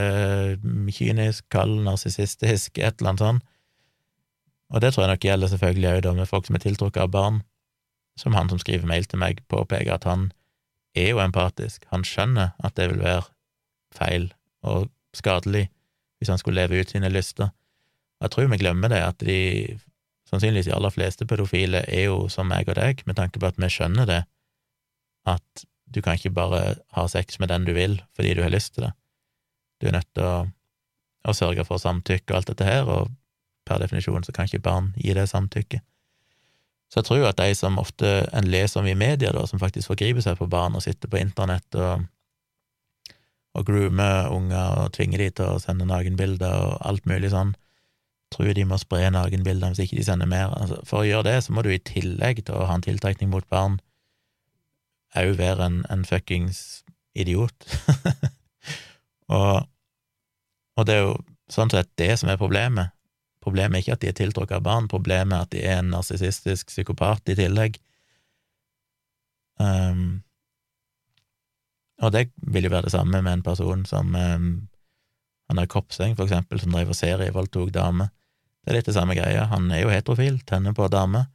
[0.97, 3.51] kynisk, kald, narsissistisk, et eller annet sånt.
[4.75, 7.43] Og det tror jeg nok gjelder selvfølgelig òg med folk som er tiltrukket av barn,
[8.19, 10.31] som han som skriver mail til meg, påpeker at han
[10.95, 13.27] er jo empatisk, han skjønner at det vil være
[13.95, 14.31] feil
[14.63, 15.69] og skadelig
[16.19, 17.51] hvis han skulle leve ut sine lyster.
[18.23, 19.79] Jeg tror vi glemmer det, at de
[20.31, 23.59] sannsynligvis de aller fleste pedofile er jo som meg og deg, med tanke på at
[23.61, 24.23] vi skjønner det,
[25.29, 25.65] at
[25.95, 28.87] du kan ikke bare ha sex med den du vil fordi du har lyst til
[28.87, 28.95] det.
[29.85, 30.37] Du er nødt til å,
[31.29, 33.13] å sørge for samtykke og alt dette her, og
[33.69, 35.85] per definisjon så kan ikke barn gi det samtykket.
[36.93, 39.91] Så jeg tror at de som ofte en leser om i media, da, som faktisk
[39.91, 42.09] forgriper seg på barn og sitter på internett og
[43.55, 47.53] og groomer unger og tvinger de til å sende nakenbilder og alt mulig sånn.
[48.35, 50.51] Tror de må spre nakenbilder hvis ikke de sender mer.
[50.59, 53.31] Altså, for å gjøre det, så må du i tillegg til å ha en tiltrekning
[53.31, 53.79] mot barn
[55.15, 56.83] òg være en, en fuckings
[57.15, 57.55] idiot.
[59.37, 59.69] og,
[60.77, 61.15] og det er jo
[61.53, 62.95] sånn sett det som er problemet.
[63.45, 65.91] Problemet er ikke at de er tiltrukket av barn, problemet er at de er en
[65.93, 67.77] narsissistisk psykopat i tillegg.
[69.61, 70.23] Um,
[72.03, 74.49] og det vil jo være det samme med en person som um,
[75.49, 78.11] han der Kopseng, for eksempel, som driver serievoldtok damer.
[78.65, 79.45] Det er litt det samme greia.
[79.53, 81.29] Han er jo heterofil, tenner på damer,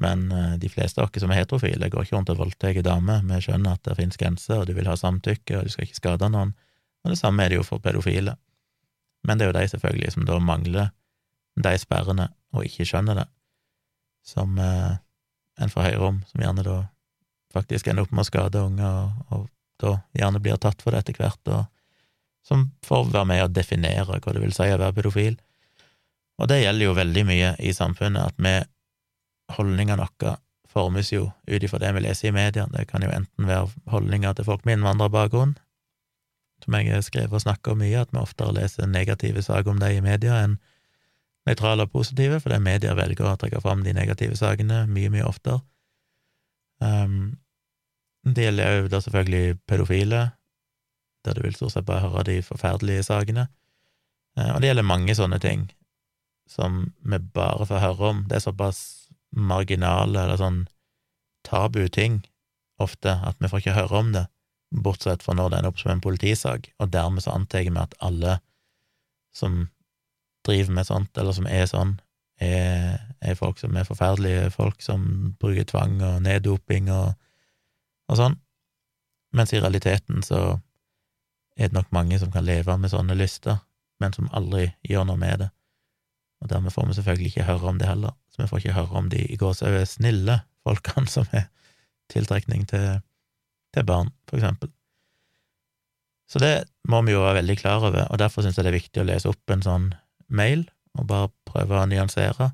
[0.00, 3.22] men uh, de fleste av oss som er heterofile, går ikke rundt og voldtar damer.
[3.28, 6.00] Vi skjønner at det finnes grenser, og du vil ha samtykke, og du skal ikke
[6.00, 6.56] skade noen.
[7.04, 8.38] Og det samme er det jo for pedofile.
[9.26, 10.92] Men det er jo de, selvfølgelig, som da mangler
[11.56, 13.26] de sperrene og ikke skjønner det,
[14.26, 14.98] som eh,
[15.62, 16.76] en får høre om, som gjerne da
[17.56, 19.46] faktisk ender opp med å skade unger, og, og
[19.82, 21.66] da gjerne blir tatt for det etter hvert, og
[22.46, 25.36] som får være med å definere hva det vil si å være pedofil.
[26.36, 28.56] Og det gjelder jo veldig mye i samfunnet, at vi
[29.56, 30.36] holdningene våre
[30.76, 32.66] formes jo ut ifra det vi leser i media.
[32.70, 35.56] Det kan jo enten være holdninger til folk med innvandrerbakgrunn,
[36.64, 39.80] som jeg har skrevet og snakka om mye, at vi oftere leser negative saker om
[39.82, 40.58] det i media enn
[41.46, 45.60] nøytrale og positive, fordi media velger å trekke fram de negative sakene mye, mye oftere.
[46.82, 47.36] Um,
[48.26, 50.22] det gjelder jo da selvfølgelig pedofile,
[51.24, 53.46] der du vil stort sett bare høre de forferdelige sakene.
[54.38, 55.68] Uh, og det gjelder mange sånne ting
[56.50, 58.24] som vi bare får høre om.
[58.26, 58.80] Det er såpass
[59.30, 60.64] marginale eller sånn
[61.46, 62.24] tabu ting
[62.82, 64.26] ofte at vi får ikke høre om det,
[64.82, 67.94] bortsett fra når det ender opp som en politisak, og dermed så antar jeg at
[68.04, 68.38] alle
[69.36, 69.66] som
[70.46, 71.96] driver med sånt, eller som er sånn,
[72.40, 77.14] er, er folk som er forferdelige folk, som bruker tvang og neddoping og,
[78.10, 78.36] og sånn,
[79.36, 80.58] mens i realiteten så
[81.56, 83.62] er det nok mange som kan leve med sånne lyster,
[84.00, 85.50] men som aldri gjør noe med det,
[86.44, 89.00] og dermed får vi selvfølgelig ikke høre om det heller, så vi får ikke høre
[89.00, 91.48] om de i gåsehudet snille folkene som er
[92.12, 93.00] tiltrekning til,
[93.76, 94.72] til barn, for eksempel.
[96.26, 98.80] Så det må vi jo være veldig klar over, og derfor syns jeg det er
[98.80, 99.90] viktig å lese opp en sånn
[100.26, 100.64] mail
[100.96, 102.50] og bare prøve å nyansere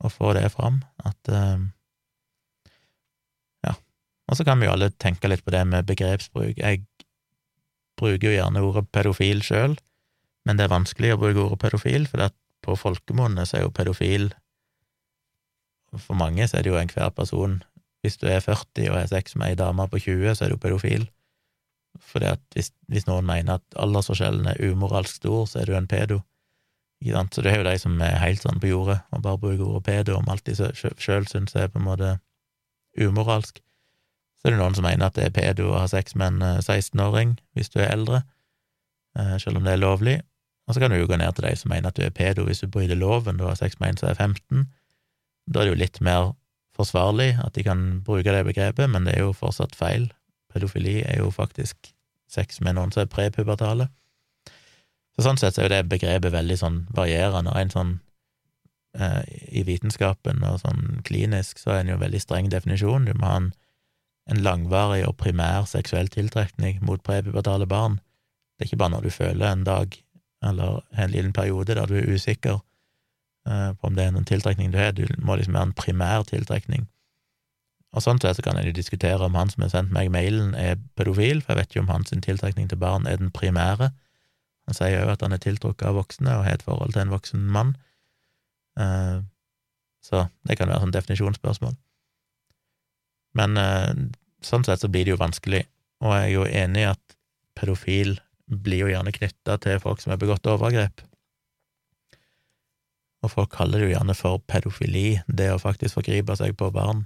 [0.00, 1.60] og få det fram, at uh,
[3.66, 3.74] Ja.
[4.30, 6.56] Og så kan vi jo alle tenke litt på det med begrepsbruk.
[6.56, 6.86] Jeg
[8.00, 9.76] bruker jo gjerne ordet pedofil sjøl,
[10.48, 12.32] men det er vanskelig å bruke ordet pedofil, for
[12.64, 14.32] på folkemunne så er jo pedofil
[15.96, 17.60] For mange så er det jo enhver person.
[18.00, 20.60] Hvis du er 40 og har sex med ei dame på 20, så er du
[20.60, 21.08] pedofil.
[22.00, 25.88] Fordi at hvis, hvis noen mener at aldersforskjellen er umoralsk stor, så er du en
[25.90, 26.20] pedo.
[27.00, 27.34] Ikke sant?
[27.34, 29.86] Så det er jo de som er helt sånn på jordet og bare bruker ordet
[29.88, 32.14] pedo om alt de sjøl syns er på en måte
[33.00, 33.60] umoralsk.
[34.40, 36.60] Så er det noen som mener at det er pedo å ha sex med en
[36.64, 38.22] 16-åring eh, hvis du er eldre,
[39.18, 40.18] eh, selv om det er lovlig.
[40.68, 42.46] Og så kan du jo gå ned til de som mener at du er pedo
[42.46, 44.68] hvis du bryter loven, du har sex med en som er 15.
[45.50, 46.32] Da er det jo litt mer
[46.80, 50.08] forsvarlig at de kan bruke det begrepet, men det er jo fortsatt feil.
[50.52, 51.92] Pedofili er jo faktisk
[52.30, 53.88] sex med noen som er prepubertale.
[55.16, 57.96] Så sånn sett så er jo det begrepet veldig sånn varierende, en sånn
[58.98, 63.08] eh, i vitenskapen og sånn klinisk så er en jo veldig streng definisjon.
[63.08, 63.50] Du må ha en,
[64.30, 67.98] en langvarig og primær seksuell tiltrekning mot prepubertale barn.
[68.56, 69.98] Det er ikke bare når du føler en dag
[70.46, 72.62] eller en liten periode der du er usikker
[73.50, 74.92] på om det er noen tiltrekning du har.
[74.94, 76.86] Du må liksom ha en primær tiltrekning.
[77.90, 80.52] Og sånn sett så kan jeg jo diskutere om han som har sendt meg mailen,
[80.54, 83.90] er pedofil, for jeg vet ikke om hans tiltrekning til barn er den primære.
[84.70, 87.14] Han sier jo at han er tiltrukket av voksne og har et forhold til en
[87.14, 87.74] voksen mann.
[88.78, 89.26] Uh,
[90.06, 91.74] så det kan være sånn definisjonsspørsmål.
[93.40, 93.90] Men uh,
[94.46, 95.64] sånn sett så blir det jo vanskelig,
[96.04, 97.16] og jeg er jo enig i at
[97.58, 98.20] pedofil
[98.50, 101.02] blir jo gjerne knytta til folk som har begått overgrep.
[103.20, 107.04] Og folk kaller det jo gjerne for pedofili, det å faktisk forgripe seg på barn.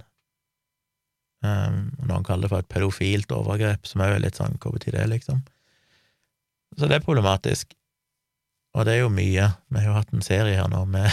[1.45, 5.05] Um, noen kaller det for et pedofilt overgrep, som er litt sånn hva betyr det,
[5.11, 5.43] liksom?
[6.79, 7.75] Så det er problematisk.
[8.75, 9.51] Og det er jo mye.
[9.71, 11.07] Vi har jo hatt en serie her nå med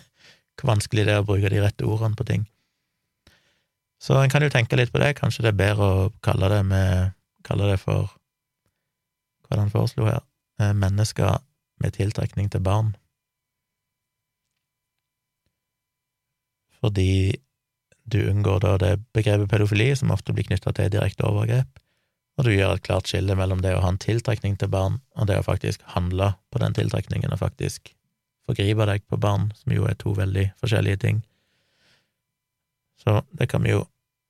[0.58, 2.46] hvor vanskelig det er å bruke de rette ordene på ting.
[4.02, 5.16] Så en kan jo tenke litt på det.
[5.18, 7.14] Kanskje det er bedre å kalle det, med,
[7.46, 8.12] kalle det for
[9.48, 10.22] hva er det han foreslo her?
[10.60, 11.40] Eh, mennesker
[11.82, 12.92] med tiltrekning til barn.
[16.78, 17.36] Fordi
[18.08, 21.82] du unngår da det begrepet pedofili, som ofte blir knytta til direkte overgrep,
[22.38, 25.26] og du gjør et klart skille mellom det å ha en tiltrekning til barn, og
[25.28, 27.92] det å faktisk handle på den tiltrekningen og faktisk
[28.48, 31.22] forgripe deg på barn, som jo er to veldig forskjellige ting.
[33.02, 33.84] Så det kan vi jo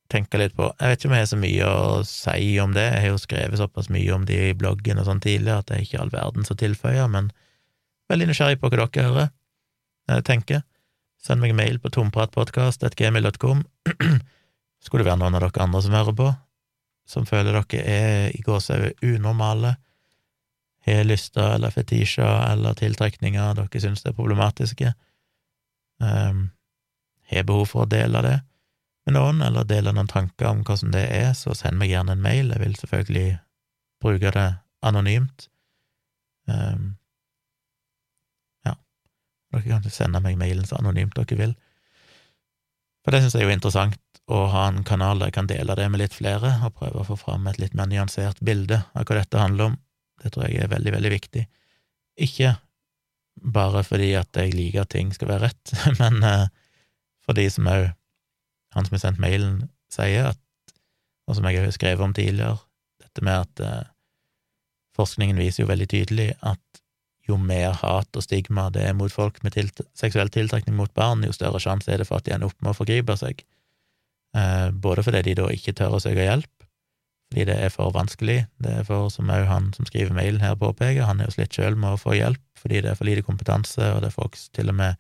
[0.09, 0.71] tenke litt på.
[0.81, 3.21] Jeg vet ikke om jeg har så mye å si om det, jeg har jo
[3.21, 6.13] skrevet såpass mye om det i bloggen og sånn tidligere at det er ikke all
[6.15, 7.31] verden som tilføyer, men
[8.09, 9.31] veldig nysgjerrig på hva dere hører,
[10.09, 10.65] jeg tenker.
[11.19, 13.65] Send meg mail på tompratpodkast.gmil.com.
[14.85, 16.29] Skulle det være noen av dere andre som hører på,
[17.09, 19.75] som føler dere er i gåsehudet unormale,
[20.89, 24.93] har lyster eller fetisjer eller tiltrekninger dere syns er problematiske,
[26.01, 26.47] um,
[27.29, 28.37] har behov for å dele det,
[29.09, 32.23] med noen, eller dele noen tanker om som det er, så send meg gjerne en
[32.23, 32.51] mail.
[32.53, 33.39] Jeg vil selvfølgelig
[34.05, 34.49] bruke det
[34.85, 35.49] anonymt.
[36.45, 36.99] Um,
[39.55, 41.57] dere kan sende meg mailen så anonymt dere vil.
[43.05, 45.77] For det syns jeg er jo interessant å ha en kanal der jeg kan dele
[45.79, 49.07] det med litt flere, og prøve å få fram et litt mer nyansert bilde av
[49.09, 49.79] hva dette handler om.
[50.21, 51.45] Det tror jeg er veldig, veldig viktig.
[52.29, 52.57] Ikke
[53.39, 56.51] bare fordi at jeg liker at ting skal være rett, men uh,
[57.25, 57.89] for de som òg
[58.77, 59.63] han som har sendt mailen,
[59.93, 60.75] sier, at,
[61.29, 62.59] og som jeg har skrevet om tidligere,
[63.01, 63.87] dette med at eh,
[64.99, 66.78] forskningen viser jo veldig tydelig at
[67.29, 71.25] jo mer hat og stigma det er mot folk med tilt seksuell tiltrekning mot barn,
[71.27, 73.43] jo større sjanse er det for at de ender opp med å forgripe seg.
[74.37, 76.51] Eh, både fordi de da ikke tør å søke hjelp,
[77.29, 80.57] fordi det er for vanskelig, det er for, som òg han som skriver mailen her
[80.61, 83.23] påpeker, han er jo slitt sjøl med å få hjelp fordi det er for lite
[83.23, 84.97] kompetanse, og det er folk, til og med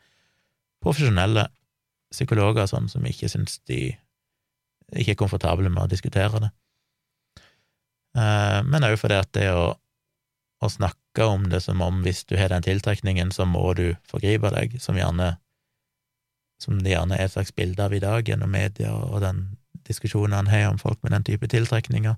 [0.84, 1.48] profesjonelle
[2.12, 3.88] psykologer sånn, som ikke syns de
[4.94, 6.50] ikke er komfortable med å diskutere det.
[8.16, 9.72] Eh, men òg fordi at det å,
[10.62, 14.50] å snakke om det som om hvis du har den tiltrekningen, så må du forgripe
[14.54, 15.36] deg, som gjerne
[16.58, 19.44] som det gjerne er et slags bilde av i dag gjennom media og den
[19.86, 22.16] diskusjonen han har om folk med den type tiltrekninger,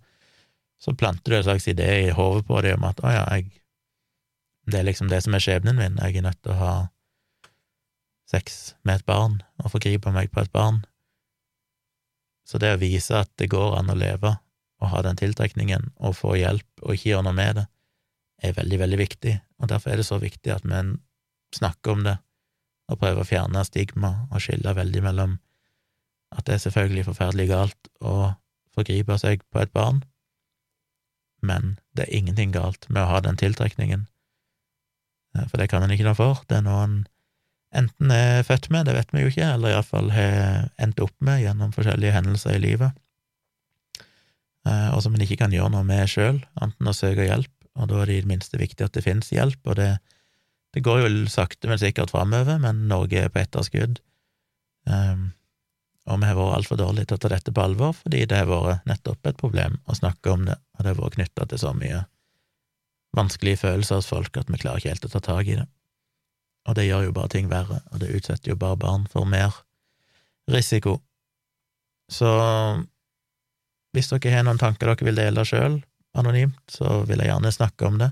[0.81, 3.51] så planter du en slags idé i hodet på dem om at å ja, jeg,
[4.71, 6.75] det er liksom det som er skjebnen min, jeg er nødt til å ha
[8.31, 10.85] sex med et barn og forgripe meg på et barn.
[12.49, 14.39] Så det å vise at det går an å leve
[14.81, 17.67] og ha den tiltrekningen og få hjelp og ikke gjøre noe med det,
[18.43, 20.81] er veldig, veldig viktig, og derfor er det så viktig at vi
[21.57, 22.17] snakker om det
[22.91, 25.39] og prøver å fjerne stigma og skille veldig mellom
[26.35, 28.33] at det er selvfølgelig forferdelig galt å
[28.75, 30.03] forgripe seg på et barn,
[31.43, 34.07] men det er ingenting galt med å ha den tiltrekningen,
[35.35, 36.43] eh, for det kan en ikke noe for.
[36.47, 37.01] Det er noe en
[37.71, 41.45] enten er født med, det vet vi jo ikke, eller iallfall har endt opp med
[41.45, 42.97] gjennom forskjellige hendelser i livet,
[44.67, 47.91] eh, og som en ikke kan gjøre noe med sjøl, enten å søke hjelp, og
[47.91, 49.91] da er det i det minste viktig at det finnes hjelp, og det,
[50.75, 54.01] det går jo sakte, men sikkert framover, men Norge er på etterskudd.
[54.89, 55.31] Um,
[56.11, 58.49] og vi har vært altfor dårlige til å ta dette på alvor, fordi det har
[58.51, 61.75] vært nettopp et problem å snakke om det, og det har vært knytta til så
[61.77, 62.05] mye
[63.17, 65.67] vanskelige følelser hos folk at vi klarer ikke helt å ta tak i det.
[66.69, 69.63] Og det gjør jo bare ting verre, og det utsetter jo bare barn for mer
[70.51, 70.99] risiko.
[72.11, 72.29] Så
[73.95, 75.81] hvis dere har noen tanker dere vil dele sjøl,
[76.19, 78.11] anonymt, så vil jeg gjerne snakke om det.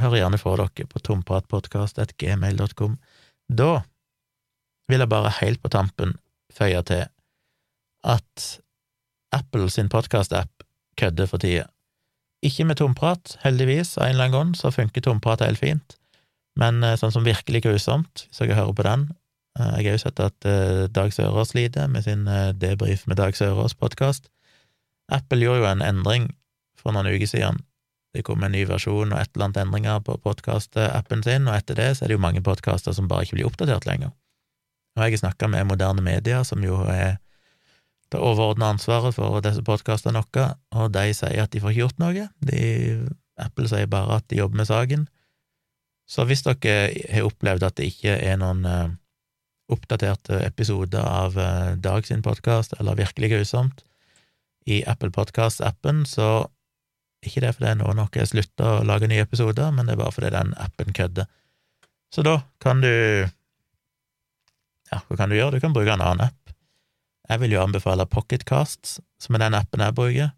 [0.00, 2.96] Hør gjerne fra dere på tompratpodkast.gmail.com.
[3.50, 3.72] Da
[4.90, 6.16] vil jeg bare helt på tampen
[6.54, 7.06] føye til
[8.06, 8.46] at
[9.34, 10.64] Apple sin podkast-app
[10.98, 11.66] kødder for tida.
[12.42, 15.96] Ikke med tomprat, heldigvis, av en eller annen grunn, så funker tomprat helt fint,
[16.58, 19.06] men eh, sånn som virkelig grusomt, hvis dere hører på den
[19.58, 22.24] eh, Jeg har jo sett at eh, Dag Sørås lider med sin
[22.58, 24.30] debrief med Dag Sørås-podkast.
[25.12, 26.30] Apple gjorde jo en endring
[26.80, 27.60] for noen uker siden.
[28.14, 31.78] Det kom en ny versjon og et eller annet endringer på podkast-appen sin, og etter
[31.78, 34.10] det så er det jo mange podkaster som bare ikke blir oppdatert lenger.
[34.96, 37.20] Og jeg har snakka med Moderne Media, som jo er
[38.10, 42.02] det overordna ansvaret for disse podkastene våre, og de sier at de får ikke gjort
[42.02, 42.26] noe.
[42.42, 42.62] De,
[43.38, 45.06] Apple sier bare at de jobber med saken.
[46.10, 48.90] Så hvis dere har opplevd at det ikke er noen uh,
[49.70, 53.84] oppdaterte episoder av uh, Dag sin podkast, eller Virkelig grusomt,
[54.66, 56.50] i Apple Podcast-appen, så
[57.24, 59.94] ikke det fordi det er nå nok jeg slutta å lage nye episoder, men det
[59.94, 61.28] er bare fordi den appen kødder.
[62.10, 62.90] Så da kan du
[64.90, 65.56] ja, hva kan du gjøre?
[65.56, 66.54] Du kan bruke en annen app.
[67.30, 70.32] Jeg vil jo anbefale Pocketcasts, som er den appen jeg bruker.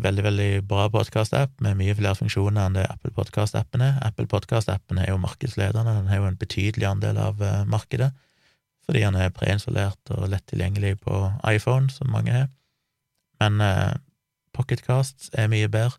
[0.00, 3.96] Veldig, veldig bra podkast-app med mye flere funksjoner enn det Apple Podcast-appen er.
[4.04, 8.10] Apple Podcast-appen er jo markedsledende, den har jo en betydelig andel av uh, markedet,
[8.88, 12.48] fordi den er preinstallert og lett tilgjengelig på iPhone, som mange har.
[13.40, 13.60] Men
[14.56, 15.98] Pocketcasts er mye bedre.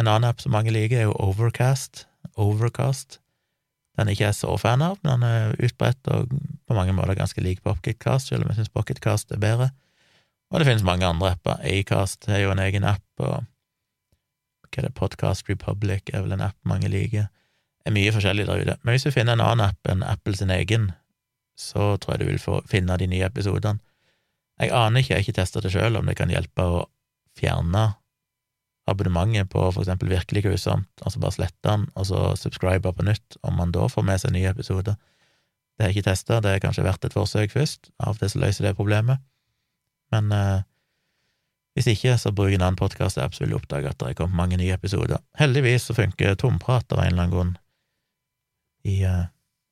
[0.00, 2.06] En annen app som mange liker, er jo Overcast.
[2.40, 3.20] Overcast
[4.00, 7.42] den ikke er så fan av, men den er utbredt og på mange måter ganske
[7.44, 9.68] lik Pocketcast, selv om jeg syns Pocketcast er bedre.
[10.52, 11.60] Og det finnes mange andre apper.
[11.64, 13.44] Acast er jo en egen app, og
[14.72, 17.28] hva er det, Podcast Republic er vel en app mange liker.
[17.82, 18.76] Det er mye forskjellig der ute.
[18.80, 20.90] Men hvis du finner en annen app enn Apple sin egen,
[21.58, 23.80] så tror jeg du vil få finne de nye episodene.
[24.60, 26.82] Jeg aner ikke, jeg har ikke testa det sjøl, om det kan hjelpe å
[27.38, 27.92] fjerne
[28.90, 33.38] abonnementet på for eksempel Virkelig grusomt, altså bare slette den, og så subscribe på nytt,
[33.46, 34.98] om man da får med seg nye episoder.
[35.72, 38.42] Det har jeg ikke testa, det er kanskje verdt et forsøk først, av det som
[38.42, 39.22] løser det problemet,
[40.12, 40.64] men eh,
[41.72, 44.36] hvis ikke, så bruk en annen podkast-app, så vil du oppdage at det er kommet
[44.36, 45.22] mange nye episoder.
[45.40, 47.54] Heldigvis så funker tomprat av en eller annen grunn
[48.84, 49.24] i eh,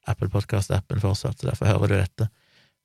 [0.09, 2.31] Apple Podcast-appen fortsatt, så derfor hører du dette.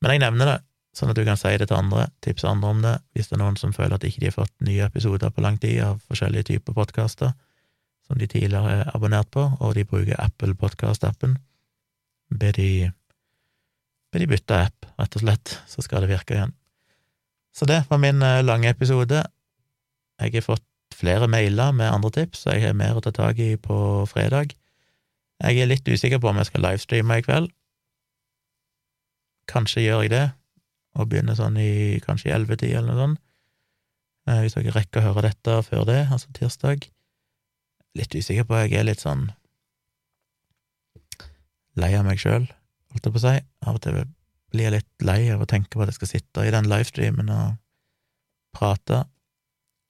[0.03, 0.57] Men jeg nevner det,
[0.95, 3.43] sånn at du kan si det til andre, tipse andre om det, hvis det er
[3.43, 6.49] noen som føler at ikke de har fått nye episoder på lang tid av forskjellige
[6.53, 7.33] typer podkaster
[8.05, 11.39] som de tidligere har abonnert på, og de bruker Apple Podcast-appen.
[12.29, 12.69] Be de,
[14.13, 16.53] be de bytte app, rett og slett, så skal det virke igjen.
[17.55, 19.23] Så det var min eh, lange episode.
[20.21, 20.65] Jeg har fått
[20.95, 23.77] flere mailer med andre tips, så jeg har mer å ta tak i på
[24.11, 24.53] fredag.
[25.43, 27.49] Jeg er litt usikker på om jeg skal livestreame i kveld.
[29.51, 30.25] Kanskje gjør jeg det,
[30.95, 33.21] og begynner sånn i kanskje i ellevetid eller noe sånt.
[34.29, 36.87] Eh, Hvis dere rekker å høre dette før det, altså tirsdag.
[37.95, 39.29] Litt usikker på, jeg er litt sånn
[41.79, 42.47] lei av meg sjøl,
[42.93, 43.35] holdt jeg på å si.
[43.67, 43.99] Av og til
[44.55, 47.31] blir jeg litt lei av å tenke på at jeg skal sitte i den livestreamen
[47.33, 47.57] og
[48.55, 49.03] prate,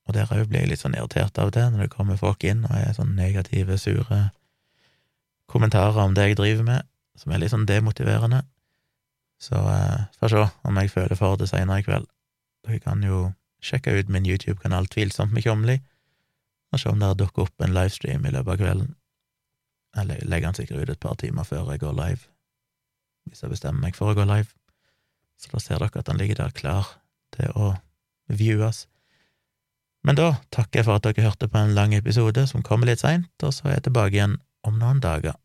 [0.05, 2.65] og der òg blir jeg litt sånn irritert av det, når det kommer folk inn
[2.65, 4.29] og er sånn negative, sure
[5.49, 6.87] kommentarer om det jeg driver med,
[7.17, 8.41] som er litt sånn demotiverende.
[9.45, 12.07] Så eh, får se om jeg føler for det seinere i kveld.
[12.65, 13.27] Dere kan jo
[13.65, 15.79] sjekke ut min YouTube-kanal Tvilsomt med Kjomli,
[16.73, 18.95] og se om det dukker opp en livestream i løpet av kvelden.
[19.95, 22.25] Jeg legger den sikkert ut et par timer før jeg går live,
[23.29, 24.51] hvis jeg bestemmer meg for å gå live.
[25.39, 26.97] Så da ser dere at den ligger der klar
[27.35, 27.71] til å
[28.31, 28.85] viewes.
[30.05, 33.01] Men da takker jeg for at dere hørte på en lang episode som kommer litt
[33.01, 35.37] seint, og så er jeg tilbake igjen om noen dager.